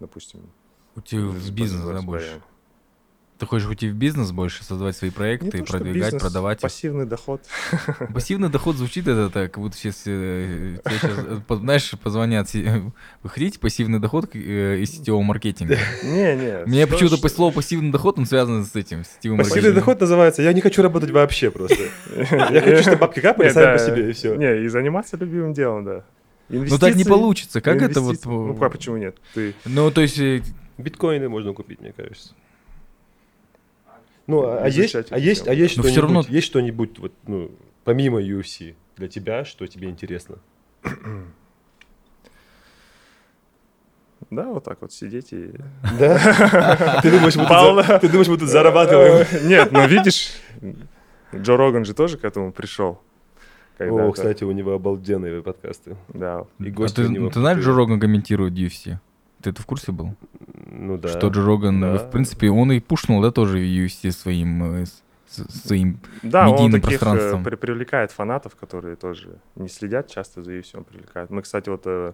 [0.00, 0.40] допустим,
[0.96, 2.40] Уйти в бизнес, да, больше?
[3.44, 6.60] Ты хочешь уйти в бизнес больше, создавать свои проекты, Не то, что продвигать, бизнес, продавать?
[6.60, 7.42] Пассивный доход.
[8.14, 10.78] Пассивный доход звучит это так, как будто сейчас, э,
[11.46, 12.48] по- знаешь, позвонят.
[12.54, 15.76] Вы хотите пассивный доход э, из сетевого маркетинга?
[16.04, 16.64] Не, не.
[16.64, 19.74] Мне почему-то что- слово пассивный доход, он связан с этим, с сетевым Пассивный маркетингом.
[19.74, 21.76] доход называется «Я не хочу работать вообще просто».
[22.16, 24.36] Я хочу, чтобы бабки капали сами по себе, и все.
[24.36, 26.04] Не, и заниматься любимым делом, да.
[26.48, 27.60] Ну так не получится.
[27.60, 28.24] Как это вот...
[28.24, 29.18] Ну, а почему нет?
[29.66, 30.40] Ну, то есть, э,
[30.78, 32.32] Биткоины можно купить, мне кажется.
[34.26, 35.52] Ну, а, а есть, а есть, тему.
[35.52, 37.50] а есть что-нибудь, равно- есть что-нибудь, вот, ну,
[37.84, 40.38] помимо UFC для тебя, что тебе интересно?
[44.30, 45.52] Да, вот так вот сидеть и...
[45.98, 47.00] Да?
[47.02, 49.26] Ты думаешь, мы тут, ты думаешь, мы тут зарабатываем?
[49.30, 50.30] Э, Нет, ну видишь,
[51.34, 53.00] Джо Роган же тоже к этому пришел.
[53.78, 55.96] О, кстати, у него обалденные подкасты.
[56.08, 56.46] Да.
[56.58, 57.58] И а гости ты, у него ты знаешь.
[57.62, 58.98] Джо Роган комментирует UFC?
[59.44, 60.14] Ты это в курсе был?
[60.70, 61.08] Ну да.
[61.08, 61.98] Что Джо Роган, Да.
[61.98, 64.84] в принципе, он и пушнул, да, тоже UFC своим, э,
[65.26, 67.44] своим Да, он медийным таких э, пространством.
[67.44, 71.28] при- привлекает фанатов, которые тоже не следят часто за UFC, он привлекает.
[71.28, 72.12] Мы, кстати, вот э,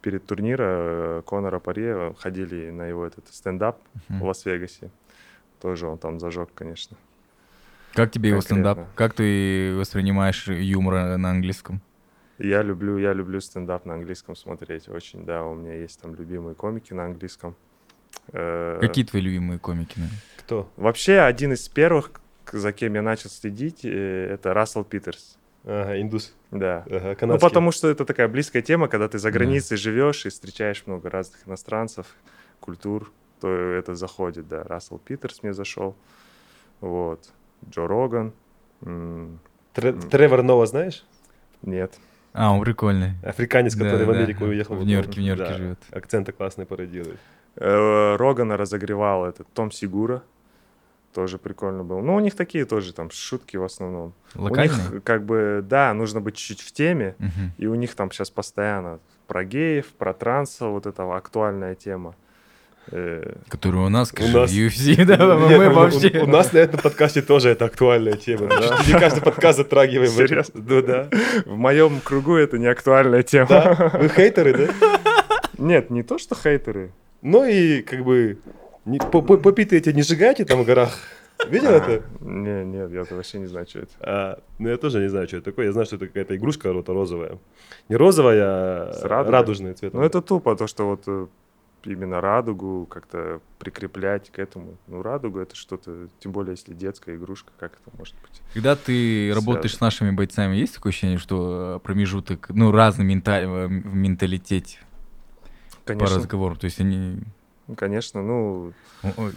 [0.00, 4.20] перед турниром э, Конора Паре ходили на его этот стендап Мгм.
[4.20, 4.90] в Лас-Вегасе.
[5.60, 6.96] Тоже он там зажег, конечно.
[7.92, 8.72] Как тебе его Конкретно.
[8.72, 8.88] стендап?
[8.94, 11.82] Как ты воспринимаешь юмор на английском?
[12.38, 16.54] Я люблю, я люблю стендап на английском смотреть очень, да, у меня есть там любимые
[16.54, 17.54] комики на английском.
[18.32, 19.94] Э, Какие твои любимые комики?
[19.98, 20.18] наверное?
[20.38, 20.70] Кто?
[20.76, 22.10] Вообще, один из первых,
[22.50, 25.38] за кем я начал следить, э, это Рассел Питерс.
[25.64, 26.34] Ага, индус.
[26.50, 26.84] Да.
[26.90, 27.48] Ага, Ну, канадский.
[27.48, 29.38] потому что это такая близкая тема, когда ты за Да.
[29.38, 32.06] границей живешь и встречаешь много разных иностранцев,
[32.60, 34.64] культур, то это заходит, да.
[34.64, 35.94] Рассел Питерс мне зашел,
[36.80, 37.30] вот.
[37.70, 38.32] Джо Роган,
[38.80, 41.04] Тре- Тревор Нова знаешь?
[41.62, 41.94] нет.
[42.32, 43.12] А, он прикольный.
[43.22, 44.18] Африканец, Да, который в да.
[44.18, 44.74] Америку уехал.
[44.76, 45.78] В Нью-Йорке, в Нью-Йорке да, живет.
[45.90, 47.18] Акценты классные пародирует.
[47.56, 50.22] Э, Рогана разогревал этот Том Сигура,
[51.12, 52.00] тоже прикольно был.
[52.00, 54.14] Ну, у них такие тоже там шутки в основном.
[54.34, 54.74] У Локальный?
[54.74, 57.52] них как бы, да, нужно быть чуть-чуть в теме, Мгм.
[57.58, 62.14] и у них там сейчас постоянно про геев, про транса, вот это актуальная тема.
[62.90, 65.16] Э, Который у нас, скажи, нас- UFC, да,
[65.48, 66.20] Нет, мы у- вообще...
[66.20, 68.48] У, у нас на этом подкасте тоже это актуальная тема.
[68.48, 70.10] Ли не каждый подкаст затрагиваем.
[70.10, 70.62] Серьезно?
[70.66, 71.08] Ну да.
[71.46, 73.46] В моем кругу это не актуальная тема.
[73.48, 73.90] Да?
[74.00, 74.72] Вы хейтеры, да?
[75.58, 76.92] Нет, не то, что хейтеры.
[77.22, 78.38] Ну и как бы
[78.84, 80.90] не, по- по- попитые эти не сжигайте там в горах.
[81.48, 82.02] Видел это?
[82.20, 83.90] Не, нет, я вообще не знаю, что это.
[84.00, 85.66] А, ну я тоже не знаю, что это такое.
[85.66, 87.38] Я знаю, что это какая-то игрушка рота розовая.
[87.88, 89.92] Не розовая, а радужный цвет.
[89.94, 91.26] Ну, это тупо, то, что вот э,
[91.84, 94.76] именно радугу как-то прикреплять к этому.
[94.86, 98.40] Ну, радугу это что-то, тем более, если детская игрушка, как это может быть?
[98.54, 99.86] Когда ты работаешь с Связано.
[99.86, 104.78] нашими бойцами, есть такое ощущение, что э, промежуток, ну, разный мента- э, в менталитете
[105.84, 106.56] по Конечно, разговору?
[106.56, 107.20] То есть они...
[107.76, 108.72] конечно, ну,
[109.02, 109.30] о- о,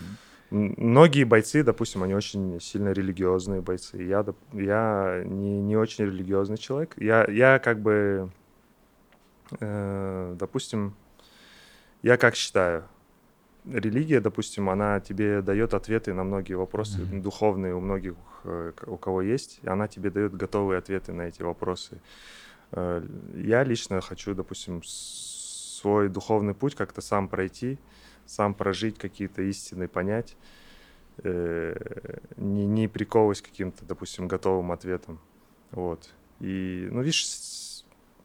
[0.52, 3.98] м- многие бойцы, допустим, они очень сильно религиозные бойцы.
[4.04, 6.94] Я, я не, не очень религиозный человек.
[6.98, 8.30] Я, я как бы,
[9.60, 10.96] э, допустим,
[12.06, 12.84] я как считаю,
[13.66, 17.22] религия, допустим, она тебе дает ответы на многие вопросы Мгм.
[17.24, 21.42] духовные у многих, э, у кого есть, и она тебе дает готовые ответы на эти
[21.42, 22.00] вопросы.
[22.72, 23.02] Э,
[23.34, 27.80] Я лично хочу, допустим, свой духовный путь как-то сам пройти,
[28.28, 30.38] сам прожить какие-то истины, понять,
[31.24, 35.20] э, не, не приковываясь каким-то, допустим, готовым ответам.
[35.72, 36.14] Вот.
[36.40, 37.26] И, ну, видишь,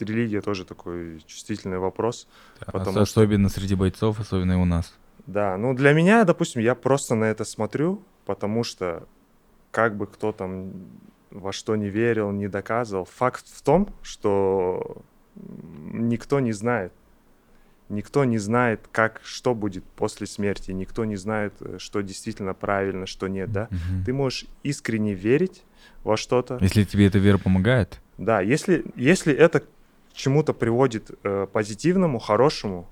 [0.02, 2.26] религия тоже такой чувствительный вопрос.
[2.60, 4.92] Потому ос- что- Особенно среди бойцов, особенно и у нас.
[5.26, 9.06] Да, ну для меня, допустим, я просто на это смотрю, потому что
[9.70, 10.72] как бы кто там
[11.30, 15.02] во что не верил, не доказывал, факт в том, что
[15.92, 16.92] никто не знает.
[17.88, 23.26] Никто не знает, как, что будет после смерти, никто не знает, что действительно правильно, что
[23.26, 23.66] нет, да.
[23.70, 24.04] Мгм.
[24.04, 25.62] Ты можешь искренне верить
[26.04, 29.64] во что-то, Если тебе эта вера помогает, да, если, если это
[30.20, 32.86] чему-то приводит э, позитивному, хорошему,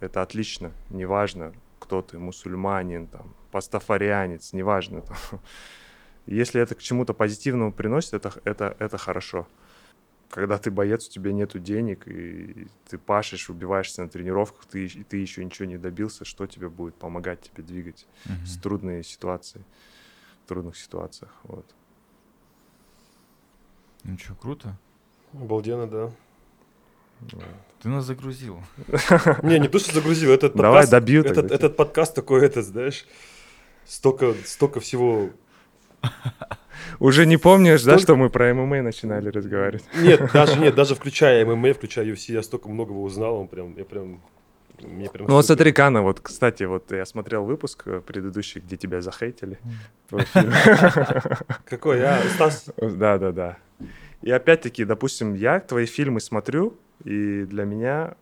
[0.00, 0.72] это отлично.
[0.90, 5.02] Неважно, кто ты, мусульманин, там, пастафарианец, неважно.
[5.02, 5.16] там.
[6.26, 9.46] Если это к чему-то позитивному приносит, это, это, это хорошо.
[10.30, 15.02] Когда ты боец, у тебя нету денег, и ты пашешь, убиваешься на тренировках, ты, и
[15.04, 18.46] ты еще ничего не добился, что тебе будет помогать тебе двигать Мгм.
[18.46, 19.62] с трудные ситуации,
[20.44, 21.34] в трудных ситуациях.
[21.44, 21.66] Вот.
[24.04, 24.76] ну что, круто.
[25.32, 26.10] Обалденно, да.
[27.82, 28.60] Ты нас загрузил.
[29.42, 33.06] Не, не то, что загрузил, этот Давай добью этот, этот подкаст такой, это, знаешь,
[33.86, 35.30] столько, столько всего...
[37.00, 39.84] Уже не помнишь, да, что мы про ММА начинали разговаривать?
[39.96, 43.84] Нет, даже нет, даже включая ММА, включая UFC, я столько многого узнал, он прям, я
[43.84, 44.22] прям,
[44.80, 48.76] мне прям Ну вот смотри, Кана, вот, кстати, вот я смотрел выпуск э, предыдущий, где
[48.76, 49.58] тебя захейтили.
[50.08, 50.52] Твой фильм.
[51.64, 53.56] Какой, я, Стас, Да, да, да.
[54.22, 58.16] И опять-таки, допустим, я твои фильмы смотрю, и для меня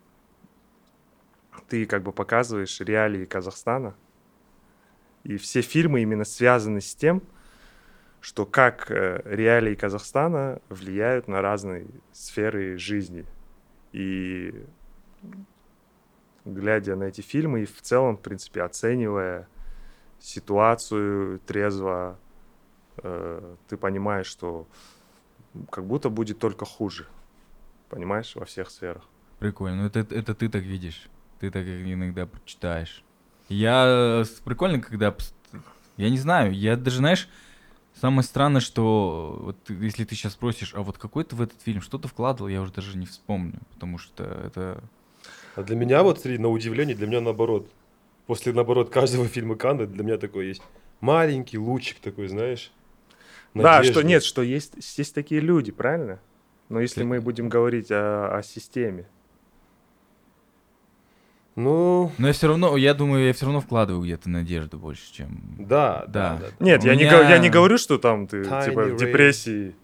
[1.68, 3.94] ты как бы показываешь реалии Казахстана.
[5.24, 7.22] И все фильмы именно связаны с тем,
[8.20, 13.24] что как э, реалии Казахстана влияют на разные сферы жизни.
[13.92, 14.64] И
[16.44, 19.48] глядя на эти фильмы и в целом, в принципе, оценивая
[20.20, 22.18] ситуацию трезво,
[22.98, 24.66] э, ты понимаешь, что
[25.70, 27.06] как будто будет только хуже.
[27.88, 29.02] Понимаешь, во всех сферах.
[29.38, 29.82] Прикольно.
[29.82, 31.08] Ну, это, это ты так видишь.
[31.40, 33.04] Ты так иногда читаешь.
[33.48, 34.22] Я...
[34.22, 35.14] э, Прикольно, когда...
[35.96, 37.28] Я не знаю, я даже, знаешь,
[37.94, 41.80] самое странное, что вот если ты сейчас спросишь, а вот какой ты в этот фильм,
[41.80, 44.82] что ты вкладывал, я уже даже не вспомню, потому что это...
[45.54, 47.70] А для меня вот, смотри, на удивление, для меня наоборот.
[48.26, 50.62] После, наоборот, каждого фильма Канны для меня такой есть
[51.00, 52.72] маленький лучик такой, знаешь.
[53.54, 53.92] Да, надежды.
[53.92, 56.20] что нет, что есть, есть такие люди, правильно?
[56.68, 59.06] Но если мы будем говорить о, о системе,
[61.54, 65.40] Ну, Но я все равно, я думаю, я все равно вкладываю где-то надежду больше, чем...
[65.58, 66.36] да, Да.
[66.36, 66.38] да.
[66.58, 68.82] да, Нет, У я, не, меня- го- я не говорю, что там ты Tiny типа
[68.84, 69.74] в депрессии.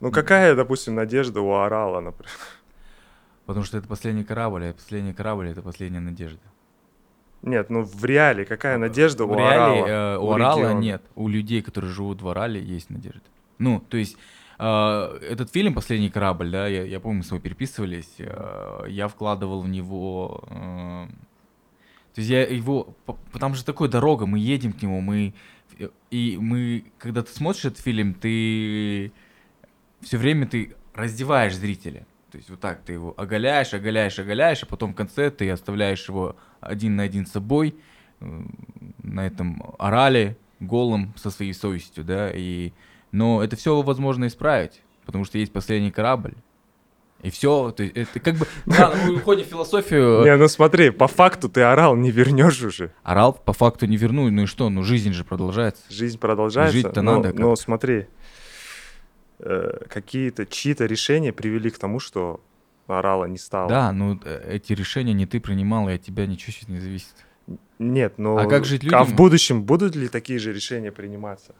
[0.00, 2.30] Ну какая, допустим, надежда у Орала, например?
[3.44, 6.40] Потому что это последний корабль, а последний корабль— это последняя надежда.
[7.42, 9.86] Нет, ну в реале какая надежда у в реале Орала?
[9.88, 10.78] э, у у Орала региона?
[10.80, 11.02] нет.
[11.14, 13.22] У людей, которые живут в Орале, есть надежда.
[13.58, 14.16] Ну, то есть
[14.58, 19.60] этот фильм «Последний корабль», да, я, я помню, мы с тобой переписывались, э, я вкладывал
[19.60, 20.44] в него...
[20.48, 21.06] э,
[22.14, 22.94] то есть я его...
[23.04, 25.34] по- Там же такая дорога, мы едем к нему, мы...
[26.10, 29.12] И мы, когда ты смотришь этот фильм, ты
[30.00, 32.06] все время ты раздеваешь зрителя.
[32.30, 36.08] То есть вот так ты его оголяешь, оголяешь, оголяешь, а потом в конце ты оставляешь
[36.08, 37.74] его один на один с собой,
[38.20, 38.42] э,
[39.02, 42.72] на этом орале, голым, со своей совестью, да, и...
[43.16, 46.34] Но это все возможно исправить, потому что есть последний корабль.
[47.22, 48.46] И все, то есть это как бы...
[48.66, 50.22] Да, мы уходим в философию.
[50.22, 52.92] Не, ну смотри, по факту ты Орал не вернешь уже.
[53.02, 55.82] Орал по факту не верну, ну и что, ну жизнь же продолжается.
[55.88, 56.76] Жизнь продолжается.
[56.76, 58.06] Жить-то но, надо но смотри,
[59.38, 62.42] э, какие-то чьи-то решения привели к тому, что
[62.86, 63.70] орала не стало.
[63.70, 67.14] Да, ну э, эти решения не ты принимал, и от тебя ничего сейчас не зависит.
[67.78, 68.36] Нет, но...
[68.36, 69.16] А как жить А в людям?
[69.16, 71.54] будущем будут ли такие же решения приниматься?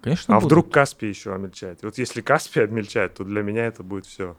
[0.00, 0.46] Конечно, а будут.
[0.46, 1.82] вдруг Каспий еще обмельчает?
[1.82, 4.36] Вот если Каспий обмельчает, то для меня это будет все.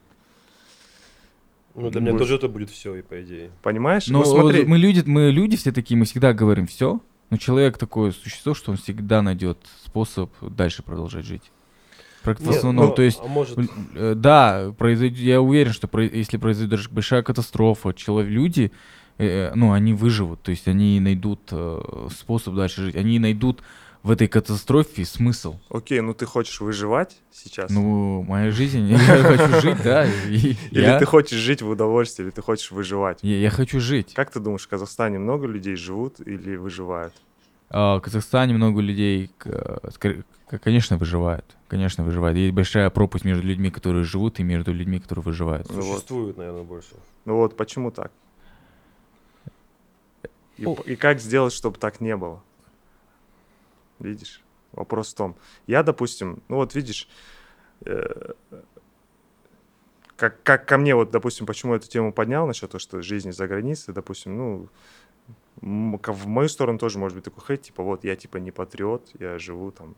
[1.75, 3.51] Ну, для меня тоже это будет все, и по идее.
[3.61, 4.07] Понимаешь?
[4.07, 7.01] Но ну смотри, мы люди, мы люди все такие, мы всегда говорим все.
[7.29, 11.51] Но человек такое существо, что он всегда найдет способ дальше продолжать жить.
[12.23, 13.59] Прак- В Нет, основном, ну, то есть, А может,
[13.95, 18.71] э, да, произойдет, я уверен, что произ- если произойдет даже большая катастрофа, человек, люди,
[19.17, 23.61] э, ну, они выживут, то есть они найдут э, способ дальше жить, они найдут
[24.07, 25.57] в этой катастрофе смысл.
[25.69, 27.69] окей, ну ты хочешь выживать сейчас?
[27.69, 32.41] Ну, моя жизнь, я хочу жить, да, или ты хочешь жить в удовольствии, или ты
[32.41, 33.19] хочешь выживать?
[33.21, 34.13] я, я хочу жить.
[34.13, 37.13] Как ты думаешь, в Казахстане много людей живут или выживают?
[37.69, 39.29] А, В Казахстане много людей,
[40.63, 41.57] конечно, выживают.
[41.67, 42.37] Конечно, выживают.
[42.37, 45.67] Есть большая пропасть между людьми, которые живут, и между людьми, которые выживают.
[45.69, 46.95] Ну существует, наверное, больше.
[47.25, 48.13] Ну вот почему так?
[50.57, 52.41] И, и как сделать, чтобы так не было?
[53.99, 54.43] Видишь?
[54.71, 55.35] Вопрос в том.
[55.65, 57.07] Я, допустим, ну вот видишь,
[57.85, 58.33] э,
[60.15, 63.47] как, как ко мне, вот, допустим, почему эту тему поднял насчет того, что жизни за
[63.47, 64.69] границей, допустим, ну,
[65.61, 69.39] в мою сторону тоже может быть такой хейт, типа, вот, я, типа, не патриот, я
[69.39, 69.95] живу там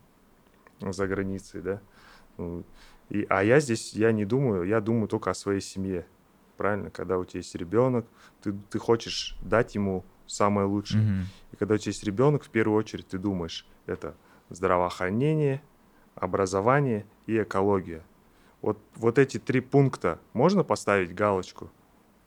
[0.80, 1.80] за границей, да,
[2.38, 2.64] Ну,
[3.10, 6.06] и, а я здесь, я не думаю, я думаю только о своей семье,
[6.56, 6.90] правильно?
[6.90, 8.06] Когда у тебя есть ребенок,
[8.40, 11.02] ты, ты хочешь дать ему самое лучшее.
[11.02, 11.26] Мгм.
[11.52, 14.14] И когда у тебя есть ребенок, в первую очередь ты думаешь, это
[14.48, 15.62] здравоохранение,
[16.14, 18.02] образование и экология.
[18.62, 21.70] Вот, вот эти три пункта можно поставить галочку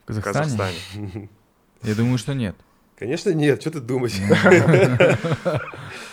[0.07, 0.75] В в Казахстане?
[0.93, 1.29] Казахстане?
[1.83, 2.55] Я думаю, что нет.
[3.03, 4.13] Конечно, нет, что ты думаешь?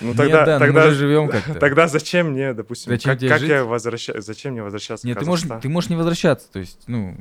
[0.01, 1.55] Ну Нет, тогда, тогда, живем как-то.
[1.55, 5.47] тогда зачем мне, допустим, Зачем как, я возвращаюсь, зачем мне возвращаться Нет, в ты можешь,
[5.61, 7.17] ты можешь не возвращаться, то есть, ну...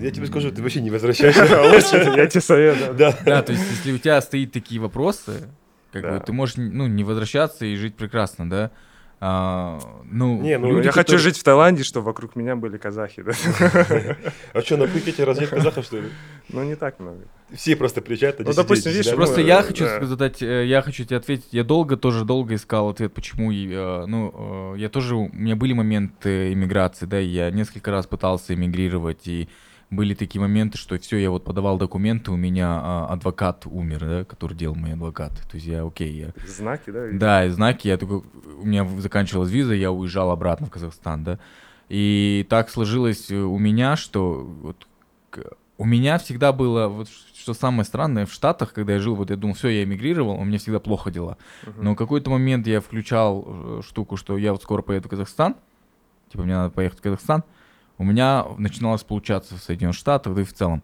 [0.00, 2.94] Я тебе скажу, ты вообще не А лучше Я тебе советую.
[2.94, 3.16] Да.
[3.24, 5.48] Да, то есть, если у тебя стоит такие вопросы,
[5.92, 8.70] как бы ты можешь, ну, не возвращаться и жить прекрасно, да?
[9.26, 9.78] А,
[10.10, 13.22] ну, Не, ну, люди, я хочу которые- жить в Таиланде, чтобы вокруг меня были казахи,
[13.22, 13.32] да?
[14.52, 16.08] А что, на Пхукете разве казахов, что ли?
[16.50, 17.20] Ну, не так много.
[17.54, 18.38] Все просто приезжают.
[18.40, 20.04] Ну, допустим, видишь, Просто Ну, я хочу да.
[20.04, 21.48] задать, э, я хочу тебе ответить.
[21.52, 25.72] Я долго, тоже долго искал ответ, почему, э, ну, э, я тоже, у меня были
[25.72, 29.48] моменты иммиграции, да, и я несколько раз пытался эмигрировать, и
[29.96, 34.24] были такие моменты, что все, я вот подавал документы, у меня а, адвокат умер, да,
[34.24, 35.32] который делал мой адвокат.
[35.50, 37.06] То есть я, окей, я Знаки, да?
[37.06, 37.20] видишь?
[37.20, 38.22] да, и знаки, я такой,
[38.60, 41.38] у меня заканчивалась виза, я уезжал обратно в Казахстан, да.
[41.88, 44.86] И так сложилось э, у меня, что вот
[45.76, 49.36] у меня всегда было, вот что самое странное, в Штатах, когда я жил, вот я
[49.36, 51.36] думал, все, я эмигрировал, у меня всегда плохо дела.
[51.66, 51.84] Мгм.
[51.84, 55.56] Но в какой-то момент я включал э, штуку, что я вот скоро поеду в Казахстан,
[56.30, 57.44] типа мне надо поехать в Казахстан,
[57.98, 60.82] у меня начиналось получаться в Соединенных Штатах, да и в целом.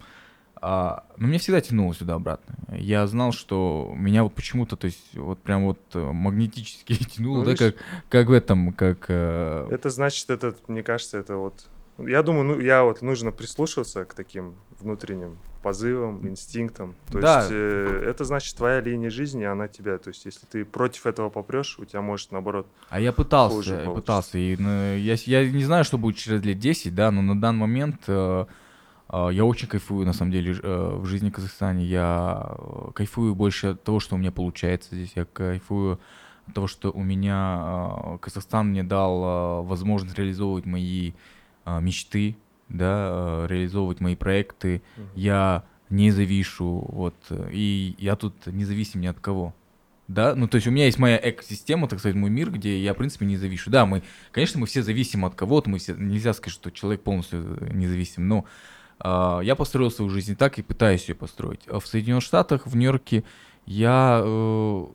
[0.62, 2.54] А, но меня всегда тянуло сюда обратно.
[2.76, 7.44] Я знал, что меня вот почему-то, то есть вот прям вот э, магнетически тянуло, Ну,
[7.44, 7.74] да, видишь?
[7.74, 9.06] как, как в этом, как...
[9.08, 11.66] э, Это значит, это, мне кажется, это вот...
[11.98, 16.94] Я думаю, ну, я вот нужно прислушиваться к таким внутренним позывам, инстинктам.
[17.10, 17.38] То Да.
[17.40, 19.98] есть э, это значит твоя линия жизни, она тебя.
[19.98, 22.66] То есть если ты против этого попрешь, у тебя может наоборот.
[22.88, 24.38] А я пытался, хуже я пытался.
[24.38, 27.60] И, ну, я, я не знаю, что будет через лет 10, да, но на данный
[27.60, 28.46] момент э,
[29.10, 31.84] э, я очень кайфую, на самом деле, э, в жизни в Казахстане.
[31.84, 35.12] Я э, кайфую больше от того, что у меня получается здесь.
[35.14, 36.00] Я кайфую
[36.46, 41.12] от того, что у меня э, Казахстан мне дал э, возможность реализовывать мои
[41.66, 42.36] э, мечты,
[42.70, 44.82] да, э, реализовывать мои проекты.
[44.96, 45.08] Мгм.
[45.14, 49.54] Я не завишу, вот, э, и я тут независим ни от кого.
[50.08, 52.94] Да, ну то есть у меня есть моя экосистема, так сказать, мой мир, где я,
[52.94, 53.70] в принципе, не завишу.
[53.70, 54.02] Да, мы,
[54.32, 58.26] конечно, мы все зависим от кого-то, мы все, нельзя сказать, что человек полностью э, независим,
[58.26, 58.44] но
[58.98, 61.60] а, я построил свою жизнь так и пытаюсь ее построить.
[61.68, 63.22] А в Соединенных Штатах, в Нью-Йорке,
[63.66, 64.86] я, э,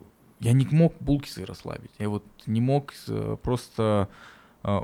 [0.42, 1.92] я не мог булки свои расслабить.
[1.98, 4.10] Я вот не мог э, просто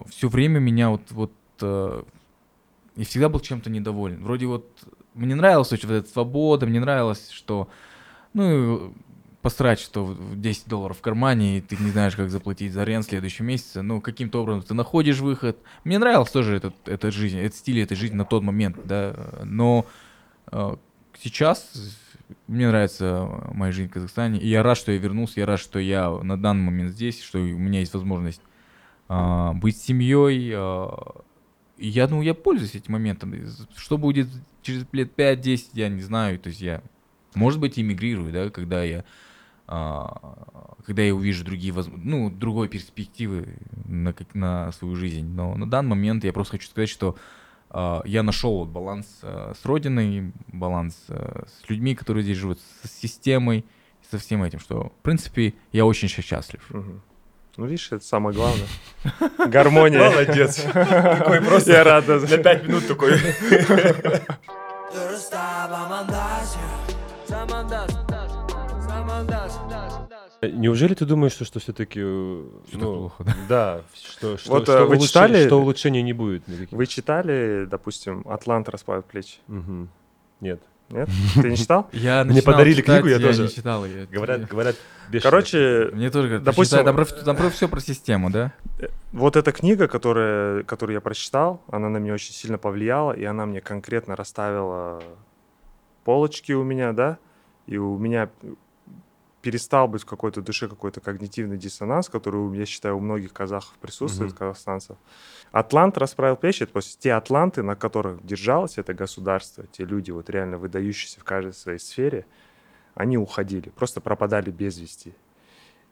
[0.09, 2.03] все время меня вот, вот э,
[2.95, 4.23] и всегда был чем-то недоволен.
[4.23, 4.69] Вроде вот
[5.13, 7.69] мне нравилась очень вот эта свобода, мне нравилось, что
[8.33, 8.93] ну
[9.41, 13.05] посрать, что в 10 долларов в кармане, и ты не знаешь, как заплатить за рент
[13.05, 15.57] в следующем месяце, ну, каким-то образом ты находишь выход.
[15.83, 19.85] Мне нравилась тоже этот, эта жизнь, этот стиль этой жизни на тот момент, да, но
[20.51, 20.75] э,
[21.19, 21.71] сейчас
[22.47, 25.79] мне нравится моя жизнь в Казахстане, и я рад, что я вернулся, я рад, что
[25.79, 28.41] я на данный момент здесь, что у меня есть возможность
[29.07, 30.53] а, быть семьей, и
[31.87, 33.33] я, ну, я пользуюсь этим моментом.
[33.75, 34.27] Что будет
[34.61, 36.81] через лет 5-10, я не знаю, то есть я,
[37.35, 39.03] может быть, эмигрирую, да, когда я
[39.67, 45.25] а, когда я увижу другие воз- ну, другой перспективы на, как- на свою жизнь.
[45.27, 47.15] Но на данный момент я просто хочу сказать, что
[47.69, 52.59] а, я нашел вот баланс а, с родиной, баланс а, с людьми, которые здесь живут,
[52.83, 53.63] с системой,
[54.09, 56.65] со всем этим, что, в принципе, я очень счастлив.
[56.69, 57.01] Мгм.
[57.57, 58.67] Ну, видишь, это самое главное.
[59.47, 60.09] Гармония.
[60.09, 60.61] Молодец.
[60.73, 62.07] Такой просто Я рад.
[62.07, 63.19] на пять минут такой.
[70.41, 71.99] Неужели ты думаешь, что, что все-таки...
[71.99, 73.35] Всё так плохо, да?
[73.47, 76.71] Да, что, что, Вот, что, э, вы улучше- читали- что улучшений не будет никаких?
[76.75, 79.37] Вы читали, допустим, «Атлант расправит плечи»?
[79.47, 79.89] Мгм.
[80.39, 80.59] Нет.
[80.91, 81.09] Нет?
[81.35, 81.89] Ты не читал?
[81.93, 83.43] Я Мне подарили книгу, я тоже.
[83.43, 83.85] не читал.
[83.85, 84.75] я- Говорят, говорят.
[85.23, 88.53] Короче, Мне тоже говорят, допустим- допустим, там про, там про все про систему, да?
[89.11, 93.45] вот эта книга, которая, которую я прочитал, она на меня очень сильно повлияла, и она
[93.45, 95.01] мне конкретно расставила
[96.05, 97.17] полочки у меня, да,
[97.67, 98.29] и у меня
[99.41, 104.31] перестал быть в какой-то душе какой-то когнитивный диссонанс, который, я считаю, у многих казахов присутствует,
[104.31, 104.37] Мгм.
[104.37, 104.97] казахстанцев.
[105.51, 110.29] Атлант расправил плечи, это просто те атланты, на которых держалось это государство, те люди, вот
[110.29, 112.25] реально выдающиеся в каждой своей сфере,
[112.93, 115.13] они уходили, просто пропадали без вести.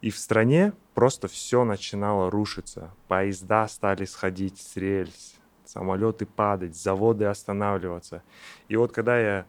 [0.01, 2.91] И в стране просто все начинало рушиться.
[3.07, 5.35] Поезда стали сходить с рельс,
[5.65, 8.23] самолеты падать, заводы останавливаться.
[8.69, 9.45] И вот когда я,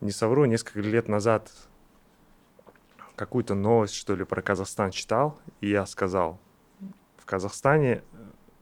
[0.00, 1.50] не совру, несколько лет назад
[3.16, 6.40] какую-то новость, что ли, про Казахстан читал, и я сказал,
[7.16, 8.02] в Казахстане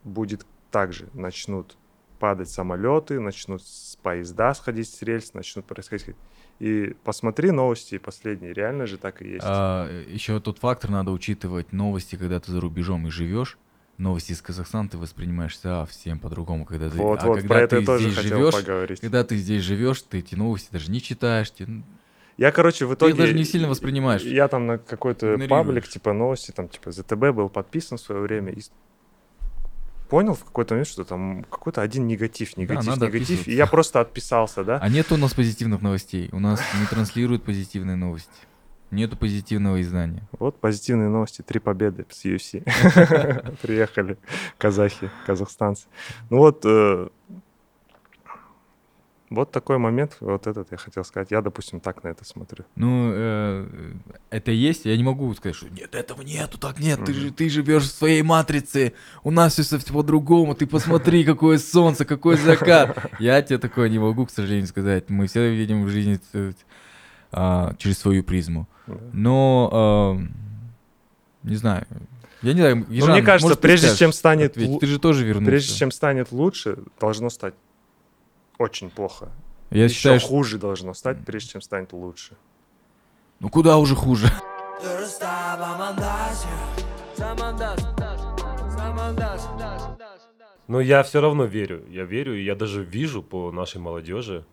[0.04, 1.76] будет так же, начнут
[2.18, 6.16] падать самолеты, начнут с поезда сходить с рельс, начнут происходить.
[6.60, 9.44] И посмотри новости последние, реально же так и есть.
[9.44, 13.58] еще тот фактор надо учитывать новости, когда ты за рубежом и живешь.
[13.98, 17.80] Новости из Казахстана ты воспринимаешь совсем по-другому, когда ты, вот, а вот, когда про это
[17.80, 19.00] ты тоже здесь хотел живешь, поговорить.
[19.00, 21.82] когда ты здесь живешь, ты эти новости даже не читаешь, те- ну,
[22.36, 23.12] Я, короче, в ты итоге...
[23.12, 24.22] их даже не сильно воспринимаешь.
[24.22, 28.52] Я там на какой-то паблик, типа новости, там, типа ЗТБ был подписан в свое время.
[28.52, 28.62] И
[30.12, 33.48] понял в какой-то момент, что там какой-то один негатив, негатив, надо негатив.
[33.48, 34.78] И я просто отписался, да?
[34.78, 36.28] А нет у нас позитивных новостей.
[36.32, 38.30] У нас не транслируют позитивные новости.
[38.90, 40.28] Нету позитивного издания.
[40.38, 41.40] Вот позитивные новости.
[41.40, 42.62] Три победы с UFC.
[43.62, 44.18] Приехали
[44.58, 45.86] казахи, казахстанцы.
[46.28, 47.08] Ну вот, э,
[49.34, 51.30] вот такой момент, вот этот я хотел сказать.
[51.30, 52.64] Я, допустим, так на это смотрю.
[52.76, 53.66] Ну, э,
[54.30, 57.20] это есть, я не могу сказать, что нет, этого нету, так нет, ты, Мгм.
[57.20, 58.92] же, ты живешь в своей матрице,
[59.24, 62.96] у нас все совсем по-другому, ты посмотри, какое солнце, какой закат.
[63.18, 65.10] Я тебе такое не могу, к сожалению, сказать.
[65.10, 66.54] Мы все видим в жизни ц-
[67.30, 68.68] а, через свою призму.
[69.12, 70.20] Но, а,
[71.42, 71.86] не знаю,
[72.42, 74.80] я не знаю, Ежан, Ну, мне кажется, может, ты прежде чем станет ответить?
[74.80, 75.50] ты же тоже вернулся.
[75.50, 77.54] Прежде чем станет лучше, должно стать
[78.62, 79.28] очень плохо.
[79.70, 80.28] Я Еще считаю, что...
[80.28, 82.36] хуже должно стать, прежде чем станет лучше.
[83.40, 84.28] Ну куда уже хуже?
[90.68, 91.84] Но я все равно верю.
[91.88, 94.44] Я верю, и я даже вижу по нашей молодежи,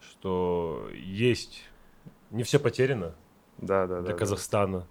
[0.00, 1.64] что есть...
[2.30, 3.14] Не все потеряно
[3.58, 4.14] Да, да, да.
[4.14, 4.86] для да.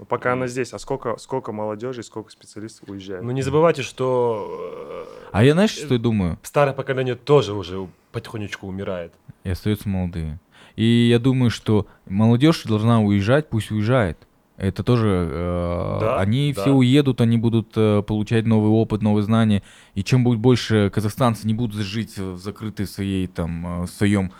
[0.00, 3.22] Ну, пока она здесь, а сколько, сколько молодежи, сколько специалистов уезжает?
[3.22, 6.38] Но не забывайте, что э, А я знаешь, что я думаю?
[6.42, 9.12] старое поколение тоже уже потихонечку умирает.
[9.44, 10.38] и остаются молодые.
[10.76, 14.16] И я думаю, что молодежь должна уезжать, пусть уезжает.
[14.56, 16.62] Это тоже, э, Да, они да.
[16.62, 19.62] все уедут, они будут э, получать новый опыт, новые знания.
[19.94, 24.32] И чем будет больше казахстанцы не будут жить в закрытой своей там, э, в своем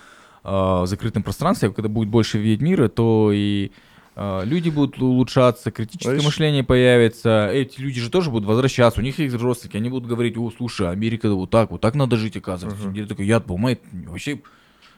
[0.44, 3.70] э, закрытом пространстве, когда будет больше видеть мира, то и э,
[4.16, 7.48] люди будут улучшаться, критическое Знаешь- мышление появится.
[7.52, 10.88] Эти люди же тоже будут возвращаться, у них есть родственники, они будут говорить, о, слушай,
[10.90, 12.86] Америка вот так, вот так надо жить, оказывается.
[12.88, 12.94] Мгм.
[12.94, 14.40] Я такой, я думаю, вообще...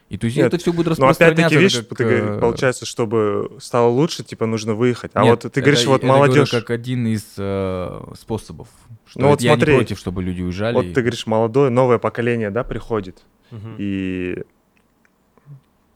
[0.09, 1.45] И то есть Нет, это все будет Но распространяться.
[1.45, 5.09] опять-таки, видишь, как, ты говоришь, э, получается, чтобы стало лучше, типа, нужно выехать.
[5.15, 6.49] А нет, вот ты говоришь, это- вот это говорю молодежь.
[6.51, 8.67] как один из э, способов.
[9.07, 9.71] Что Ну вот я смотри.
[9.73, 10.75] не против, чтобы люди уезжали.
[10.75, 13.23] Вот ты говоришь, молодое, новое поколение, да, приходит.
[13.49, 13.75] Мгм.
[13.79, 14.43] И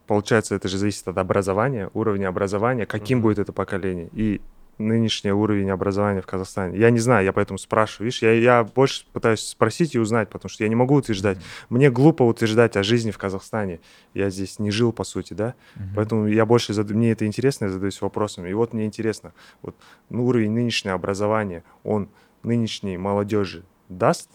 [0.07, 3.23] получается, это же зависит от образования, уровня образования, каким Мгм.
[3.23, 4.09] будет это поколение.
[4.13, 4.41] И
[4.77, 6.77] нынешний уровень образования в Казахстане.
[6.77, 8.05] Я не знаю, я поэтому спрашиваю.
[8.05, 11.39] Видишь, я, я больше пытаюсь спросить и узнать, потому что я не могу утверждать.
[11.69, 13.79] Мне глупо утверждать о жизни в Казахстане.
[14.13, 15.55] Я здесь не жил, по сути, да.
[15.75, 15.89] Мгм.
[15.95, 16.89] Поэтому я больше зад...
[16.91, 18.49] мне это интересно, я задаюсь вопросами.
[18.49, 19.33] И вот мне интересно,
[19.63, 19.75] вот
[20.09, 22.09] ну, уровень нынешнего образования, он
[22.43, 24.29] нынешней молодежи даст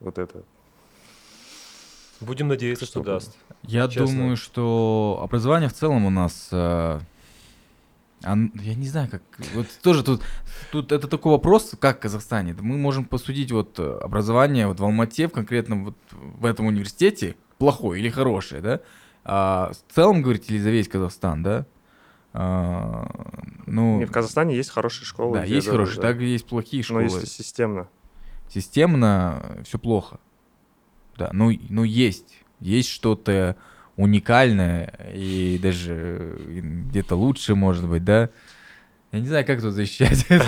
[0.00, 0.44] вот это?
[2.20, 3.36] Будем надеяться, что Что даст.
[3.64, 4.06] Я честно.
[4.06, 6.48] думаю, что образование в целом у нас...
[6.50, 7.00] э,
[8.24, 9.22] я не знаю, как...
[9.54, 10.22] Вот тоже тут,
[10.70, 12.54] тут это такой вопрос, как в Казахстане.
[12.60, 17.36] Мы можем посудить вот э, образование вот в Алмате, в конкретном вот в этом университете,
[17.58, 18.80] плохое или хорошее, да?
[19.24, 21.66] А в целом, говорите, или за весь Казахстан, да?
[22.32, 23.08] А,
[23.66, 25.38] ну, Не, в Казахстане есть хорошие школы.
[25.38, 26.02] да, есть хорошие, да.
[26.02, 27.04] так есть плохие Но школы.
[27.04, 27.88] если системно.
[28.48, 30.18] Системно все плохо.
[31.16, 31.30] да.
[31.32, 32.41] Ну, ну есть.
[32.62, 33.56] Есть что-то
[33.96, 38.30] уникальное и даже э, где-то лучше, может быть, да?
[39.12, 40.46] Я не знаю, как тут защищать это.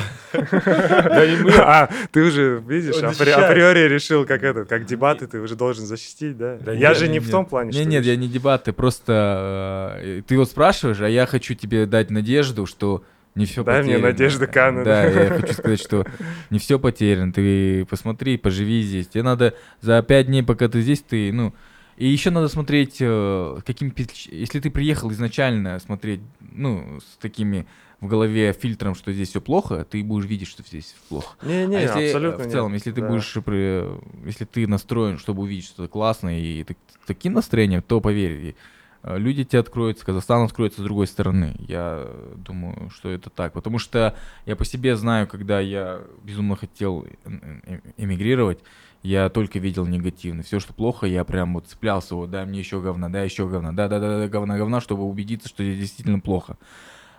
[1.61, 6.57] А, ты уже, видишь, априори решил, как это, как дебаты, ты уже должен защитить, да?
[6.73, 7.85] Я же не в том плане, что...
[7.85, 12.65] нет, я не дебаты, просто э, ты вот спрашиваешь, а я хочу тебе дать надежду,
[12.65, 13.05] что
[13.35, 14.13] не все Дай мне потеряно.
[14.13, 14.85] надежды, Канн.
[14.85, 16.07] Да, я хочу сказать, что
[16.51, 17.33] не все потеряно.
[17.33, 19.09] Ты посмотри, поживи здесь.
[19.09, 21.53] Тебе надо за пять дней, пока ты здесь, ты, ну...
[21.97, 23.95] И еще надо смотреть, э, каким
[24.31, 27.67] если ты приехал изначально смотреть, ну, с такими
[28.01, 31.37] в голове фильтром, что здесь все плохо, ты будешь видеть, что здесь плохо.
[31.43, 32.81] Не-не, а если абсолютно в целом, нет.
[32.81, 33.09] если ты Да.
[33.09, 36.77] будешь, при- если ты настроен, чтобы увидеть что-то классное и так-
[37.07, 38.57] таким настроением, то поверь,
[39.05, 41.55] э, люди тебе откроются, Казахстан откроется с другой стороны.
[41.61, 44.15] Я думаю, что это так, потому что
[44.45, 47.31] я по себе знаю, когда я безумно хотел э-
[47.67, 48.59] э- эмигрировать,
[49.05, 50.43] я только видел негативно.
[50.43, 53.71] Все, что плохо, я прям вот цеплялся, вот, дай мне еще говна, дай еще говна,
[53.73, 56.57] да, да, да, да, говна, говна, чтобы убедиться, что здесь действительно плохо.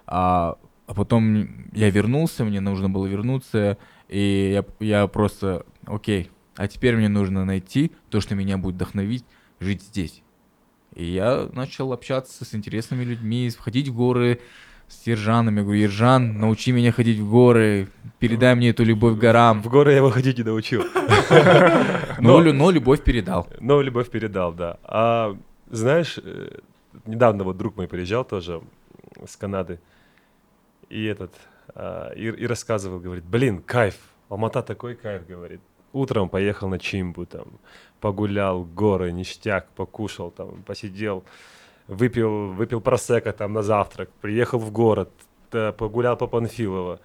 [0.07, 0.57] А,
[0.87, 3.77] а потом я вернулся, мне нужно было вернуться,
[4.09, 9.23] и я, я просто, окей, а теперь мне нужно найти то, что меня будет вдохновить
[9.59, 10.23] жить здесь.
[10.95, 14.41] И я начал общаться с интересными людьми, ходить в горы
[14.87, 15.57] с Ержаном.
[15.57, 17.87] Я говорю, Ержан, научи меня ходить в горы,
[18.19, 19.61] передай мне эту любовь к горам.
[19.61, 20.83] В горы я его ходить не научил.
[22.19, 23.47] Но, лю- но любовь передал.
[23.59, 24.77] Но любовь передал, да.
[24.83, 25.35] А
[25.69, 26.59] знаешь, э,
[27.05, 28.61] недавно вот друг мой приезжал тоже
[29.27, 29.79] с Канады,
[30.89, 31.33] и этот,
[31.73, 33.95] а, и, и рассказывал, говорит, блин, кайф,
[34.29, 35.59] Алмата такой кайф, говорит.
[35.93, 37.45] Утром поехал на Чимбу, там,
[37.99, 41.23] погулял, горы, ништяк, покушал, там, посидел,
[41.87, 45.09] выпил, выпил просека там на завтрак, приехал в город,
[45.49, 46.99] погулял по Панфилово,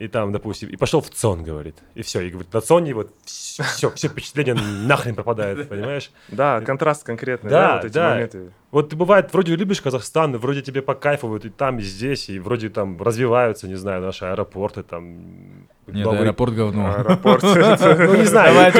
[0.00, 3.12] и там, допустим, и пошел в ЦОН, говорит, и все, и говорит, на ЦОНе вот
[3.26, 6.10] все, все впечатление нахрен пропадает, понимаешь?
[6.28, 8.10] Да, контраст конкретный, Да, да, вот эти да.
[8.10, 8.50] моменты.
[8.70, 11.82] Вот ты бывает, вроде любишь Казахстан, и вроде тебе по кайфу вот и там, и
[11.82, 15.66] здесь, и вроде там развиваются, не знаю, наши аэропорты, там...
[15.86, 16.94] Нет, новые- аэропорт говно.
[16.94, 17.42] Аэропорт.
[18.00, 18.72] Ну, не знаю,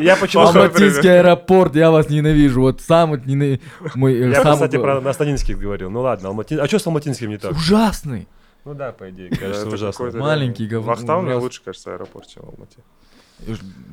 [0.00, 0.44] я почему...
[0.44, 2.62] Алматинский аэропорт, я вас ненавижу.
[2.62, 3.60] Вот сам вот ненавижу.
[3.96, 5.90] Мой, э, Я, кстати, гла- про на Станинских говорил.
[5.90, 6.58] Ну ладно, Алматин...
[6.60, 7.52] А что с Алматинским не так?
[7.52, 8.28] Ужасный.
[8.64, 10.10] Ну да, по идее, кажется, это ужасно.
[10.20, 12.78] Маленький говно- Вахта у меня лучше, кажется, аэропорт, чем в Алмате.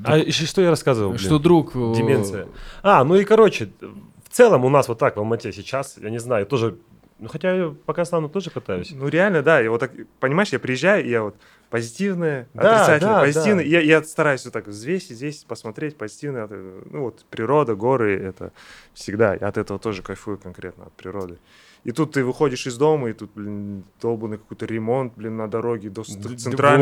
[0.05, 1.20] А еще что я рассказывал, блин?
[1.22, 1.76] Что друг...
[1.76, 2.47] э, Деменция.
[2.84, 6.20] А, ну и короче, в целом у нас вот так в Алмате сейчас, я не
[6.20, 6.78] знаю, тоже...
[7.17, 8.91] Ну хотя я по Казахстану тоже катаюсь.
[8.91, 9.91] Ну реально, да, и вот так,
[10.22, 11.36] понимаешь, я приезжаю, и я вот
[11.70, 13.63] позитивное, Да, отрицательное, да, позитивное.
[13.65, 13.70] да.
[13.70, 16.45] Я, я стараюсь вот так взвесить здесь, посмотреть позитивное.
[16.45, 16.82] этого.
[16.89, 18.53] Ну вот природа, горы, это
[18.93, 19.34] всегда.
[19.34, 21.39] Я от этого тоже кайфую конкретно, от природы.
[21.84, 25.89] И тут ты выходишь из дома, и тут, блин, долбанный какой-то ремонт, блин, на дороге,
[25.89, 26.03] до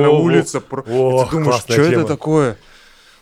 [0.09, 0.59] улица.
[0.61, 2.57] про- и ты думаешь, что это такое?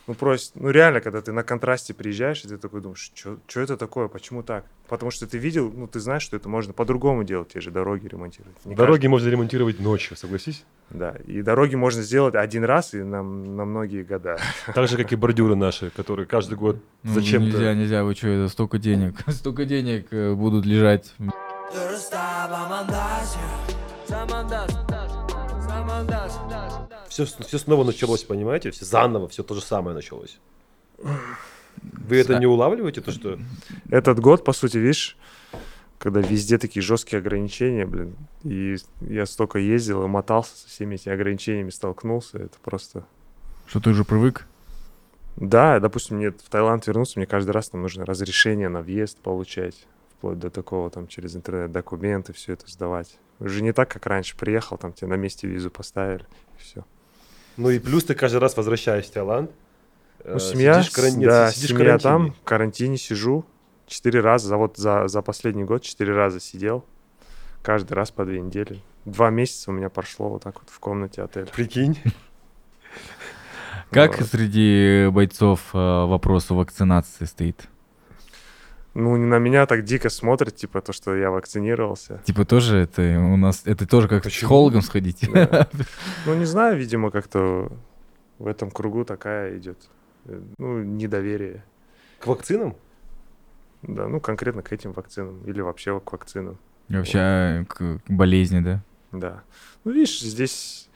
[0.08, 3.76] Ну, просто, ну, реально, когда ты на контрасте приезжаешь, и ты такой думаешь, что это
[3.76, 4.66] такое, почему так?
[4.88, 8.08] Потому что ты видел, ну, ты знаешь, что это можно по-другому делать, те же дороги
[8.08, 8.56] ремонтировать.
[8.66, 10.64] Не Дороги можно ремонтировать ночью, согласись?
[10.92, 14.38] да, и дороги можно сделать один раз и на, на многие года.
[14.76, 17.58] Так же, как и бордюры наши, которые каждый год ну, зачем-то...
[17.58, 19.16] Нельзя, нельзя, вы что, это столько денег.
[19.28, 21.16] Столько денег э, будут лежать.
[27.10, 28.72] Все, все снова началось, понимаете?
[28.72, 30.40] Все заново, все то же самое началось.
[30.98, 33.40] Вы это не улавливаете, то что...
[33.90, 35.18] Этот год, по сути, видишь,
[35.98, 41.14] когда везде такие жесткие ограничения, блин, и я столько ездил и мотался со всеми этими
[41.14, 43.06] ограничениями, столкнулся, это просто...
[43.68, 44.46] Что ты уже привык?
[45.36, 49.86] Да, допустим, мне в Таиланд вернуться, мне каждый раз там нужно разрешение на въезд получать,
[50.26, 53.20] вплоть до такого там через интернет документы, все это сдавать.
[53.40, 56.26] Уже не так, как раньше, приехал, там тебе на месте визу поставили,
[56.58, 56.84] и все.
[57.58, 59.52] Ну и плюс ты каждый раз возвращаешься в Таиланд.
[60.24, 62.12] Ну, э, семья, сидишь каран- нет, да, сидишь семья карантине.
[62.12, 63.46] там, в карантине сижу,
[63.86, 66.84] четыре раза, за, вот за, за последний год четыре раза сидел,
[67.62, 68.82] каждый раз по две недели.
[69.06, 71.46] Два месяца у меня прошло вот так вот в комнате отеля.
[71.46, 72.00] Прикинь.
[73.92, 77.70] Как среди бойцов э, вопрос о вакцинации стоит?
[78.96, 82.22] Ну, на меня так дико смотрят, типа, то, что я вакцинировался.
[82.24, 84.40] Типа тоже это у нас, это тоже как с Почему?
[84.40, 85.30] психологом сходить.
[85.34, 85.68] Да.
[86.26, 87.70] Ну, не знаю, видимо, как-то
[88.40, 89.78] в этом кругу такая идет,
[90.26, 91.66] э, ну, недоверие.
[92.20, 92.78] К вакцинам?
[93.82, 96.58] Да, ну, конкретно к этим вакцинам или вообще к вакцинам.
[96.88, 98.82] Вообще э, к к болезни, да?
[99.12, 99.44] Да.
[99.84, 100.90] Ну, видишь, здесь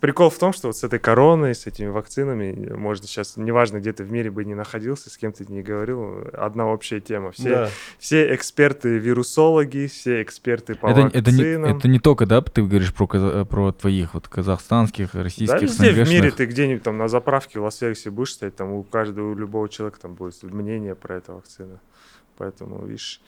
[0.00, 3.92] прикол в том, что вот с этой короной, с этими вакцинами, можно сейчас, неважно, где
[3.92, 7.32] ты в мире бы не находился, с кем ты не говорил, одна общая тема.
[7.32, 7.70] Все, Да.
[7.98, 11.76] все эксперты вирусологи, все эксперты по Это, это, не, вакцинам.
[11.76, 16.08] это не только, да, ты говоришь про, про твоих вот казахстанских, Да, российских, везде в
[16.08, 19.68] мире ты где-нибудь там на заправке в Лас-Вегасе будешь стоять, там у каждого, у любого
[19.68, 21.80] человека там будет мнение про эту вакцину.
[22.36, 23.20] Поэтому, видишь,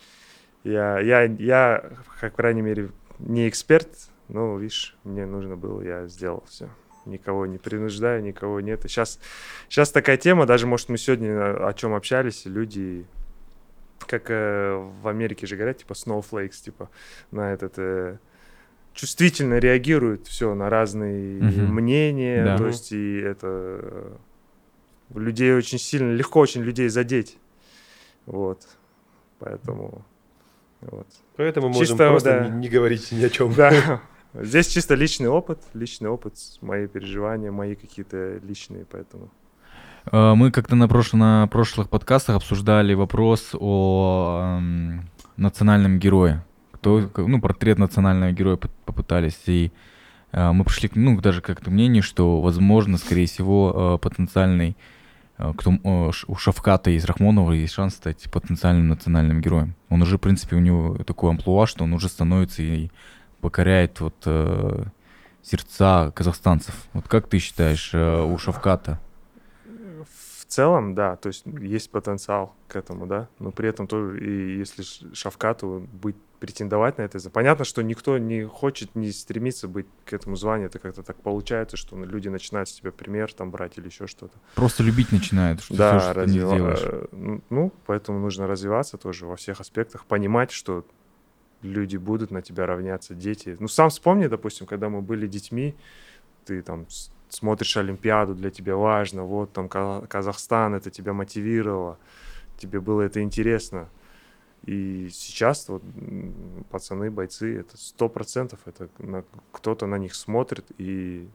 [0.65, 1.85] я, я, я,
[2.21, 3.89] как, по крайней мере, не эксперт,
[4.29, 6.69] но, видишь, мне нужно было, я сделал все.
[7.05, 8.85] Никого не принуждаю, никого нет.
[8.85, 9.21] И сейчас,
[9.69, 13.07] сейчас такая тема, даже, может, мы сегодня о чем общались, люди,
[14.01, 16.91] как э, в Америке же говорят, типа snowflakes, типа
[17.31, 17.75] на этот...
[17.79, 18.19] э,
[18.93, 21.75] чувствительно реагируют все на разные Мгм.
[21.75, 22.57] мнения, Да.
[22.59, 24.13] то есть и это э,
[25.15, 27.39] людей очень сильно, легко очень людей задеть.
[28.25, 28.67] Вот.
[29.39, 30.03] Поэтому
[30.81, 31.07] вот.
[31.37, 32.49] Поэтому можем Чисто, просто да.
[32.49, 33.53] не, не говорить ни о чем.
[33.55, 34.01] Да.
[34.43, 39.29] Здесь чисто личный опыт, личный опыт, мои переживания, мои какие-то личные, поэтому.
[40.13, 46.45] Э, Мы как-то на, прош- на прошлых подкастах обсуждали вопрос о эм, национальном герое.
[46.73, 49.41] Кто, ну, портрет национального героя поп- попытались.
[49.47, 49.73] И
[50.33, 54.77] э, мы пришли, ну, даже как-то мнению, что, возможно, скорее всего, э, потенциальный,
[55.39, 59.75] э, кто, э, у Шавката из Рахмонова есть шанс стать потенциальным национальным героем.
[59.89, 62.91] Он уже, в принципе, у него такой амплуа, что он уже становится и
[63.47, 64.87] покоряет вот э,
[65.41, 66.75] сердца казахстанцев.
[66.95, 68.99] Вот как ты считаешь, э, у Шавката?
[69.65, 74.59] В целом, да, то есть есть потенциал к этому, да, но при этом тоже, и
[74.59, 74.83] если
[75.15, 80.35] Шавкату быть, претендовать на это, понятно, что никто не хочет, не стремится быть к этому
[80.35, 84.09] званию, это как-то так получается, что люди начинают с тебя пример там брать или еще
[84.09, 84.37] что-то.
[84.57, 86.81] Просто любить начинают, что да, всё, что ты не делаешь.
[86.83, 90.85] э, Ну, поэтому нужно развиваться тоже во всех аспектах, понимать, что
[91.63, 93.57] люди будут на тебя равняться, дети.
[93.59, 95.75] Ну, сам вспомни, допустим, когда мы были детьми,
[96.45, 96.87] ты там
[97.29, 101.99] смотришь Олимпиаду, для тебя важно, вот там Ка- Казахстан, это тебя мотивировало,
[102.59, 103.89] тебе было это интересно.
[104.65, 105.83] И сейчас вот
[106.71, 111.29] пацаны, бойцы, это сто процентов, это на- кто-то на них смотрит, и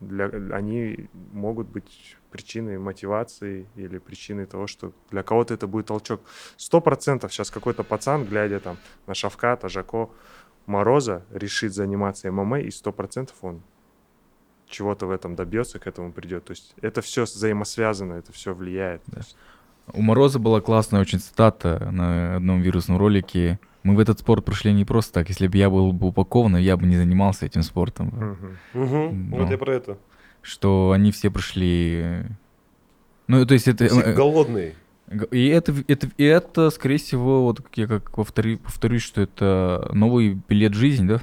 [0.00, 6.20] для, они могут быть причиной мотивации или причиной того, что для кого-то это будет толчок.
[6.56, 8.76] Сто процентов сейчас какой-то пацан, глядя там
[9.06, 10.10] на Шавката, Жако,
[10.66, 13.62] Мороза, решит заниматься ММА, и сто процентов он
[14.66, 16.44] чего-то в этом добьется, к этому придет.
[16.44, 19.02] То есть это все взаимосвязано, это все влияет.
[19.06, 19.22] Да.
[19.94, 23.58] У Мороза была классная очень цитата на одном вирусном ролике.
[23.82, 25.28] Мы в этот спорт пришли не просто так.
[25.28, 28.36] Если бы я был бы упакован, я бы не занимался этим спортом.
[28.74, 29.30] Мгм.
[29.30, 29.36] Ну.
[29.36, 29.98] Вот я про это.
[30.42, 32.00] Что они все пришли...
[32.02, 32.24] э,
[33.28, 33.86] Ну, то есть это...
[33.86, 34.74] Все э, голодные.
[35.30, 40.38] И это, это, и это, скорее всего, вот я как повторю, повторюсь, что это новый
[40.48, 41.20] билет в жизнь, да?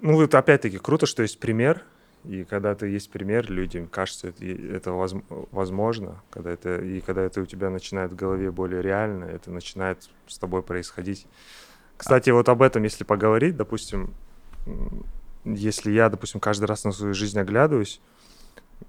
[0.00, 1.84] Ну, вот опять-таки круто, что есть пример,
[2.28, 5.14] и когда ты есть пример, людям кажется, это, это воз-
[5.50, 10.10] возможно, когда это, и когда это у тебя начинает в голове более реально, это начинает
[10.26, 11.26] с тобой происходить.
[11.96, 14.12] Кстати, вот об этом, если поговорить, допустим,
[15.46, 17.98] если я, допустим, каждый раз на свою жизнь оглядываюсь,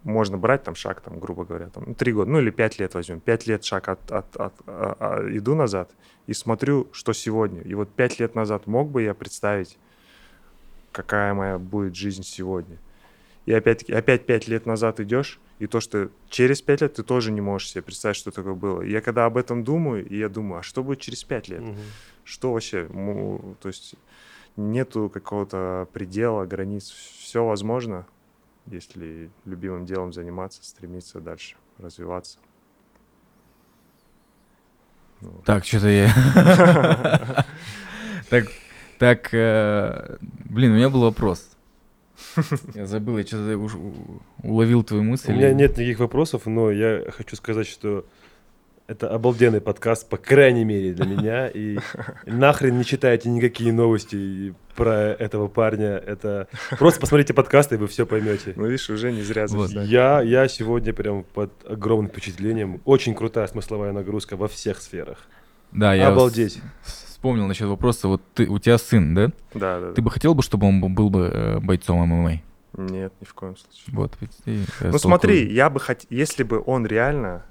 [0.04, 2.94] можно брать там шаг, там, грубо говоря, там, ну, три года, ну или пять лет
[2.94, 3.22] возьмем.
[3.22, 5.92] Пять лет шаг от, от- от- а- а, иду назад
[6.28, 7.62] и смотрю, что сегодня.
[7.62, 9.78] И вот пять лет назад мог бы я представить,
[10.92, 12.78] какая моя будет жизнь сегодня.
[13.50, 17.32] И опять-таки, опять пять лет назад идешь, и то, что через пять лет ты тоже
[17.32, 18.84] не можешь себе представить, что такое было.
[18.84, 21.62] И я когда об этом думаю, и я думаю, а что будет через пять лет?
[21.62, 21.76] Мгм.
[22.24, 22.88] Что вообще?
[22.90, 23.96] Му- То есть
[24.56, 26.92] нету какого-то предела, границ.
[26.92, 28.06] Все возможно,
[28.68, 32.38] если любимым делом заниматься, стремиться дальше, развиваться.
[35.22, 35.44] Ну, вот.
[35.44, 37.46] Так, что-то я...
[38.30, 38.46] Так,
[39.00, 41.50] так, э, блин, у меня был вопрос.
[42.76, 43.74] Я забыл, я что-то уж
[44.44, 45.32] уловил твою мысль.
[45.32, 48.06] У меня нет никаких вопросов, но я хочу сказать, что
[48.88, 51.48] это обалденный подкаст, по крайней мере, для меня.
[51.54, 51.78] И
[52.26, 55.98] нахрен не читайте никакие новости про этого парня.
[55.98, 56.48] Это
[56.78, 58.54] просто посмотрите подкасты, и вы все поймете.
[58.56, 59.70] Ну, видишь, уже не зря Вот.
[59.72, 62.82] Я, я сегодня прям под огромным впечатлением.
[62.86, 65.20] Очень крутая смысловая нагрузка во всех сферах.
[65.72, 66.60] Да, я Обалдеть.
[66.84, 68.08] с- вспомнил насчет вопроса.
[68.08, 69.32] Вот ты, у тебя сын, да?
[69.54, 70.02] Да, да, Ты да.
[70.04, 72.42] бы хотел бы, чтобы он был бы э, бойцом ММА?
[72.78, 73.94] Нет, ни в коем случае.
[73.94, 77.46] Вот, ты, э, Ну смотри, я бы хотел, если бы он реально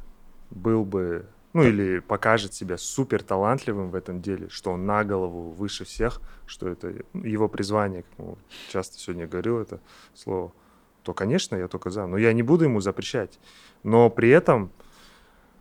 [0.49, 5.51] был бы, ну или покажет себя супер талантливым в этом деле, что он на голову
[5.51, 8.37] выше всех, что это его призвание, как мы
[8.73, 9.81] часто сегодня говорил это
[10.15, 10.53] слово,
[11.03, 12.07] то, конечно, я только за.
[12.07, 13.39] Но я не буду ему запрещать.
[13.83, 14.71] Но при этом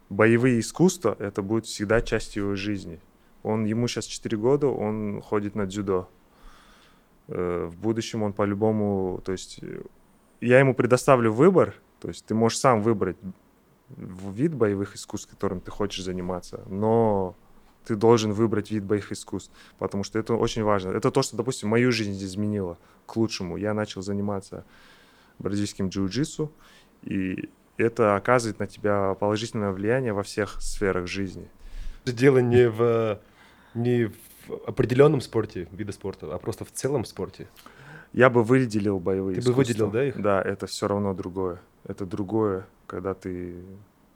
[0.10, 3.02] боевые искусства— это будет всегда часть его жизни.
[3.44, 6.10] Он, ему сейчас 4 года, он ходит на дзюдо.
[7.28, 9.82] Э, в будущем он по-любому, то есть э,
[10.42, 13.18] я ему предоставлю выбор, то есть ты можешь сам выбрать
[13.90, 17.36] вид боевых искусств, которым ты хочешь заниматься, но
[17.86, 20.92] ты должен выбрать вид боевых искусств, потому что это очень важно.
[20.92, 23.58] Это то, что, допустим, мою жизнь изменило к лучшему.
[23.58, 24.66] Я начал заниматься
[25.40, 26.50] бразильским джиу-джитсу,
[27.04, 31.50] и это оказывает на тебя положительное влияние во всех сферах жизни.
[32.14, 33.20] Дело не в,
[33.74, 37.48] не в определенном спорте, виде спорта, а просто в целом спорте.
[38.14, 39.62] Я бы выделил боевые Ты бы искусства.
[39.62, 40.22] выделил, да, их?
[40.22, 41.60] Да, это все равно другое.
[41.84, 43.56] Это другое, когда ты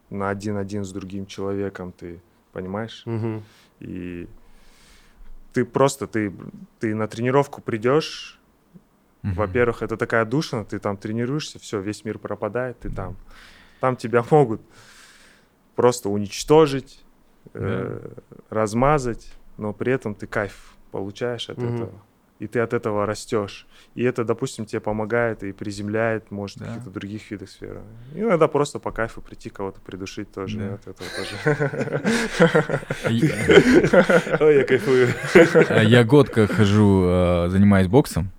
[0.10, 3.04] на один-один с другим человеком, ты понимаешь?
[3.06, 3.44] Мгм.
[3.80, 4.28] И
[5.54, 6.34] ты просто, ты,
[6.80, 8.40] ты на тренировку придешь,
[9.22, 9.36] Мгм.
[9.36, 13.16] во-первых, это такая душина, ты там тренируешься, все, весь мир пропадает, ты там.
[13.80, 14.62] Там тебя могут
[15.76, 17.04] просто уничтожить,
[17.54, 18.10] э,
[18.50, 21.76] размазать, но при этом ты кайф получаешь от Мгм.
[21.76, 21.92] этого.
[22.40, 23.68] И ты от этого растешь.
[23.94, 26.66] И это, допустим, тебе помогает и приземляет, может, в Да.
[26.70, 27.82] каких-то других видах сферы.
[28.16, 30.58] И иногда просто по кайфу прийти кого-то придушить тоже.
[30.58, 30.74] Да.
[30.74, 32.02] От этого тоже.
[33.10, 33.32] И-
[34.44, 35.08] Ой, я кайфую.
[35.70, 38.32] Э, Я год как хожу, э, занимаюсь боксом,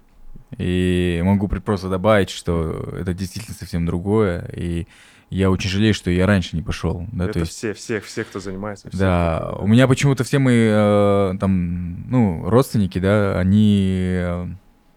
[0.59, 4.87] и могу просто добавить, что это действительно совсем другое, и
[5.33, 7.53] я очень жалею, что я раньше не пошел, да, Это то есть...
[7.53, 8.89] все, все, все, кто занимается.
[8.89, 14.47] все, Да, у меня почему-то все мои э, там, ну, родственники, да, они, э,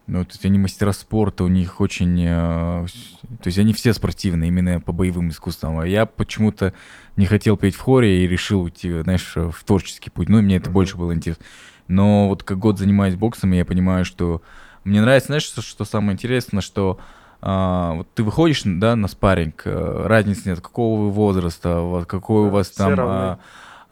[0.07, 2.85] ну, то есть они мастера спорта, у них очень, э,
[3.41, 6.73] то есть они все спортивные, именно по боевым искусствам, а я почему-то
[7.15, 10.65] не хотел петь в хоре и решил уйти, знаешь, в творческий путь, ну, мне это
[10.65, 10.73] Мгм.
[10.73, 11.45] больше было интересно.
[11.87, 14.41] Но вот как год занимаюсь боксом, я понимаю, что
[14.83, 16.99] мне нравится, знаешь, что, что самое интересное, что
[17.47, 22.41] а, вот ты выходишь, да, на спарринг, э, разницы нет, какого вы возраста, вот какой
[22.41, 23.39] у Да, вас все там, а,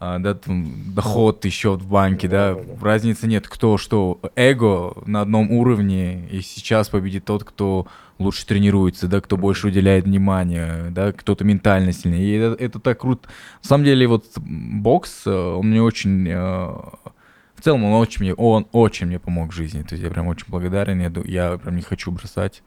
[0.00, 4.94] а, да, там, доход, счет в банке, да, Да, да, разницы нет, кто что, эго
[5.06, 7.86] на одном уровне, и сейчас победит тот, кто
[8.18, 13.02] лучше тренируется, да, кто больше уделяет внимания, да, кто-то ментально сильнее, и это, это так
[13.02, 13.28] круто.
[13.62, 18.34] На самом деле, вот бокс, э, он мне очень, э, в целом, он очень мне,
[18.34, 21.12] он очень мне помог в жизни, то есть я прям очень благодарен, я,
[21.50, 22.64] я прям не хочу бросать.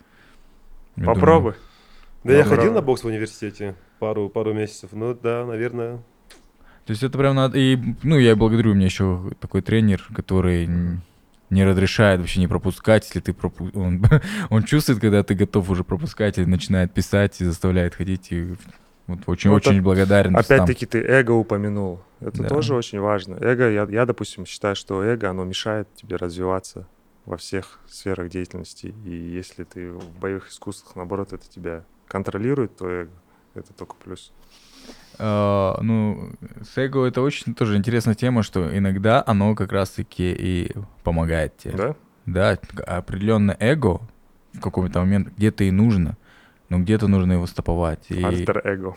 [0.98, 1.54] Я думаю, Попробуй.
[2.24, 4.90] Да я ходил на бокс в университете пару, пару месяцев.
[4.92, 5.98] Ну да, наверное.
[6.86, 7.58] То есть это прям надо...
[7.58, 10.70] И, ну, я благодарю, у меня еще такой тренер, который
[11.50, 13.70] не разрешает вообще не пропускать, если ты пропу...
[13.74, 14.04] он,
[14.50, 18.56] он чувствует, когда ты готов уже пропускать, и начинает писать, и заставляет ходить, и
[19.08, 20.36] вот очень-очень Вот благодарен.
[20.36, 22.02] Опять-таки ты эго упомянул.
[22.20, 22.50] Это Да.
[22.50, 23.36] тоже очень важно.
[23.36, 26.88] Эго, я, я, допустим, считаю, что эго, оно мешает тебе развиваться
[27.28, 28.96] во всех сферах деятельности.
[29.06, 32.88] И если ты в боевых искусствах, наоборот, это тебя контролирует, то
[33.54, 34.32] это только плюс.
[35.20, 36.32] А, ну,
[36.64, 40.72] с эго это очень тоже интересная тема, что иногда оно как раз-таки и
[41.04, 41.76] помогает тебе.
[41.76, 41.96] Да?
[42.26, 44.00] Да, определенное эго
[44.54, 46.18] в какой-то момент где-то и нужно,
[46.70, 48.06] но где-то нужно его стоповать.
[48.10, 48.24] И...
[48.24, 48.96] Альтер-эго.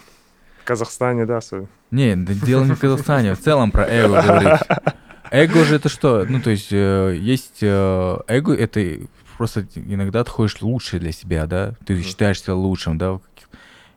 [0.61, 1.69] В Казахстане, да, особенно.
[1.91, 4.61] Не, дело не в Казахстане, в целом про эго говорить.
[5.31, 6.25] Эго же это что?
[6.29, 8.99] Ну, то есть э, есть э, эго, это
[9.37, 11.75] просто иногда ты ходишь лучше для себя, да?
[11.87, 13.21] Ты считаешь себя лучшим, да?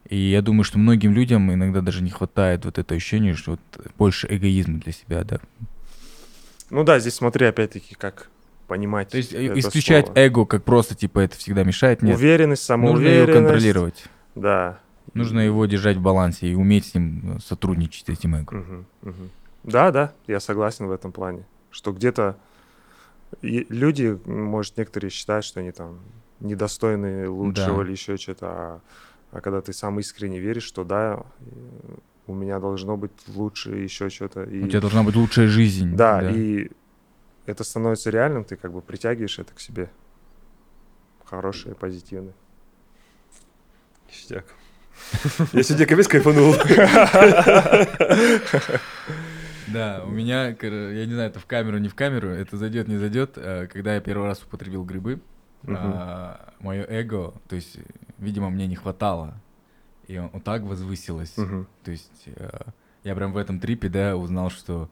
[0.08, 3.60] И я думаю, что многим людям иногда даже не хватает вот это ощущение, что вот
[3.98, 5.40] больше эгоизма для себя, да?
[6.70, 8.30] Ну да, здесь смотри, опять-таки, как
[8.68, 10.20] понимать То есть э, исключать слово.
[10.20, 12.16] эго как просто, типа, это всегда мешает, нет.
[12.16, 13.28] Уверенность, Нужно самоуверенность.
[13.30, 14.04] его контролировать.
[14.36, 14.80] Да.
[15.14, 18.56] Нужно его держать в балансе и уметь с ним сотрудничать, с этим эго.
[18.56, 19.30] Мгм, мгм.
[19.64, 21.46] Да, да, я согласен в этом плане.
[21.72, 22.38] Что где-то
[23.42, 26.00] люди, может, некоторые считают, что они там
[26.40, 27.84] недостойны лучшего Да.
[27.84, 28.82] или еще что-то, а,
[29.32, 31.24] а когда ты сам искренне веришь, что да,
[32.28, 34.44] у меня должно быть лучше еще что-то.
[34.44, 34.64] И...
[34.64, 35.96] У тебя должна быть лучшая жизнь.
[35.96, 36.70] Да, и
[37.46, 39.90] это становится реальным, ты как бы притягиваешь это к себе.
[41.26, 42.34] Хорошее, позитивное.
[44.08, 44.46] Ништяк.
[45.54, 46.54] Я сегодня капец кайфанул.
[49.74, 52.98] Да, у меня, я не знаю, это в камеру, не в камеру, это зайдет, не
[52.98, 53.34] зайдет.
[53.38, 55.20] э, Когда я первый раз употребил грибы,
[55.64, 56.00] Мгм.
[56.60, 57.82] мое эго, то есть, э,
[58.18, 59.42] видимо, мне не хватало.
[60.08, 61.32] И он вот так возвысилось.
[61.84, 62.50] То есть э,
[63.04, 64.90] я прям в этом трипе, да, узнал, что,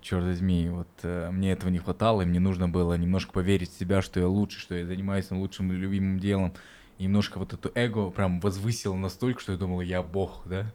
[0.00, 3.78] черт возьми, вот э, мне этого не хватало, и мне нужно было немножко поверить в
[3.78, 6.54] себя, что я лучше, что я занимаюсь лучшим любимым делом.
[6.98, 10.66] И немножко вот это эго прям возвысил настолько, что я думал, я бог, да?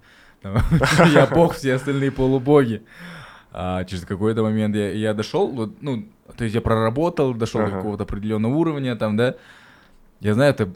[1.14, 2.84] Я бог, все остальные полубоги.
[3.52, 7.68] А через какой-то момент я, я дошел, вот, ну, то есть я проработал, дошел до
[7.68, 7.76] Ага.
[7.78, 9.36] какого-то определенного уровня, там, да.
[10.22, 10.74] Я знаю, это,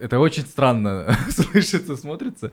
[0.00, 2.52] это очень странно слышится, смотрится.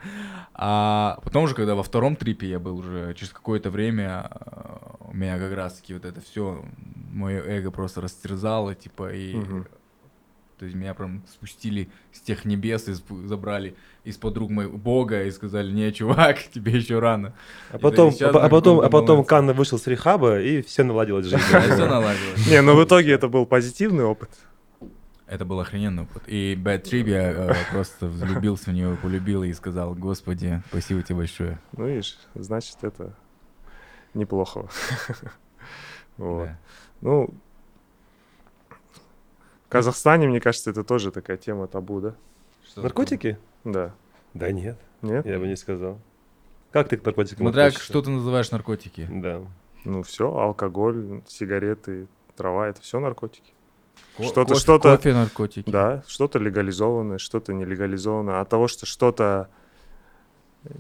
[0.56, 5.16] А потом уже, когда во втором трипе я был уже через какое-то время, э, у
[5.16, 6.66] меня как раз таки вот это все,
[7.12, 9.36] мое эго просто растерзало, типа, и...
[9.36, 9.68] Мгм.
[10.62, 12.94] То есть меня прям спустили с тех небес и
[13.26, 13.74] забрали
[14.04, 17.34] из-под рук моего бога и сказали, не, чувак, тебе еще рано.
[17.72, 19.26] А потом, сейчас а, по- а на потом, а потом.
[19.26, 21.42] Канна вышел с рехаба, и все наладилось жизнь.
[21.42, 22.48] Все наладилось.
[22.48, 24.30] Не, ну в итоге это был позитивный опыт.
[25.26, 26.22] Это был охрененный опыт.
[26.28, 31.16] И Bad Trip я э, просто влюбился в нее, полюбил и сказал, господи, спасибо тебе
[31.16, 31.58] большое.
[31.76, 33.16] Ну, видишь, значит, это
[34.14, 34.70] неплохо.
[36.18, 36.46] Вот.
[36.46, 36.60] Да.
[37.02, 37.34] Ну,
[39.72, 42.16] Казахстане, мне кажется, это тоже такая тема табу, да?
[42.68, 43.38] Что Наркотики?
[43.64, 43.94] Да.
[44.34, 45.26] Да нет, Нет?
[45.26, 46.00] я бы не сказал.
[46.72, 47.86] Как ты к наркотикам Смотря относишься?
[47.92, 49.08] что ты называешь наркотики.
[49.12, 49.42] Да.
[49.84, 53.52] Ну, все, алкоголь, сигареты, трава, это все наркотики.
[54.18, 55.70] Ко- Что-то- кофе- что-то- Кофе, наркотики.
[55.70, 58.40] Да, что-то легализованное, что-то нелегализованное.
[58.42, 59.50] От того, что что-то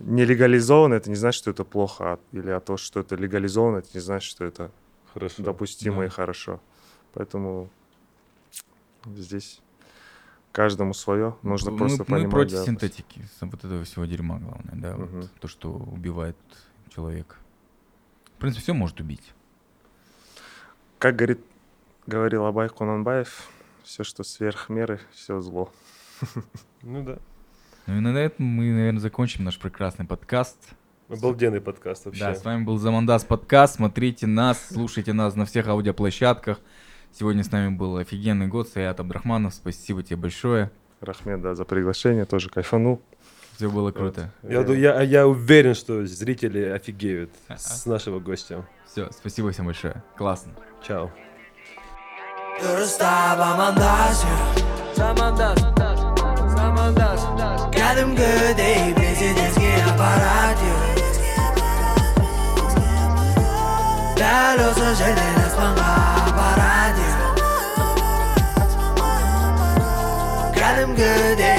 [0.05, 2.13] нелегализованное, это не значит, что это плохо.
[2.13, 4.71] а- Или от того, что это легализовано, это не значит, что это
[5.13, 5.43] Хорошо.
[5.43, 6.05] допустимо Да.
[6.05, 6.59] и хорошо.
[7.13, 7.69] Поэтому
[9.05, 9.61] здесь
[10.51, 11.35] каждому свое.
[11.43, 12.31] Нужно мы, просто мы понимать.
[12.31, 12.65] против да.
[12.65, 15.29] синтетики, вот этого всего дерьма главное, да, вот Мгм.
[15.39, 16.37] то, что убивает
[16.93, 17.35] человека.
[18.35, 19.33] В принципе, все может убить.
[20.99, 21.43] Как говорит,
[22.05, 23.49] говорил Абай Кунанбаев,
[23.83, 25.71] все, что сверх меры, все зло.
[26.83, 27.19] Ну да.
[27.85, 30.57] Ну и на этом мы, наверное, закончим наш прекрасный подкаст.
[31.09, 32.21] Обалденный подкаст вообще.
[32.21, 33.75] Да, с вами был Замандас подкаст.
[33.75, 36.59] Смотрите нас, слушайте нас на всех аудиоплощадках.
[37.13, 39.53] Сегодня с нами был офигенный год, Саят Абдрахманов.
[39.53, 40.71] Спасибо тебе большое.
[41.01, 43.01] Рахмет, да, за приглашение, тоже кайфанул.
[43.57, 44.31] Все было круто.
[44.43, 48.65] Я, ду- я, я уверен, что зрители офигеют с нашего гостя.
[48.85, 50.03] Все, спасибо всем большое.
[50.17, 50.53] Классно.
[50.87, 51.11] Чао.
[52.61, 54.21] Dürüst amandaz
[54.95, 55.57] Zamandaz
[56.53, 57.21] Zamandaz
[57.73, 58.27] Kәдімгі
[58.59, 60.59] dey президентке аппарат
[64.19, 65.40] Дәл осы жерден
[71.01, 71.50] good day.